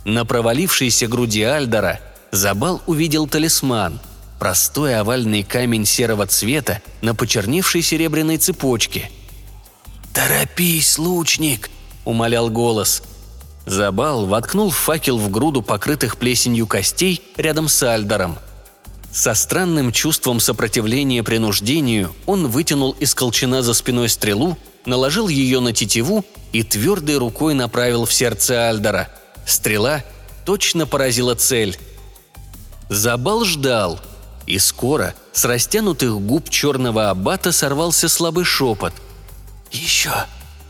На 0.05 0.25
провалившейся 0.25 1.07
груди 1.09 1.43
Альдора 1.43 2.01
Забал 2.33 2.83
увидел 2.87 3.27
талисман– 3.27 4.01
простой 4.39 4.99
овальный 4.99 5.43
камень 5.43 5.87
серого 5.87 6.27
цвета 6.27 6.83
на 7.01 7.15
почерневшей 7.15 7.83
серебряной 7.83 8.37
цепочке. 8.37 9.11
«Торопись, 10.13 10.99
лучник!»– 10.99 11.71
умолял 12.05 12.51
голос– 12.51 13.03
Забал 13.67 14.27
воткнул 14.27 14.71
факел 14.71 15.19
в 15.19 15.29
груду 15.29 15.61
покрытых 15.61 16.19
плесенью 16.19 16.69
костей 16.69 17.21
рядом 17.37 17.69
с 17.69 17.83
Альдором. 17.83 18.39
Со 19.11 19.35
странным 19.35 19.91
чувством 19.91 20.39
сопротивления 20.39 21.25
принуждению 21.25 22.15
он 22.27 22.47
вытянул 22.47 22.93
из 22.93 23.15
колчана 23.15 23.63
за 23.63 23.75
спиной 23.75 24.09
стрелу, 24.09 24.57
наложил 24.85 25.27
ее 25.27 25.59
на 25.59 25.73
тетиву 25.73 26.25
и 26.53 26.63
твердой 26.63 27.17
рукой 27.17 27.55
направил 27.55 28.05
в 28.05 28.13
сердце 28.13 28.69
Альдора. 28.69 29.09
Стрела 29.47 30.05
точно 30.45 30.87
поразила 30.87 31.35
цель. 31.35 31.77
Забал 32.89 33.45
ждал, 33.45 33.99
и 34.47 34.61
скоро 34.61 35.15
с 35.33 35.45
растянутых 35.45 36.21
губ 36.21 36.51
черного 36.51 37.11
аббата 37.11 37.51
сорвался 37.51 38.09
слабый 38.09 38.45
шепот. 38.45 38.93
«Еще! 39.73 40.13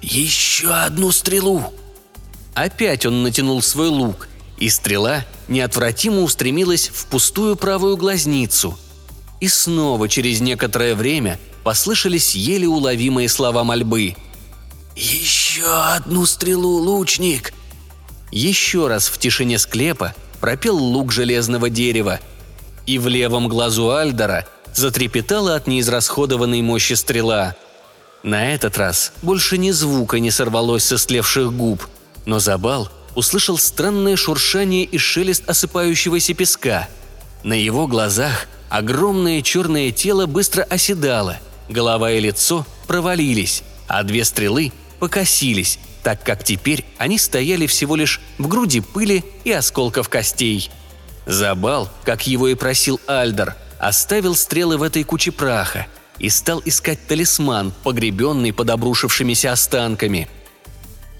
Еще 0.01 0.73
одну 0.73 1.13
стрелу!» 1.13 1.75
Опять 2.57 3.05
он 3.05 3.23
натянул 3.23 3.61
свой 3.61 3.89
лук, 3.89 4.29
и 4.57 4.71
стрела 4.71 5.27
неотвратимо 5.47 6.23
устремилась 6.23 6.89
в 6.89 7.05
пустую 7.05 7.55
правую 7.55 7.99
глазницу. 7.99 8.79
И 9.41 9.49
снова 9.49 10.09
через 10.09 10.41
некоторое 10.41 10.95
время 10.95 11.39
послышались 11.65 12.35
еле 12.35 12.67
уловимые 12.67 13.29
слова 13.29 13.63
мольбы. 13.63 14.17
«Еще 14.97 15.67
одну 15.67 16.25
стрелу, 16.25 16.79
лучник!» 16.79 17.53
Еще 18.33 18.89
раз 18.89 19.09
в 19.09 19.19
тишине 19.19 19.59
склепа 19.59 20.15
пропел 20.41 20.77
лук 20.79 21.13
железного 21.13 21.69
дерева, 21.69 22.21
и 22.87 22.99
в 22.99 23.07
левом 23.07 23.49
глазу 23.49 23.91
Альдора 23.91 24.49
затрепетала 24.75 25.57
от 25.57 25.67
неизрасходованной 25.67 26.63
мощи 26.63 26.95
стрела. 26.95 27.55
На 28.23 28.55
этот 28.55 28.79
раз 28.79 29.13
больше 29.21 29.59
ни 29.59 29.73
звука 29.73 30.21
не 30.21 30.31
сорвалось 30.31 30.85
со 30.85 30.97
слевших 30.97 31.53
губ– 31.53 31.87
но 32.27 32.41
Забал 32.41 32.91
услышал 33.15 33.57
странное 33.57 34.17
шуршание 34.17 34.85
и 34.85 34.99
шелест 34.99 35.49
осыпающегося 35.49 36.35
песка. 36.35 36.89
На 37.43 37.55
его 37.55 37.87
глазах 37.87 38.47
огромное 38.69 39.41
черное 39.41 39.91
тело 39.93 40.27
быстро 40.27 40.63
оседало, 40.65 41.39
голова 41.69 42.11
и 42.13 42.21
лицо 42.21 42.67
провалились, 42.87 43.63
а 43.89 44.03
две 44.03 44.25
стрелы 44.25 44.73
покосились, 44.99 45.79
так 46.03 46.23
как 46.23 46.45
теперь 46.45 46.85
они 46.99 47.19
стояли 47.19 47.67
всего 47.67 47.97
лишь 47.97 48.21
в 48.39 48.49
груди 48.49 48.81
пыли 48.81 49.25
и 49.45 49.53
осколков 49.53 50.09
костей. 50.09 50.71
Забал, 51.27 51.89
как 52.05 52.27
его 52.27 52.49
и 52.49 52.55
просил 52.55 53.01
Альдер, 53.07 53.55
оставил 53.79 54.35
стрелы 54.35 54.77
в 54.77 54.83
этой 54.83 55.05
куче 55.05 55.33
праха 55.33 55.87
и 56.19 56.29
стал 56.29 56.63
искать 56.65 57.07
талисман, 57.07 57.73
погребенный 57.83 58.53
под 58.53 58.71
обрушившимися 58.71 59.53
останками– 59.53 60.29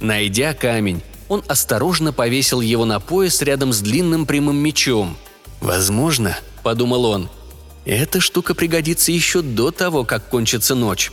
Найдя 0.01 0.55
камень, 0.55 1.03
он 1.29 1.43
осторожно 1.49 2.13
повесил 2.13 2.61
его 2.61 2.85
на 2.85 3.01
пояс 3.01 3.43
рядом 3.43 3.73
с 3.73 3.81
длинным 3.81 4.27
прямым 4.27 4.57
мечом. 4.57 5.17
«Возможно»,— 5.61 6.39
подумал 6.63 7.07
он,— 7.07 7.29
«эта 7.85 8.21
штука 8.21 8.55
пригодится 8.55 9.11
еще 9.11 9.43
до 9.43 9.71
того, 9.71 10.05
как 10.05 10.29
кончится 10.29 10.75
ночь». 10.75 11.13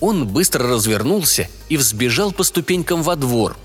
Он 0.00 0.26
быстро 0.26 0.68
развернулся 0.68 1.48
и 1.68 1.76
взбежал 1.76 2.32
по 2.32 2.42
ступенькам 2.42 3.02
во 3.02 3.16
двор. 3.16 3.56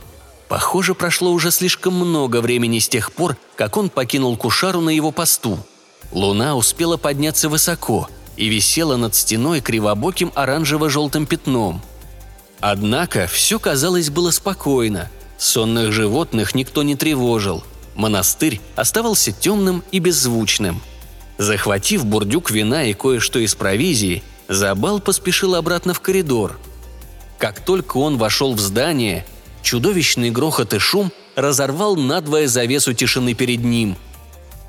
Похоже, 0.47 0.93
прошло 0.93 1.31
уже 1.31 1.51
слишком 1.51 1.93
много 1.93 2.41
времени 2.41 2.79
с 2.79 2.87
тех 2.87 3.11
пор, 3.11 3.35
как 3.55 3.77
он 3.77 3.89
покинул 3.89 4.37
Кушару 4.37 4.79
на 4.81 4.89
его 4.89 5.11
посту. 5.11 5.59
Луна 6.11 6.55
успела 6.55 6.97
подняться 6.97 7.49
высоко 7.49 8.09
и 8.37 8.47
висела 8.47 8.95
над 8.95 9.15
стеной 9.15 9.61
кривобоким 9.61 10.31
оранжево-желтым 10.35 11.25
пятном– 11.25 11.81
Однако 12.61 13.27
все, 13.27 13.59
казалось, 13.59 14.09
было 14.09 14.31
спокойно. 14.31 15.09
Сонных 15.37 15.91
животных 15.91 16.55
никто 16.55 16.83
не 16.83 16.95
тревожил. 16.95 17.63
Монастырь 17.95 18.59
оставался 18.75 19.31
темным 19.31 19.83
и 19.91 19.99
беззвучным. 19.99 20.81
Захватив 21.37 22.05
бурдюк 22.05 22.51
вина 22.51 22.83
и 22.83 22.93
кое-что 22.93 23.39
из 23.39 23.55
провизии, 23.55 24.23
Забал 24.49 24.99
поспешил 24.99 25.55
обратно 25.55 25.93
в 25.93 26.01
коридор. 26.01 26.59
Как 27.37 27.63
только 27.63 27.97
он 27.97 28.17
вошел 28.17 28.53
в 28.55 28.59
здание, 28.59 29.25
чудовищный 29.61 30.31
грохот 30.31 30.73
и 30.73 30.79
шум 30.79 31.11
разорвал 31.35 31.95
надвое 31.95 32.47
завесу 32.47 32.93
тишины 32.93 33.35
перед 33.35 33.63
ним. 33.63 33.95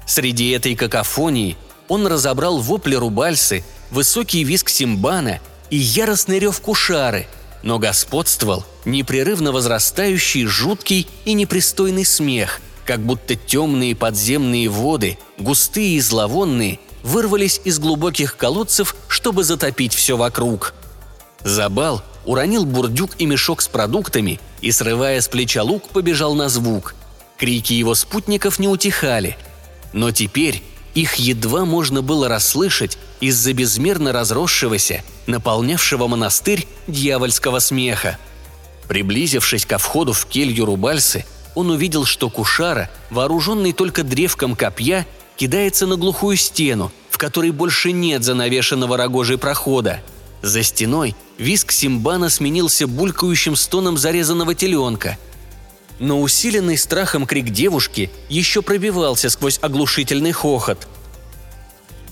Среди 0.07 0.51
этой 0.51 0.77
какофонии 0.77 1.57
он 1.89 2.07
разобрал 2.07 2.59
вопли 2.59 2.95
рубальсы, 2.95 3.65
высокий 3.91 4.45
виск 4.45 4.69
симбана 4.69 5.41
и 5.71 5.77
яростный 5.77 6.39
рев 6.39 6.61
кушары, 6.61 7.27
но 7.63 7.79
господствовал 7.79 8.65
непрерывно 8.85 9.53
возрастающий, 9.53 10.47
жуткий 10.47 11.07
и 11.25 11.35
непристойный 11.35 12.05
смех, 12.05 12.61
как 12.85 13.01
будто 13.01 13.37
темные 13.37 13.95
подземные 13.95 14.69
воды, 14.69 15.19
густые 15.39 15.97
и 15.97 16.01
зловонные, 16.01 16.79
вырвались 17.03 17.61
из 17.65 17.79
глубоких 17.79 18.37
колодцев, 18.37 18.95
чтобы 19.09 19.45
затопить 19.45 19.95
все 19.95 20.17
вокруг. 20.17 20.75
Забал 21.43 22.03
уронил 22.25 22.65
бурдюк 22.65 23.13
и 23.19 23.27
мешок 23.27 23.63
с 23.63 23.69
продуктами 23.69 24.41
и, 24.61 24.73
срывая 24.73 25.21
с 25.21 25.29
плеча 25.29 25.63
лук, 25.63 25.89
побежал 25.89 26.35
на 26.35 26.49
звук. 26.49 26.95
Крики 27.39 27.73
его 27.73 27.95
спутников 27.95 28.59
не 28.59 28.69
утихали. 28.69 29.37
Но 29.93 30.11
теперь 30.11 30.63
их 30.95 31.17
едва 31.17 31.65
можно 31.65 32.03
было 32.03 32.29
расслышать 32.29 32.99
из-за 33.21 33.53
безмерно 33.53 34.13
разросшегося, 34.13 35.03
наполнявшего 35.27 36.07
монастырь 36.07 36.67
дьявольского 36.87 37.59
смеха. 37.59 38.19
Приблизившись 38.89 39.67
ко 39.67 39.79
входу 39.79 40.13
в 40.13 40.27
келью 40.27 40.65
Рубальсы, 40.65 41.25
он 41.55 41.71
увидел, 41.71 42.05
что 42.05 42.29
Кушара, 42.31 42.91
вооруженный 43.11 43.73
только 43.73 44.03
древком 44.03 44.57
копья, 44.57 45.07
кидается 45.37 45.87
на 45.87 45.97
глухую 45.97 46.37
стену, 46.37 46.91
в 47.09 47.19
которой 47.19 47.51
больше 47.51 47.93
нет 47.93 48.25
занавешенного 48.25 48.97
рогожей 48.97 49.39
прохода. 49.39 50.01
За 50.43 50.63
стеной 50.63 51.15
виск 51.39 51.73
Симбана 51.73 52.31
сменился 52.31 52.87
булькающим 52.87 53.57
стоном 53.57 53.97
зарезанного 53.97 54.55
теленка. 54.55 55.19
Но 56.01 56.23
усиленный 56.23 56.79
страхом 56.79 57.27
крик 57.27 57.51
девушки 57.51 58.11
еще 58.31 58.63
пробивался 58.63 59.29
сквозь 59.29 59.59
оглушительный 59.63 60.33
хохот. 60.33 60.89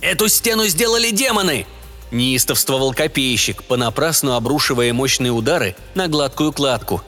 «Эту 0.03 0.29
стену 0.29 0.67
сделали 0.67 1.11
демоны!»– 1.11 1.67
неистовствовал 2.11 2.93
копейщик, 2.93 3.65
понапрасну 3.65 4.35
обрушивая 4.35 4.93
мощные 4.93 5.33
удары 5.33 5.75
на 5.95 6.07
гладкую 6.07 6.53
кладку. 6.53 7.03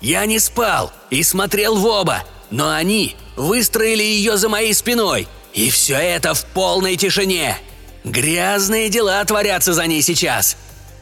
«Я 0.00 0.24
не 0.24 0.38
спал 0.38 0.92
и 1.10 1.22
смотрел 1.22 1.76
в 1.76 1.84
оба, 1.84 2.24
но 2.50 2.70
они 2.70 3.16
выстроили 3.36 4.02
ее 4.02 4.38
за 4.38 4.48
моей 4.48 4.72
спиной, 4.72 5.28
и 5.52 5.68
все 5.68 5.96
это 5.96 6.32
в 6.32 6.44
полной 6.46 6.96
тишине!» 6.96 7.58
Грязные 8.02 8.88
дела 8.88 9.24
творятся 9.24 9.72
за 9.72 9.86
ней 9.86 10.02
сейчас. 10.02 10.56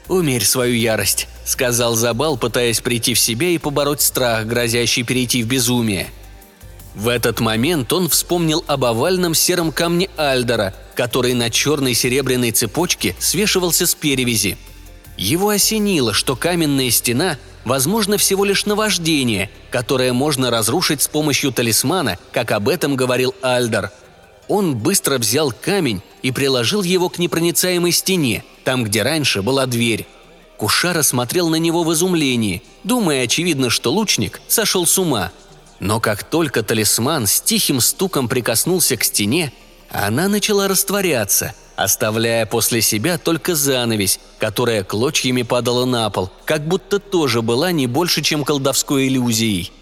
«Умерь 0.08 0.44
свою 0.44 0.74
ярость»,— 0.74 1.28
сказал 1.44 1.94
Забал, 1.94 2.36
пытаясь 2.36 2.80
прийти 2.80 3.14
в 3.14 3.18
себя 3.18 3.48
и 3.48 3.58
побороть 3.58 4.00
страх, 4.00 4.46
грозящий 4.46 5.04
перейти 5.04 5.42
в 5.42 5.46
безумие. 5.46 6.08
В 6.94 7.08
этот 7.08 7.40
момент 7.40 7.92
он 7.92 8.08
вспомнил 8.08 8.64
об 8.66 8.84
овальном 8.84 9.34
сером 9.34 9.72
камне 9.72 10.10
Альдора, 10.16 10.74
который 10.94 11.32
на 11.34 11.48
черной 11.48 11.94
серебряной 11.94 12.50
цепочке 12.50 13.16
свешивался 13.18 13.86
с 13.86 13.94
перевязи. 13.94 14.58
Его 15.16 15.50
осенило, 15.50 16.12
что 16.12 16.36
каменная 16.36 16.90
стена– 16.90 17.38
возможно 17.64 18.18
всего 18.18 18.44
лишь 18.44 18.66
наваждение, 18.66 19.48
которое 19.70 20.12
можно 20.12 20.50
разрушить 20.50 21.00
с 21.00 21.08
помощью 21.08 21.52
талисмана, 21.52 22.18
как 22.32 22.50
об 22.50 22.68
этом 22.68 22.96
говорил 22.96 23.34
Альдор– 23.40 23.90
он 24.52 24.76
быстро 24.76 25.16
взял 25.16 25.50
камень 25.50 26.02
и 26.20 26.30
приложил 26.30 26.82
его 26.82 27.08
к 27.08 27.18
непроницаемой 27.18 27.90
стене, 27.90 28.44
там, 28.64 28.84
где 28.84 29.02
раньше 29.02 29.40
была 29.40 29.64
дверь. 29.64 30.06
Кушара 30.58 31.00
смотрел 31.00 31.48
на 31.48 31.56
него 31.56 31.84
в 31.84 31.92
изумлении, 31.94 32.62
думая, 32.84 33.24
очевидно, 33.24 33.70
что 33.70 33.90
лучник 33.90 34.42
сошел 34.48 34.84
с 34.84 34.98
ума. 34.98 35.32
Но 35.80 36.00
как 36.00 36.22
только 36.22 36.62
талисман 36.62 37.26
с 37.26 37.40
тихим 37.40 37.80
стуком 37.80 38.28
прикоснулся 38.28 38.98
к 38.98 39.04
стене, 39.04 39.54
она 39.90 40.28
начала 40.28 40.68
растворяться, 40.68 41.54
оставляя 41.74 42.44
после 42.44 42.82
себя 42.82 43.16
только 43.16 43.54
занавесь, 43.54 44.20
которая 44.38 44.84
клочьями 44.84 45.44
падала 45.44 45.86
на 45.86 46.10
пол, 46.10 46.30
как 46.44 46.68
будто 46.68 46.98
тоже 46.98 47.40
была 47.40 47.72
не 47.72 47.86
больше, 47.86 48.20
чем 48.20 48.44
колдовской 48.44 49.08
иллюзией. 49.08 49.72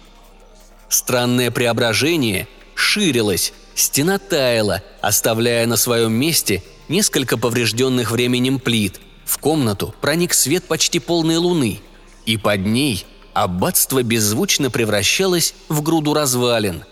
Странное 0.87 1.51
преображение 1.51 2.47
ширилось, 2.73 3.51
Стена 3.75 4.19
таяла, 4.19 4.83
оставляя 5.01 5.65
на 5.65 5.77
своем 5.77 6.13
месте 6.13 6.63
несколько 6.89 7.37
поврежденных 7.37 8.11
временем 8.11 8.59
плит. 8.59 8.99
В 9.25 9.37
комнату 9.37 9.95
проник 10.01 10.33
свет 10.33 10.65
почти 10.65 10.99
полной 10.99 11.37
луны, 11.37 11.79
и 12.25 12.37
под 12.37 12.65
ней 12.65 13.05
аббатство 13.33 14.03
беззвучно 14.03 14.69
превращалось 14.69 15.53
в 15.69 15.81
груду 15.81 16.13
развалин. 16.13 16.83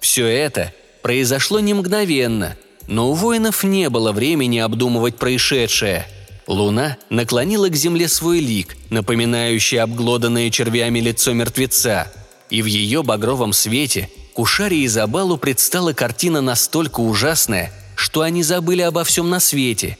Все 0.00 0.26
это 0.26 0.72
произошло 1.02 1.60
не 1.60 1.72
мгновенно, 1.72 2.56
но 2.88 3.10
у 3.10 3.14
воинов 3.14 3.62
не 3.62 3.88
было 3.88 4.12
времени 4.12 4.58
обдумывать 4.58 5.16
происшедшее. 5.16 6.06
Луна 6.46 6.98
наклонила 7.08 7.68
к 7.68 7.76
земле 7.76 8.08
свой 8.08 8.40
лик, 8.40 8.76
напоминающий 8.90 9.78
обглоданное 9.78 10.50
червями 10.50 10.98
лицо 10.98 11.32
мертвеца, 11.32 12.12
и 12.50 12.60
в 12.60 12.66
ее 12.66 13.02
багровом 13.02 13.52
свете– 13.52 14.10
Кушаре 14.34 14.78
и 14.78 14.88
Забалу 14.88 15.38
предстала 15.38 15.92
картина 15.92 16.40
настолько 16.40 16.98
ужасная, 17.00 17.72
что 17.94 18.22
они 18.22 18.42
забыли 18.42 18.82
обо 18.82 19.04
всем 19.04 19.30
на 19.30 19.38
свете. 19.38 19.96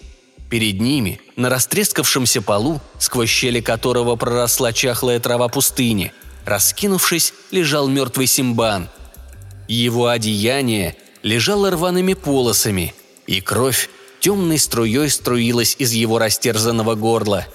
Перед 0.50 0.80
ними, 0.80 1.20
на 1.36 1.48
растрескавшемся 1.48 2.42
полу, 2.42 2.80
сквозь 2.98 3.30
щели 3.30 3.60
которого 3.60 4.16
проросла 4.16 4.72
чахлая 4.72 5.20
трава 5.20 5.46
пустыни, 5.48 6.12
раскинувшись, 6.44 7.32
лежал 7.52 7.86
мертвый 7.86 8.26
Симбан. 8.26 8.88
Его 9.68 10.08
одеяние 10.08 10.96
лежало 11.22 11.70
рваными 11.70 12.14
полосами, 12.14 12.92
и 13.28 13.40
кровь 13.40 13.88
темной 14.18 14.58
струей 14.58 15.10
струилась 15.10 15.76
из 15.78 15.92
его 15.92 16.18
растерзанного 16.18 16.96
горла. 16.96 17.46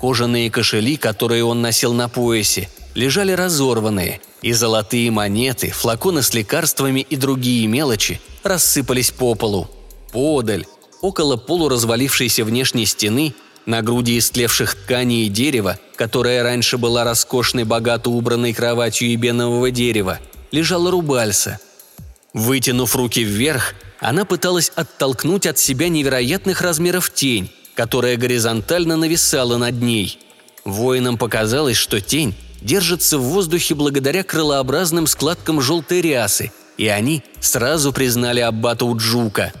Кожаные 0.00 0.50
кошели, 0.50 0.96
которые 0.96 1.44
он 1.44 1.62
носил 1.62 1.92
на 1.92 2.08
поясе, 2.08 2.68
лежали 2.94 3.32
разорванные, 3.32 4.20
и 4.42 4.52
золотые 4.52 5.10
монеты, 5.10 5.70
флаконы 5.70 6.22
с 6.22 6.34
лекарствами 6.34 7.00
и 7.00 7.16
другие 7.16 7.66
мелочи 7.66 8.20
рассыпались 8.42 9.10
по 9.10 9.34
полу. 9.34 9.68
Подаль, 10.12 10.66
около 11.00 11.36
полуразвалившейся 11.36 12.44
внешней 12.44 12.86
стены, 12.86 13.34
на 13.64 13.82
груди 13.82 14.18
истлевших 14.18 14.74
тканей 14.74 15.26
и 15.26 15.28
дерева, 15.28 15.78
которая 15.96 16.42
раньше 16.42 16.78
была 16.78 17.02
роскошной, 17.02 17.64
богато 17.64 18.10
убранной 18.10 18.52
кроватью 18.52 19.10
ебенового 19.10 19.70
дерева, 19.70 20.20
лежала 20.52 20.90
рубальса. 20.90 21.58
Вытянув 22.32 22.94
руки 22.94 23.24
вверх, 23.24 23.74
она 23.98 24.24
пыталась 24.24 24.70
оттолкнуть 24.76 25.46
от 25.46 25.58
себя 25.58 25.88
невероятных 25.88 26.60
размеров 26.60 27.12
тень, 27.12 27.50
которая 27.76 28.16
горизонтально 28.16 28.96
нависала 28.96 29.58
над 29.58 29.80
ней. 29.80 30.18
Воинам 30.64 31.18
показалось, 31.18 31.76
что 31.76 32.00
тень 32.00 32.34
держится 32.62 33.18
в 33.18 33.22
воздухе 33.22 33.74
благодаря 33.74 34.24
крылообразным 34.24 35.06
складкам 35.06 35.60
желтой 35.60 36.00
рясы, 36.00 36.50
и 36.78 36.88
они 36.88 37.22
сразу 37.38 37.92
признали 37.92 38.40
аббата 38.40 38.86
Уджука. 38.86 39.52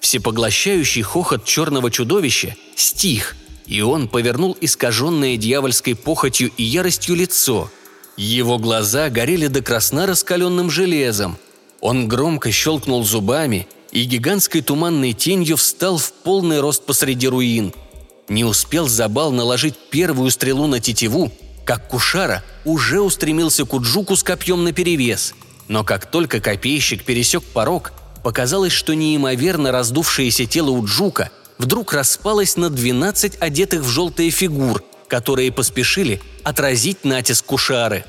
Всепоглощающий 0.00 1.02
хохот 1.02 1.44
черного 1.44 1.90
чудовища 1.90 2.54
стих, 2.76 3.36
и 3.66 3.82
он 3.82 4.06
повернул 4.08 4.56
искаженное 4.60 5.36
дьявольской 5.36 5.96
похотью 5.96 6.52
и 6.56 6.62
яростью 6.62 7.16
лицо. 7.16 7.68
Его 8.16 8.58
глаза 8.58 9.10
горели 9.10 9.48
до 9.48 9.60
красна 9.60 10.06
раскаленным 10.06 10.70
железом. 10.70 11.36
Он 11.80 12.06
громко 12.06 12.52
щелкнул 12.52 13.04
зубами 13.04 13.66
и 13.96 14.04
гигантской 14.04 14.60
туманной 14.60 15.14
тенью 15.14 15.56
встал 15.56 15.96
в 15.96 16.12
полный 16.12 16.60
рост 16.60 16.84
посреди 16.84 17.28
руин. 17.28 17.72
Не 18.28 18.44
успел 18.44 18.88
Забал 18.88 19.32
наложить 19.32 19.74
первую 19.90 20.30
стрелу 20.30 20.66
на 20.66 20.80
тетиву, 20.80 21.32
как 21.64 21.88
Кушара 21.88 22.44
уже 22.66 23.00
устремился 23.00 23.64
к 23.64 23.72
Уджуку 23.72 24.14
с 24.14 24.22
копьем 24.22 24.64
наперевес. 24.64 25.34
Но 25.68 25.82
как 25.82 26.10
только 26.10 26.40
копейщик 26.40 27.04
пересек 27.04 27.42
порог, 27.42 27.94
показалось, 28.22 28.72
что 28.72 28.92
неимоверно 28.94 29.72
раздувшееся 29.72 30.44
тело 30.44 30.72
Уджука 30.72 31.30
вдруг 31.56 31.94
распалось 31.94 32.58
на 32.58 32.68
12 32.68 33.40
одетых 33.40 33.80
в 33.80 33.88
желтые 33.88 34.28
фигур, 34.28 34.84
которые 35.08 35.50
поспешили 35.50 36.20
отразить 36.44 37.06
натиск 37.06 37.46
Кушары. 37.46 38.04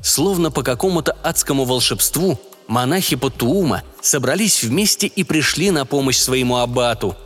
Словно 0.00 0.52
по 0.52 0.62
какому-то 0.62 1.10
адскому 1.24 1.64
волшебству, 1.64 2.38
монахи 2.66 3.16
Патуума 3.16 3.82
собрались 4.00 4.62
вместе 4.62 5.06
и 5.06 5.24
пришли 5.24 5.70
на 5.70 5.84
помощь 5.84 6.18
своему 6.18 6.58
аббату. 6.58 7.16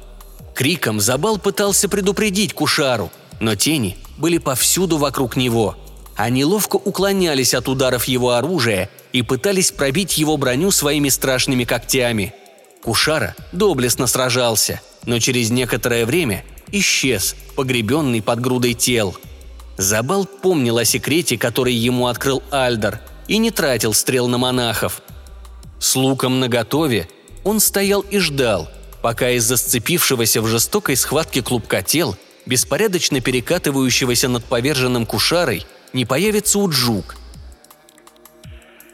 Криком 0.54 1.00
Забал 1.00 1.38
пытался 1.38 1.88
предупредить 1.88 2.52
Кушару, 2.52 3.10
но 3.40 3.54
тени 3.54 3.96
были 4.16 4.38
повсюду 4.38 4.98
вокруг 4.98 5.36
него. 5.36 5.76
Они 6.16 6.44
ловко 6.44 6.76
уклонялись 6.76 7.54
от 7.54 7.68
ударов 7.68 8.04
его 8.04 8.32
оружия 8.32 8.90
и 9.12 9.22
пытались 9.22 9.70
пробить 9.70 10.18
его 10.18 10.36
броню 10.36 10.72
своими 10.72 11.08
страшными 11.08 11.64
когтями. 11.64 12.34
Кушара 12.82 13.36
доблестно 13.52 14.06
сражался, 14.06 14.80
но 15.06 15.20
через 15.20 15.50
некоторое 15.50 16.06
время 16.06 16.44
исчез, 16.72 17.36
погребенный 17.54 18.22
под 18.22 18.40
грудой 18.40 18.74
тел. 18.74 19.16
Забал 19.76 20.26
помнил 20.26 20.78
о 20.78 20.84
секрете, 20.84 21.38
который 21.38 21.72
ему 21.72 22.08
открыл 22.08 22.42
Альдар, 22.50 23.00
и 23.28 23.38
не 23.38 23.52
тратил 23.52 23.94
стрел 23.94 24.26
на 24.26 24.38
монахов. 24.38 25.02
С 25.80 25.94
луком 25.96 26.40
наготове 26.40 27.08
он 27.44 27.60
стоял 27.60 28.00
и 28.02 28.18
ждал, 28.18 28.68
пока 29.02 29.30
из-за 29.30 29.56
сцепившегося 29.56 30.42
в 30.42 30.46
жестокой 30.46 30.96
схватке 30.96 31.42
клубка 31.42 31.82
тел, 31.82 32.16
беспорядочно 32.46 33.20
перекатывающегося 33.20 34.28
над 34.28 34.44
поверженным 34.44 35.06
кушарой, 35.06 35.64
не 35.92 36.04
появится 36.04 36.58
Уджук. 36.58 37.16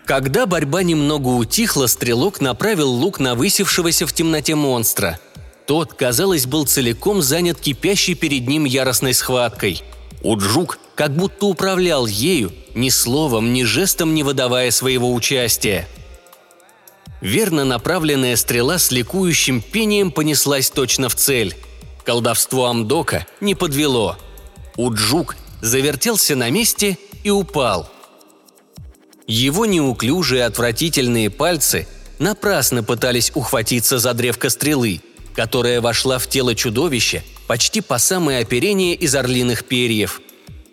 Когда 0.05 0.45
борьба 0.45 0.83
немного 0.83 1.29
утихла, 1.29 1.87
стрелок 1.87 2.41
направил 2.41 2.91
лук 2.91 3.21
на 3.21 3.35
высевшегося 3.35 4.07
в 4.07 4.13
темноте 4.13 4.55
монстра. 4.55 5.19
Тот, 5.67 5.95
казалось, 5.95 6.45
был 6.45 6.67
целиком 6.67 7.23
занят 7.23 7.59
кипящей 7.59 8.15
перед 8.15 8.47
ним 8.47 8.65
яростной 8.65 9.15
схваткой. 9.15 9.83
Уджук 10.23 10.79
как 10.95 11.17
будто 11.17 11.47
управлял 11.47 12.07
ею, 12.07 12.53
ни 12.75 12.91
словом, 12.91 13.55
ни 13.55 13.63
жестом 13.63 14.15
не 14.15 14.23
выдавая 14.23 14.71
своего 14.71 15.13
участия. 15.15 15.89
Верно 17.25 17.65
направленная 17.65 18.37
стрела 18.37 18.77
с 18.77 18.91
ликующим 18.91 19.63
пением 19.63 20.11
понеслась 20.11 20.69
точно 20.69 21.09
в 21.09 21.15
цель. 21.15 21.57
Колдовство 22.05 22.67
Амдока 22.67 23.27
не 23.41 23.55
подвело. 23.55 24.19
Уджук 24.77 25.35
завертелся 25.63 26.37
на 26.37 26.51
месте 26.51 26.99
и 27.23 27.31
упал. 27.31 27.91
Его 29.27 29.65
неуклюжие 29.65 30.45
отвратительные 30.45 31.31
пальцы 31.31 31.89
напрасно 32.19 32.83
пытались 32.83 33.33
ухватиться 33.35 33.99
за 33.99 34.13
древко 34.13 34.51
стрелы, 34.51 35.01
которая 35.35 35.81
вошла 35.81 36.19
в 36.19 36.27
тело 36.27 36.55
чудовища 36.55 37.23
почти 37.47 37.81
по 37.81 37.97
самое 37.97 38.41
оперение 38.41 38.95
из 38.95 39.15
орлиных 39.15 39.65
перьев. 39.65 40.21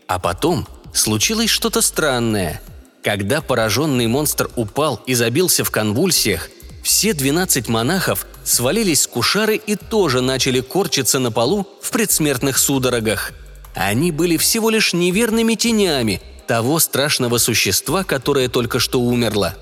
А 0.05 0.19
потом 0.19 0.67
случилось 0.93 1.49
что-то 1.49 1.81
странное. 1.81 2.61
Когда 3.03 3.41
пораженный 3.41 4.07
монстр 4.07 4.49
упал 4.55 5.01
и 5.07 5.15
забился 5.15 5.63
в 5.63 5.71
конвульсиях, 5.71 6.49
все 6.83 7.13
12 7.13 7.67
монахов 7.67 8.27
свалились 8.43 9.01
с 9.01 9.07
кушары 9.07 9.55
и 9.55 9.75
тоже 9.75 10.21
начали 10.21 10.61
корчиться 10.61 11.19
на 11.19 11.31
полу 11.31 11.67
в 11.81 11.91
предсмертных 11.91 12.57
судорогах. 12.57 13.33
Они 13.73 14.11
были 14.11 14.37
всего 14.37 14.69
лишь 14.69 14.93
неверными 14.93 15.55
тенями 15.55 16.21
того 16.47 16.79
страшного 16.79 17.37
существа, 17.37 18.03
которое 18.03 18.49
только 18.49 18.79
что 18.79 18.99
умерло. 18.99 19.55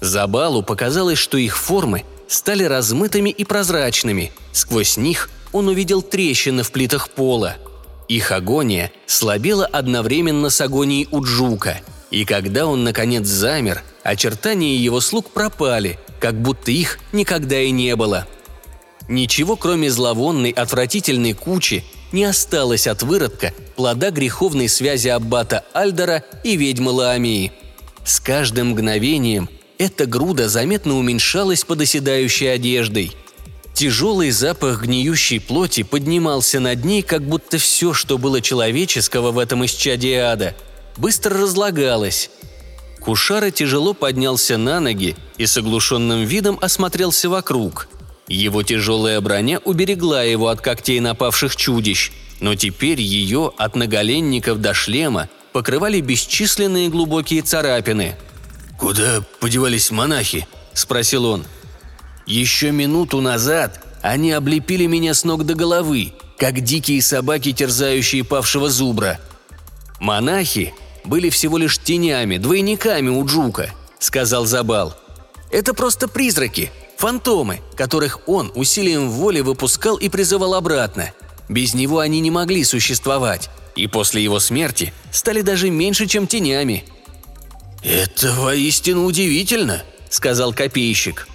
Забалу 0.00 0.62
показалось, 0.62 1.18
что 1.18 1.38
их 1.38 1.56
формы 1.56 2.04
стали 2.28 2.64
размытыми 2.64 3.30
и 3.30 3.44
прозрачными. 3.44 4.32
Сквозь 4.52 4.96
них 4.96 5.30
он 5.52 5.68
увидел 5.68 6.02
трещины 6.02 6.62
в 6.62 6.70
плитах 6.70 7.08
пола. 7.08 7.56
Их 8.08 8.32
агония 8.32 8.92
слабела 9.06 9.64
одновременно 9.64 10.50
с 10.50 10.60
агонией 10.60 11.08
Уджука, 11.10 11.80
и 12.10 12.24
когда 12.24 12.66
он 12.66 12.84
наконец 12.84 13.26
замер, 13.26 13.82
очертания 14.02 14.76
его 14.76 15.00
слуг 15.00 15.30
пропали, 15.30 15.98
как 16.20 16.40
будто 16.40 16.70
их 16.70 16.98
никогда 17.12 17.60
и 17.60 17.70
не 17.70 17.96
было. 17.96 18.26
Ничего, 19.08 19.56
кроме 19.56 19.90
зловонной, 19.90 20.50
отвратительной 20.50 21.34
кучи, 21.34 21.84
не 22.12 22.24
осталось 22.24 22.86
от 22.86 23.02
выродка 23.02 23.52
плода 23.76 24.10
греховной 24.10 24.68
связи 24.68 25.08
аббата 25.08 25.64
Альдора 25.72 26.22
и 26.44 26.56
ведьмы 26.56 26.92
Лаамии. 26.92 27.52
С 28.04 28.20
каждым 28.20 28.70
мгновением 28.70 29.48
эта 29.78 30.06
груда 30.06 30.48
заметно 30.48 30.96
уменьшалась 30.96 31.64
под 31.64 31.80
оседающей 31.80 32.52
одеждой. 32.52 33.12
Тяжелый 33.74 34.30
запах 34.30 34.82
гниющей 34.82 35.40
плоти 35.40 35.82
поднимался 35.82 36.60
над 36.60 36.84
ней, 36.84 37.02
как 37.02 37.22
будто 37.22 37.58
все, 37.58 37.92
что 37.92 38.18
было 38.18 38.40
человеческого 38.40 39.32
в 39.32 39.38
этом 39.38 39.66
исчадии 39.66 40.14
ада, 40.14 40.54
быстро 40.96 41.38
разлагалось. 41.40 42.30
Кушара 43.00 43.50
тяжело 43.50 43.92
поднялся 43.92 44.56
на 44.56 44.80
ноги 44.80 45.16
и 45.36 45.46
с 45.46 45.56
оглушенным 45.58 46.24
видом 46.24 46.58
осмотрелся 46.60 47.28
вокруг. 47.28 47.88
Его 48.28 48.62
тяжелая 48.62 49.20
броня 49.20 49.60
уберегла 49.64 50.22
его 50.22 50.48
от 50.48 50.62
когтей 50.62 51.00
напавших 51.00 51.54
чудищ, 51.56 52.12
но 52.40 52.54
теперь 52.54 53.00
ее 53.00 53.52
от 53.58 53.76
наголенников 53.76 54.60
до 54.60 54.72
шлема 54.72 55.28
покрывали 55.52 56.00
бесчисленные 56.00 56.88
глубокие 56.88 57.42
царапины. 57.42 58.16
«Куда 58.78 59.22
подевались 59.40 59.90
монахи?»– 59.90 60.48
спросил 60.72 61.26
он. 61.26 61.44
«Еще 62.26 62.70
минуту 62.70 63.20
назад 63.20 63.84
они 64.02 64.32
облепили 64.32 64.86
меня 64.86 65.14
с 65.14 65.24
ног 65.24 65.44
до 65.44 65.54
головы, 65.54 66.14
как 66.38 66.60
дикие 66.60 67.00
собаки, 67.02 67.52
терзающие 67.52 68.24
павшего 68.24 68.68
зубра. 68.68 69.20
Монахи 70.00 70.74
были 71.04 71.30
всего 71.30 71.58
лишь 71.58 71.78
тенями, 71.78 72.38
двойниками 72.38 73.08
у 73.08 73.24
Джука»,– 73.26 73.70
сказал 73.98 74.46
Забал. 74.46 74.94
«Это 75.50 75.74
просто 75.74 76.08
призраки, 76.08 76.70
Фантомы, 76.96 77.60
которых 77.76 78.20
он 78.26 78.50
усилием 78.54 79.10
воли 79.10 79.40
выпускал 79.40 79.96
и 79.96 80.08
призывал 80.08 80.54
обратно. 80.54 81.12
Без 81.48 81.74
него 81.74 81.98
они 81.98 82.20
не 82.20 82.30
могли 82.30 82.64
существовать, 82.64 83.50
и 83.76 83.86
после 83.86 84.22
его 84.22 84.40
смерти 84.40 84.92
стали 85.10 85.42
даже 85.42 85.70
меньше, 85.70 86.06
чем 86.06 86.26
тенями. 86.26 86.84
«Это 87.82 88.32
воистину 88.32 89.04
удивительно»,— 89.04 89.82
сказал 90.08 90.54
копейщик. 90.54 91.28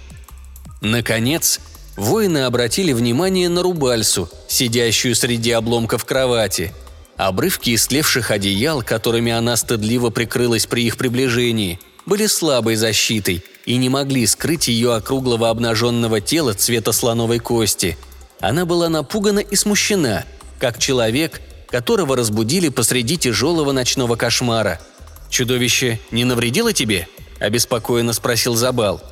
Наконец, 0.80 1.60
воины 1.96 2.38
обратили 2.38 2.92
внимание 2.92 3.48
на 3.48 3.62
Рубальсу, 3.62 4.28
сидящую 4.48 5.14
среди 5.14 5.52
обломков 5.52 6.04
кровати. 6.04 6.72
Обрывки 7.20 7.74
истлевших 7.74 8.30
одеял, 8.30 8.80
которыми 8.80 9.30
она 9.30 9.54
стыдливо 9.58 10.08
прикрылась 10.08 10.64
при 10.64 10.86
их 10.86 10.96
приближении, 10.96 11.78
были 12.06 12.24
слабой 12.24 12.76
защитой, 12.76 13.44
и 13.66 13.76
не 13.76 13.90
могли 13.90 14.26
скрыть 14.26 14.68
ее 14.68 14.94
округлого 14.94 15.50
обнаженного 15.50 16.22
тела 16.22 16.54
цвета 16.54 16.92
слоновой 16.92 17.38
кости. 17.38 17.98
Она 18.40 18.64
была 18.64 18.88
напугана 18.88 19.40
и 19.40 19.54
смущена, 19.54 20.24
как 20.58 20.78
человек, 20.78 21.42
которого 21.68 22.16
разбудили 22.16 22.70
посреди 22.70 23.18
тяжелого 23.18 23.72
ночного 23.72 24.16
кошмара. 24.16 24.80
«Чудовище 25.28 26.00
не 26.10 26.24
навредило 26.24 26.72
тебе?»– 26.72 27.06
обеспокоенно 27.38 28.14
спросил 28.14 28.54
Забал. 28.54 29.02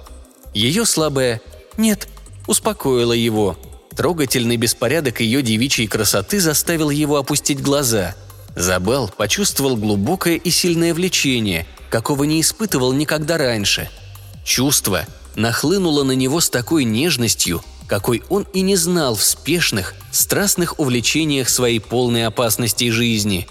Ее 0.54 0.86
слабое 0.86 1.42
«нет» 1.76 2.08
успокоило 2.46 3.12
его. 3.12 3.58
Трогательный 3.98 4.56
беспорядок 4.56 5.20
ее 5.20 5.42
девичьей 5.42 5.86
красоты 5.86 6.40
заставил 6.40 6.88
его 6.88 7.16
опустить 7.16 7.60
глаза. 7.60 8.14
Забал 8.56 9.12
почувствовал 9.14 9.76
глубокое 9.76 10.36
и 10.36 10.50
сильное 10.50 10.94
влечение, 10.94 11.66
какого 11.90 12.24
не 12.24 12.40
испытывал 12.40 12.94
никогда 12.94 13.36
раньше– 13.36 13.90
Чувство 14.48 15.04
нахлынуло 15.36 16.04
на 16.04 16.12
него 16.12 16.40
с 16.40 16.48
такой 16.48 16.84
нежностью, 16.84 17.62
какой 17.86 18.22
он 18.30 18.46
и 18.54 18.62
не 18.62 18.76
знал 18.76 19.14
в 19.14 19.22
спешных, 19.22 19.94
страстных 20.10 20.80
увлечениях 20.80 21.50
своей 21.50 21.80
полной 21.80 22.24
опасности 22.24 22.88
жизни. 22.88 23.46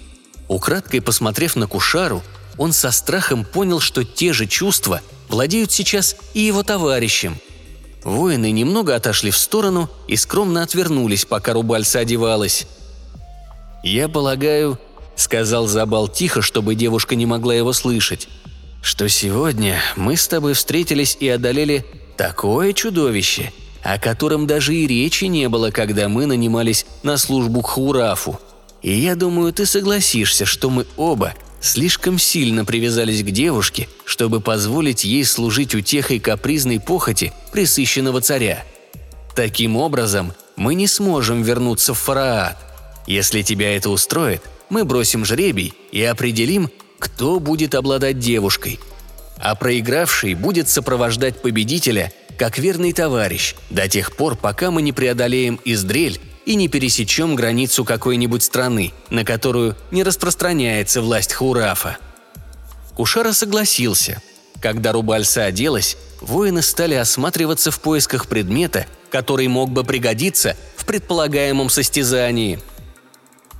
Украдкой 0.48 1.02
посмотрев 1.02 1.56
на 1.56 1.68
Кушару, 1.68 2.24
он 2.58 2.74
со 2.74 2.89
страхом 2.89 3.45
понял, 3.45 3.80
что 3.80 4.04
те 4.04 4.34
же 4.34 4.48
чувства 4.48 5.02
владеют 5.30 5.72
сейчас 5.72 6.16
и 6.34 6.39
его 6.39 6.64
товарищем. 6.64 7.38
Воины 8.08 8.51
немного 8.51 8.95
отошли 8.95 9.32
в 9.32 9.38
сторону 9.38 9.89
и 10.08 10.16
скромно 10.16 10.64
отвернулись, 10.64 11.26
пока 11.26 11.51
Рубальса 11.51 11.99
одевалась. 11.99 12.66
«Я 13.84 14.08
полагаю»,— 14.08 14.80
сказал 15.18 15.68
Забал 15.68 16.08
тихо, 16.08 16.41
чтобы 16.41 16.76
девушка 16.76 17.16
не 17.16 17.26
могла 17.26 17.53
его 17.53 17.74
слышать, 17.74 18.30
что 18.82 19.10
сегодня 19.10 19.82
мы 19.97 20.16
с 20.16 20.26
тобой 20.26 20.53
встретились 20.53 21.18
и 21.20 21.28
одолели 21.28 21.86
такое 22.16 22.72
чудовище, 22.72 23.51
о 23.84 23.99
котором 23.99 24.47
даже 24.47 24.74
и 24.74 24.88
речи 24.88 25.26
не 25.26 25.49
было, 25.49 25.72
когда 25.72 26.08
мы 26.08 26.28
нанимались 26.28 26.86
на 27.03 27.18
службу 27.18 27.62
к 27.62 27.68
Хурафу. 27.68 28.39
И 28.82 28.93
я 28.93 29.18
думаю, 29.18 29.51
ты 29.51 29.66
согласишься, 29.66 30.45
что 30.45 30.70
мы 30.70 30.88
оба 30.95 31.34
слишком 31.62 32.20
сильно 32.20 32.66
привязались 32.66 33.24
к 33.24 33.32
девушке, 33.32 33.88
чтобы 34.05 34.41
позволить 34.41 35.03
ей 35.03 35.26
служить 35.26 35.76
утехой 35.76 36.20
капризной 36.20 36.80
похоти 36.80 37.34
присыщенного 37.51 38.22
царя. 38.22 38.64
Таким 39.36 39.78
образом, 39.78 40.34
мы 40.55 40.76
не 40.76 40.88
сможем 40.88 41.43
вернуться 41.43 41.93
в 41.93 41.99
Фараат. 41.99 42.58
Если 43.05 43.41
тебя 43.41 43.76
это 43.76 43.89
устроит, 43.89 44.41
мы 44.70 44.84
бросим 44.84 45.24
жребий 45.26 45.74
и 45.91 46.03
определим, 46.03 46.70
кто 46.99 47.39
будет 47.39 47.76
обладать 47.76 48.20
девушкой. 48.20 48.80
А 49.38 49.55
проигравший 49.55 50.34
будет 50.34 50.68
сопровождать 50.68 51.41
победителя 51.41 52.12
как 52.38 52.58
верный 52.58 52.93
товарищ 52.93 53.55
до 53.70 53.88
тех 53.88 54.16
пор, 54.16 54.36
пока 54.36 54.72
мы 54.72 54.82
не 54.82 54.91
преодолеем 54.91 55.60
Издрель 55.64 56.20
и 56.48 56.56
не 56.56 56.70
пересечем 56.70 57.36
границу 57.36 57.84
какой-нибудь 57.84 58.41
страны, 58.41 58.93
на 59.10 59.26
которую 59.26 59.76
не 59.91 60.04
распространяется 60.04 61.02
власть 61.02 61.34
Хурафа. 61.34 61.98
Кушара 62.95 63.34
согласился. 63.34 64.22
Когда 64.62 64.93
Рубальса 64.93 65.43
оделась, 65.43 65.98
воины 66.22 66.62
стали 66.62 66.95
осматриваться 66.95 67.70
в 67.70 67.82
поисках 67.82 68.28
предмета, 68.28 68.86
который 69.12 69.50
мог 69.50 69.72
бы 69.72 69.84
пригодиться 69.84 70.56
в 70.78 70.86
предполагаемом 70.86 71.70
состязании– 71.70 72.60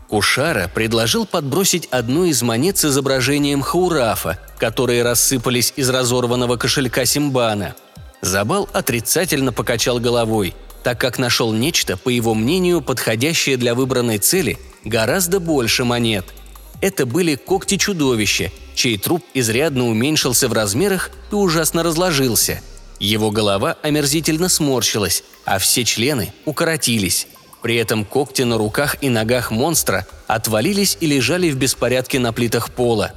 Кушара 0.08 0.72
предложил 0.74 1.26
подбросить 1.26 1.88
одну 1.92 2.24
из 2.24 2.42
монет 2.42 2.78
с 2.78 2.86
изображением 2.86 3.62
Хаурафа, 3.62 4.40
которые 4.58 5.04
рассыпались 5.04 5.74
из 5.76 5.90
разорванного 5.90 6.56
кошелька 6.56 7.04
Симбана. 7.04 7.76
Забал 8.22 8.70
отрицательно 8.72 9.52
покачал 9.52 10.00
головой, 10.00 10.56
так 10.88 11.02
как 11.02 11.20
нашел 11.20 11.52
нечто, 11.52 11.98
по 11.98 12.08
его 12.08 12.34
мнению, 12.34 12.82
подходящее 12.82 13.58
для 13.58 13.76
выбранной 13.76 14.20
цели 14.20 14.58
гораздо 14.86 15.42
больше 15.42 15.84
монет. 15.84 16.34
Это 16.80 17.06
были 17.06 17.36
когти 17.36 17.76
чудовища, 17.76 18.54
чей 18.74 18.98
труп 18.98 19.22
изрядно 19.34 19.90
уменьшился 19.90 20.48
в 20.48 20.54
размерах 20.54 21.12
и 21.30 21.36
ужасно 21.36 21.84
разложился. 21.84 22.62
Его 23.02 23.32
голова 23.32 23.76
омерзительно 23.84 24.48
сморщилась, 24.48 25.26
а 25.44 25.58
все 25.58 25.84
члены 25.84 26.32
укоротились. 26.46 27.28
При 27.62 27.76
этом 27.76 28.06
когти 28.06 28.44
на 28.44 28.58
руках 28.58 28.96
и 29.02 29.10
ногах 29.10 29.52
монстра 29.52 30.08
отвалились 30.28 30.98
и 31.02 31.06
лежали 31.06 31.50
в 31.50 31.58
беспорядке 31.58 32.18
на 32.20 32.32
плитах 32.32 32.72
пола. 32.72 33.12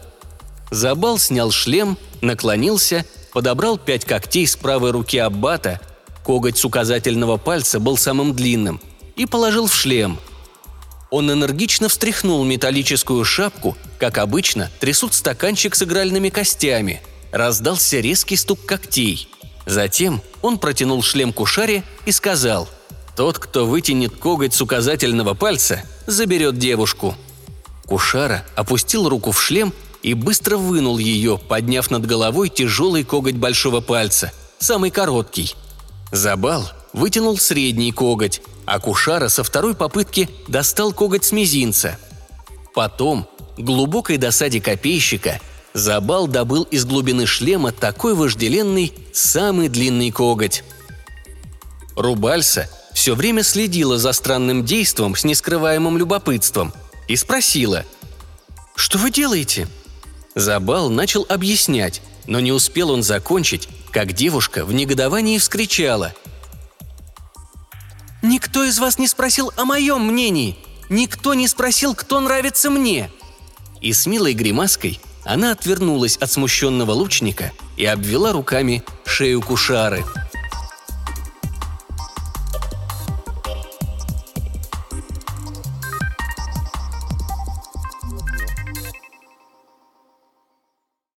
Забал 0.72 1.20
снял 1.20 1.52
шлем, 1.52 1.96
наклонился, 2.20 3.06
подобрал 3.32 3.78
пять 3.78 4.04
когтей 4.04 4.48
с 4.48 4.56
правой 4.56 4.90
руки 4.90 5.18
Аббата, 5.18 5.80
коготь 6.22 6.58
с 6.58 6.64
указательного 6.64 7.36
пальца 7.36 7.80
был 7.80 7.96
самым 7.96 8.34
длинным, 8.34 8.80
и 9.16 9.26
положил 9.26 9.66
в 9.66 9.74
шлем. 9.74 10.18
Он 11.10 11.30
энергично 11.30 11.88
встряхнул 11.88 12.44
металлическую 12.44 13.24
шапку, 13.24 13.76
как 13.98 14.18
обычно 14.18 14.70
трясут 14.78 15.14
стаканчик 15.14 15.74
с 15.74 15.82
игральными 15.82 16.28
костями. 16.28 17.02
Раздался 17.32 18.00
резкий 18.00 18.36
стук 18.36 18.64
когтей. 18.64 19.28
Затем 19.66 20.22
он 20.42 20.58
протянул 20.58 21.02
шлем 21.02 21.32
кушаре 21.32 21.82
и 22.06 22.12
сказал– 22.12 22.68
тот, 23.20 23.38
кто 23.38 23.66
вытянет 23.66 24.16
коготь 24.16 24.54
с 24.54 24.62
указательного 24.62 25.34
пальца, 25.34 25.82
заберет 26.06 26.56
девушку. 26.56 27.14
Кушара 27.84 28.46
опустил 28.54 29.10
руку 29.10 29.30
в 29.32 29.42
шлем 29.42 29.74
и 30.02 30.14
быстро 30.14 30.56
вынул 30.56 30.96
ее, 30.96 31.36
подняв 31.36 31.90
над 31.90 32.06
головой 32.06 32.48
тяжелый 32.48 33.04
коготь 33.04 33.34
большого 33.34 33.82
пальца, 33.82 34.32
самый 34.58 34.90
короткий. 34.90 35.54
Забал 36.12 36.70
вытянул 36.92 37.38
средний 37.38 37.92
коготь, 37.92 38.42
а 38.66 38.80
Кушара 38.80 39.28
со 39.28 39.44
второй 39.44 39.74
попытки 39.74 40.28
достал 40.48 40.92
коготь 40.92 41.24
с 41.24 41.32
мизинца. 41.32 41.98
Потом, 42.74 43.28
глубокой 43.56 44.16
досаде 44.16 44.60
копейщика, 44.60 45.40
Забал 45.72 46.26
добыл 46.26 46.64
из 46.64 46.84
глубины 46.84 47.26
шлема 47.26 47.70
такой 47.70 48.14
вожделенный, 48.14 48.92
самый 49.12 49.68
длинный 49.68 50.10
коготь. 50.10 50.64
Рубальса 51.94 52.68
все 52.92 53.14
время 53.14 53.44
следила 53.44 53.96
за 53.96 54.12
странным 54.12 54.64
действом 54.64 55.14
с 55.14 55.22
нескрываемым 55.22 55.96
любопытством 55.96 56.72
и 57.06 57.14
спросила 57.14 57.84
«Что 58.74 58.98
вы 58.98 59.12
делаете?» 59.12 59.68
Забал 60.34 60.90
начал 60.90 61.24
объяснять, 61.28 62.02
но 62.26 62.40
не 62.40 62.52
успел 62.52 62.90
он 62.90 63.02
закончить, 63.02 63.68
как 63.90 64.12
девушка 64.12 64.64
в 64.64 64.72
негодовании 64.72 65.38
вскричала. 65.38 66.14
«Никто 68.22 68.64
из 68.64 68.78
вас 68.78 68.98
не 68.98 69.08
спросил 69.08 69.52
о 69.56 69.64
моем 69.64 70.06
мнении! 70.06 70.58
Никто 70.88 71.34
не 71.34 71.48
спросил, 71.48 71.94
кто 71.94 72.20
нравится 72.20 72.70
мне!» 72.70 73.10
И 73.80 73.92
с 73.92 74.06
милой 74.06 74.34
гримаской 74.34 75.00
она 75.24 75.52
отвернулась 75.52 76.16
от 76.16 76.30
смущенного 76.30 76.92
лучника 76.92 77.52
и 77.76 77.84
обвела 77.84 78.32
руками 78.32 78.82
шею 79.04 79.40
кушары– 79.40 80.04